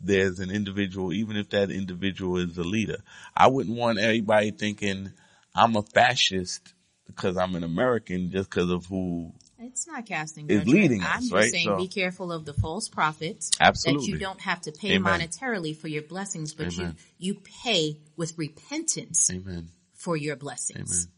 there's 0.05 0.39
an 0.41 0.51
individual, 0.51 1.13
even 1.13 1.37
if 1.37 1.51
that 1.51 1.71
individual 1.71 2.37
is 2.39 2.55
the 2.55 2.65
leader. 2.65 2.99
I 3.37 3.47
wouldn't 3.49 3.77
want 3.77 3.99
everybody 3.99 4.51
thinking 4.51 5.13
I'm 5.55 5.77
a 5.77 5.83
fascist 5.83 6.75
because 7.07 7.37
I'm 7.37 7.55
an 7.55 7.65
American 7.65 8.31
just 8.31 8.51
because 8.51 8.71
of 8.71 8.87
who 8.87 9.33
It's 9.59 9.87
not 9.87 10.05
casting 10.07 10.49
Is 10.51 10.59
judgment. 10.61 10.75
leading 10.81 11.03
us, 11.03 11.09
I'm 11.13 11.21
just 11.21 11.33
right? 11.33 11.51
saying 11.51 11.65
So- 11.67 11.77
be 11.77 11.89
careful 11.89 12.33
of 12.33 12.45
the 12.45 12.53
false 12.55 12.89
prophets. 12.89 13.51
Absolutely. 13.61 14.07
That 14.07 14.13
you 14.13 14.19
don't 14.19 14.41
have 14.43 14.61
to 14.63 14.73
pay 14.73 14.95
Amen. 14.97 15.21
monetarily 15.21 15.77
for 15.77 15.89
your 15.89 16.03
blessings, 16.03 16.53
but 16.55 16.73
Amen. 16.75 16.97
you, 17.19 17.35
you 17.35 17.41
pay 17.63 17.99
with 18.17 18.37
repentance 18.37 19.31
Amen. 19.31 19.71
for 19.95 20.17
your 20.17 20.37
blessings. 20.37 21.07
Amen. 21.07 21.13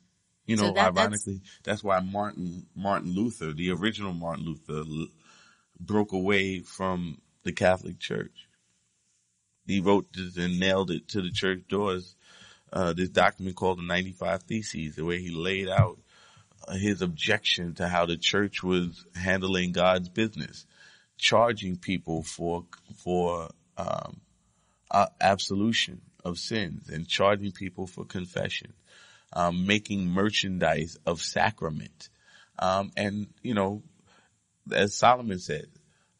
You 0.46 0.56
So 0.58 0.62
know, 0.62 0.68
that- 0.74 0.94
that's- 0.94 0.98
ironically, 0.98 1.40
that's 1.64 1.82
why 1.82 1.98
Martin 2.00 2.66
Martin 2.76 3.12
Luther, 3.14 3.52
the 3.52 3.70
original 3.70 4.12
Martin 4.12 4.44
Luther, 4.44 4.78
l- 4.88 5.08
broke 5.80 6.12
away 6.12 6.60
from 6.60 7.20
the 7.42 7.52
Catholic 7.52 7.98
Church. 7.98 8.45
He 9.66 9.80
wrote 9.80 10.06
this 10.12 10.36
and 10.36 10.60
nailed 10.60 10.90
it 10.90 11.08
to 11.08 11.22
the 11.22 11.30
church 11.30 11.62
doors. 11.68 12.14
Uh, 12.72 12.92
this 12.92 13.08
document 13.08 13.56
called 13.56 13.78
the 13.78 13.82
95 13.82 14.42
Theses, 14.44 14.96
the 14.96 15.04
way 15.04 15.20
he 15.20 15.30
laid 15.30 15.68
out 15.68 15.98
uh, 16.66 16.74
his 16.74 17.02
objection 17.02 17.74
to 17.74 17.88
how 17.88 18.06
the 18.06 18.16
church 18.16 18.62
was 18.62 19.04
handling 19.14 19.72
God's 19.72 20.08
business, 20.08 20.66
charging 21.16 21.76
people 21.76 22.22
for 22.22 22.64
for 22.96 23.50
um, 23.76 24.20
uh, 24.90 25.06
absolution 25.20 26.00
of 26.24 26.38
sins 26.38 26.88
and 26.88 27.08
charging 27.08 27.52
people 27.52 27.86
for 27.86 28.04
confession, 28.04 28.72
um, 29.32 29.66
making 29.66 30.06
merchandise 30.06 30.98
of 31.06 31.20
sacrament, 31.20 32.08
um, 32.58 32.90
and 32.96 33.28
you 33.42 33.54
know, 33.54 33.82
as 34.72 34.94
Solomon 34.94 35.38
said, 35.38 35.66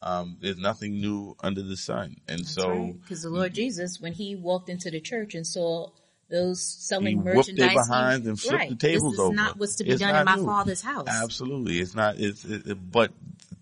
um, 0.02 0.36
there's 0.40 0.58
nothing 0.58 1.00
new 1.00 1.36
under 1.42 1.62
the 1.62 1.76
sun, 1.76 2.16
and 2.28 2.46
so 2.46 2.94
Because 3.02 3.22
the 3.22 3.30
Lord 3.30 3.54
Jesus, 3.54 4.00
when 4.00 4.12
he 4.12 4.36
walked 4.36 4.68
into 4.68 4.90
the 4.90 5.00
church 5.00 5.34
and 5.34 5.46
saw 5.46 5.90
those 6.28 6.60
selling 6.60 7.22
merchandise, 7.22 7.72
he- 7.88 7.92
and 8.28 8.38
flipped 8.40 8.56
right. 8.56 8.68
the 8.70 8.74
tables 8.76 9.12
this 9.12 9.12
is 9.14 9.20
over. 9.20 9.34
not 9.34 9.58
what's 9.58 9.76
to 9.76 9.84
be 9.84 9.90
It's 9.90 10.00
done 10.00 10.16
in 10.16 10.24
my 10.24 10.34
new. 10.36 10.44
father's 10.44 10.82
house. 10.82 11.06
Absolutely, 11.08 11.78
it's 11.78 11.94
not. 11.94 12.18
It's 12.18 12.44
it, 12.44 12.66
it- 12.66 12.90
but 12.92 13.12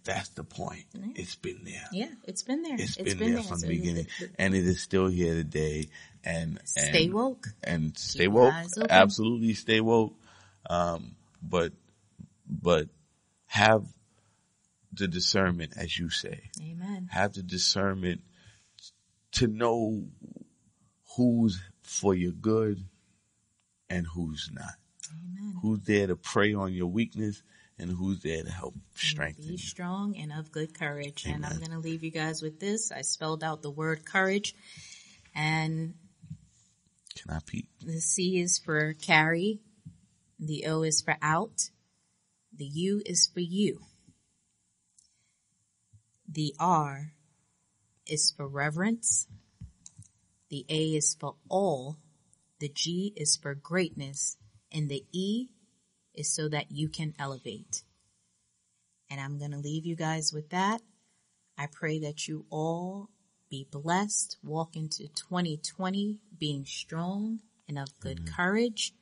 that's 0.04 0.30
the 0.30 0.44
point. 0.44 0.84
It's 1.14 1.34
been 1.36 1.60
there. 1.64 1.88
Yeah, 1.92 2.08
it's 2.24 2.42
been 2.42 2.62
there. 2.62 2.74
it's 2.78 2.96
been, 2.96 3.34
there 3.34 3.42
from 3.42 3.60
the 3.60 3.66
beginning, 3.68 4.06
the- 4.18 4.26
the- 4.26 4.32
and 4.38 4.54
it 4.54 4.64
is 4.66 4.80
still 4.80 5.06
here 5.08 5.34
today. 5.34 5.88
And, 6.26 6.58
and 6.58 6.66
Stay 6.68 7.10
woke. 7.10 7.48
and 7.62 7.96
stay 7.98 8.24
your 8.24 8.32
woke. 8.32 8.54
Absolutely, 8.88 9.52
stay 9.52 9.82
woke. 9.82 10.14
Um, 10.70 11.16
but 11.42 11.72
but 12.48 12.88
have 13.46 13.84
the 14.96 15.08
discernment, 15.08 15.74
as 15.76 15.98
you 15.98 16.10
say, 16.10 16.50
Amen. 16.60 17.08
have 17.10 17.32
the 17.34 17.42
discernment 17.42 18.22
to 19.32 19.46
know 19.46 20.06
who's 21.16 21.60
for 21.82 22.14
your 22.14 22.32
good 22.32 22.84
and 23.90 24.06
who's 24.06 24.50
not. 24.52 24.74
Amen. 25.12 25.54
Who's 25.62 25.80
there 25.80 26.06
to 26.06 26.16
prey 26.16 26.54
on 26.54 26.72
your 26.72 26.86
weakness 26.86 27.42
and 27.78 27.90
who's 27.90 28.20
there 28.22 28.42
to 28.42 28.50
help 28.50 28.74
strengthen 28.94 29.44
you. 29.44 29.58
strong 29.58 30.16
and 30.16 30.32
of 30.32 30.52
good 30.52 30.78
courage. 30.78 31.24
And 31.26 31.44
I'm 31.44 31.58
going 31.58 31.70
to 31.72 31.78
leave 31.78 32.04
you 32.04 32.10
guys 32.10 32.40
with 32.42 32.60
this. 32.60 32.92
I 32.92 33.02
spelled 33.02 33.42
out 33.42 33.62
the 33.62 33.70
word 33.70 34.04
courage 34.04 34.54
and 35.34 35.94
Can 37.16 37.34
I 37.34 37.40
peek? 37.44 37.66
the 37.84 38.00
C 38.00 38.38
is 38.40 38.58
for 38.58 38.92
carry. 38.94 39.60
The 40.38 40.66
O 40.66 40.82
is 40.82 41.00
for 41.00 41.16
out. 41.22 41.70
The 42.56 42.64
U 42.66 43.02
is 43.04 43.26
for 43.26 43.40
you. 43.40 43.80
The 46.34 46.52
R 46.58 47.12
is 48.08 48.32
for 48.36 48.48
reverence. 48.48 49.28
The 50.50 50.66
A 50.68 50.96
is 50.96 51.14
for 51.14 51.36
all. 51.48 51.98
The 52.58 52.68
G 52.68 53.12
is 53.16 53.36
for 53.36 53.54
greatness. 53.54 54.36
And 54.72 54.88
the 54.88 55.04
E 55.12 55.46
is 56.12 56.34
so 56.34 56.48
that 56.48 56.72
you 56.72 56.88
can 56.88 57.14
elevate. 57.20 57.84
And 59.08 59.20
I'm 59.20 59.38
going 59.38 59.52
to 59.52 59.58
leave 59.58 59.86
you 59.86 59.94
guys 59.94 60.32
with 60.32 60.50
that. 60.50 60.82
I 61.56 61.68
pray 61.70 62.00
that 62.00 62.26
you 62.26 62.46
all 62.50 63.10
be 63.48 63.68
blessed, 63.70 64.36
walk 64.42 64.74
into 64.74 65.06
2020 65.14 66.18
being 66.36 66.64
strong 66.64 67.42
and 67.68 67.78
of 67.78 68.00
good 68.00 68.28
courage, 68.28 68.92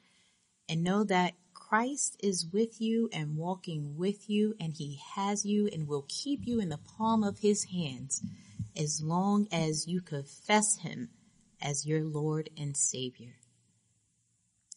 and 0.69 0.85
know 0.85 1.03
that 1.05 1.33
Christ 1.73 2.21
is 2.23 2.47
with 2.53 2.83
you 2.83 3.09
and 3.15 3.35
walking 3.35 3.97
with 3.97 4.29
you, 4.29 4.55
and 4.61 4.75
He 4.75 5.01
has 5.15 5.47
you 5.47 5.71
and 5.73 5.89
will 5.89 6.05
keep 6.07 6.47
you 6.47 6.61
in 6.61 6.69
the 6.69 6.77
palm 6.77 7.25
of 7.25 7.39
His 7.39 7.65
hands 7.65 8.21
as 8.77 9.01
long 9.03 9.49
as 9.51 9.89
you 9.89 10.03
confess 10.03 10.77
Him 10.81 11.09
as 11.63 11.87
your 11.87 12.05
Lord 12.05 12.51
and 12.59 12.77
Savior. 12.77 13.37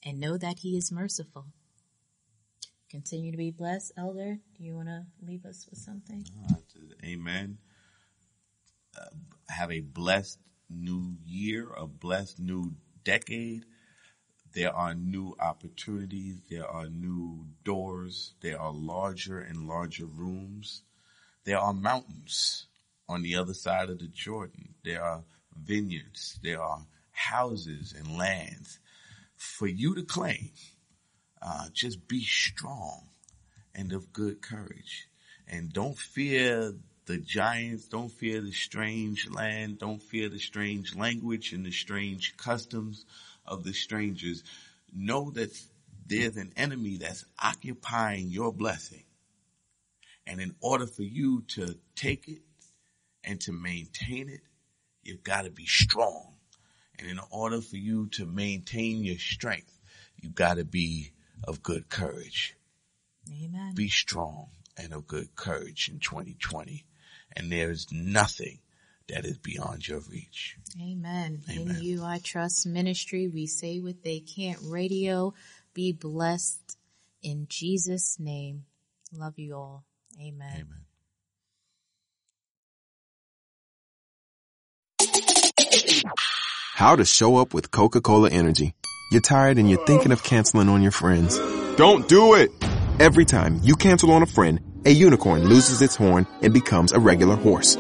And 0.06 0.22
know 0.22 0.38
that 0.38 0.60
He 0.60 0.78
is 0.78 0.90
merciful. 0.90 1.48
Continue 2.90 3.32
to 3.32 3.38
be 3.38 3.52
blessed, 3.52 3.92
Elder. 3.98 4.38
Do 4.58 4.64
you 4.64 4.74
want 4.74 4.88
to 4.88 5.04
leave 5.22 5.44
us 5.44 5.68
with 5.70 5.80
something? 5.80 6.24
Amen. 7.04 7.58
Uh, 8.98 9.10
have 9.50 9.70
a 9.70 9.82
blessed 9.82 10.40
new 10.70 11.18
year, 11.26 11.68
a 11.76 11.88
blessed 11.88 12.40
new 12.40 12.76
decade. 13.04 13.66
There 14.56 14.74
are 14.74 14.96
new 14.96 15.36
opportunities. 15.38 16.40
There 16.50 16.66
are 16.66 16.88
new 16.88 17.46
doors. 17.66 18.36
There 18.40 18.58
are 18.58 18.72
larger 18.72 19.40
and 19.40 19.68
larger 19.68 20.06
rooms. 20.06 20.82
There 21.44 21.60
are 21.60 21.74
mountains 21.74 22.68
on 23.10 23.22
the 23.22 23.36
other 23.36 23.54
side 23.54 23.90
of 23.90 24.00
the 24.00 24.08
Jordan. 24.08 24.76
There 24.86 25.04
are 25.04 25.26
vineyards. 25.54 26.40
There 26.42 26.62
are 26.62 26.88
houses 27.12 27.94
and 27.98 28.18
lands 28.18 28.80
for 29.36 29.68
you 29.68 29.94
to 29.96 30.04
claim. 30.04 30.52
Uh, 31.42 31.68
just 31.74 32.08
be 32.08 32.24
strong 32.24 33.10
and 33.76 33.92
of 33.92 34.14
good 34.14 34.42
courage. 34.42 35.10
And 35.50 35.74
don't 35.74 35.98
fear 35.98 36.74
the 37.08 37.18
giants. 37.18 37.90
Don't 37.90 38.10
fear 38.10 38.40
the 38.40 38.54
strange 38.54 39.30
land. 39.30 39.80
Don't 39.80 40.02
fear 40.02 40.30
the 40.30 40.40
strange 40.40 40.96
language 40.96 41.52
and 41.52 41.66
the 41.66 41.72
strange 41.72 42.38
customs 42.38 43.06
of 43.48 43.64
the 43.64 43.74
strangers. 43.74 44.44
Know 44.94 45.32
that 45.32 45.52
there's 46.06 46.38
an 46.38 46.54
enemy 46.56 46.98
that's 46.98 47.26
occupying 47.42 48.30
your 48.30 48.54
blessing. 48.54 49.04
And 50.28 50.40
in 50.40 50.56
order 50.62 50.88
for 50.88 51.04
you 51.04 51.44
to 51.50 51.78
take 51.96 52.28
it 52.28 52.42
and 53.24 53.40
to 53.42 53.52
maintain 53.52 54.30
it, 54.30 54.42
you've 55.04 55.24
got 55.24 55.46
to 55.46 55.52
be 55.52 55.66
strong. 55.66 56.34
And 56.98 57.10
in 57.10 57.20
order 57.30 57.62
for 57.62 57.78
you 57.78 58.08
to 58.14 58.26
maintain 58.26 59.04
your 59.04 59.18
strength, 59.18 59.80
you've 60.22 60.36
got 60.36 60.56
to 60.56 60.66
be 60.66 61.12
of 61.44 61.62
good 61.62 61.90
courage. 61.90 62.56
Amen. 63.30 63.74
Be 63.76 63.90
strong 63.90 64.48
and 64.78 64.94
of 64.94 65.08
good 65.08 65.36
courage 65.36 65.90
in 65.90 66.00
2020. 66.00 66.86
And 67.36 67.52
there 67.52 67.70
is 67.70 67.88
nothing 67.92 68.60
that 69.08 69.26
is 69.26 69.38
beyond 69.38 69.88
your 69.88 70.00
reach. 70.10 70.58
Amen. 70.82 71.42
Amen. 71.50 71.76
In 71.76 71.84
you 71.84 72.04
I 72.04 72.20
trust 72.20 72.66
ministry. 72.66 73.28
We 73.28 73.46
say 73.48 73.80
what 73.80 74.04
they 74.04 74.20
can't 74.20 74.60
radio. 74.64 75.34
Be 75.74 75.92
blessed 75.92 76.78
in 77.22 77.48
Jesus 77.50 78.18
name. 78.20 78.66
Love 79.14 79.38
you 79.38 79.56
all. 79.56 79.84
Amen. 80.20 80.54
Amen. 80.54 80.82
How 86.74 86.96
to 86.96 87.06
show 87.06 87.38
up 87.38 87.54
with 87.54 87.72
Coca-Cola 87.72 88.30
Energy. 88.30 88.74
You're 89.12 89.22
tired 89.22 89.58
and 89.58 89.70
you're 89.70 89.86
thinking 89.86 90.12
of 90.12 90.24
canceling 90.24 90.68
on 90.68 90.82
your 90.82 90.92
friends. 90.92 91.38
Don't 91.78 92.08
do 92.08 92.34
it! 92.34 92.52
Every 93.00 93.24
time 93.26 93.60
you 93.62 93.76
cancel 93.76 94.12
on 94.12 94.24
a 94.24 94.26
friend, 94.26 94.60
a 94.86 94.90
unicorn 94.90 95.46
loses 95.46 95.82
its 95.82 95.96
horn 95.96 96.28
and 96.42 96.54
becomes 96.54 96.92
a 96.92 97.00
regular 97.00 97.36
horse. 97.36 97.78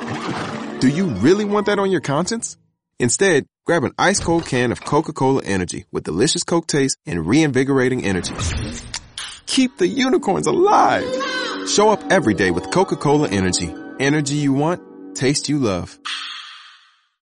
Do 0.79 0.89
you 0.89 1.05
really 1.05 1.45
want 1.45 1.67
that 1.67 1.79
on 1.79 1.89
your 1.89 2.01
conscience? 2.01 2.57
Instead, 2.99 3.45
grab 3.65 3.85
an 3.85 3.93
ice 3.97 4.19
cold 4.19 4.45
can 4.45 4.73
of 4.73 4.83
Coca-Cola 4.83 5.41
Energy 5.45 5.85
with 5.89 6.03
delicious 6.03 6.43
Coke 6.43 6.67
taste 6.67 6.97
and 7.05 7.25
reinvigorating 7.25 8.03
energy. 8.03 8.33
Keep 9.45 9.77
the 9.77 9.87
unicorns 9.87 10.47
alive! 10.47 11.05
Show 11.69 11.89
up 11.91 12.03
every 12.11 12.33
day 12.33 12.51
with 12.51 12.71
Coca-Cola 12.71 13.29
Energy. 13.29 13.73
Energy 13.99 14.35
you 14.35 14.51
want, 14.51 15.15
taste 15.15 15.47
you 15.47 15.59
love. 15.59 15.97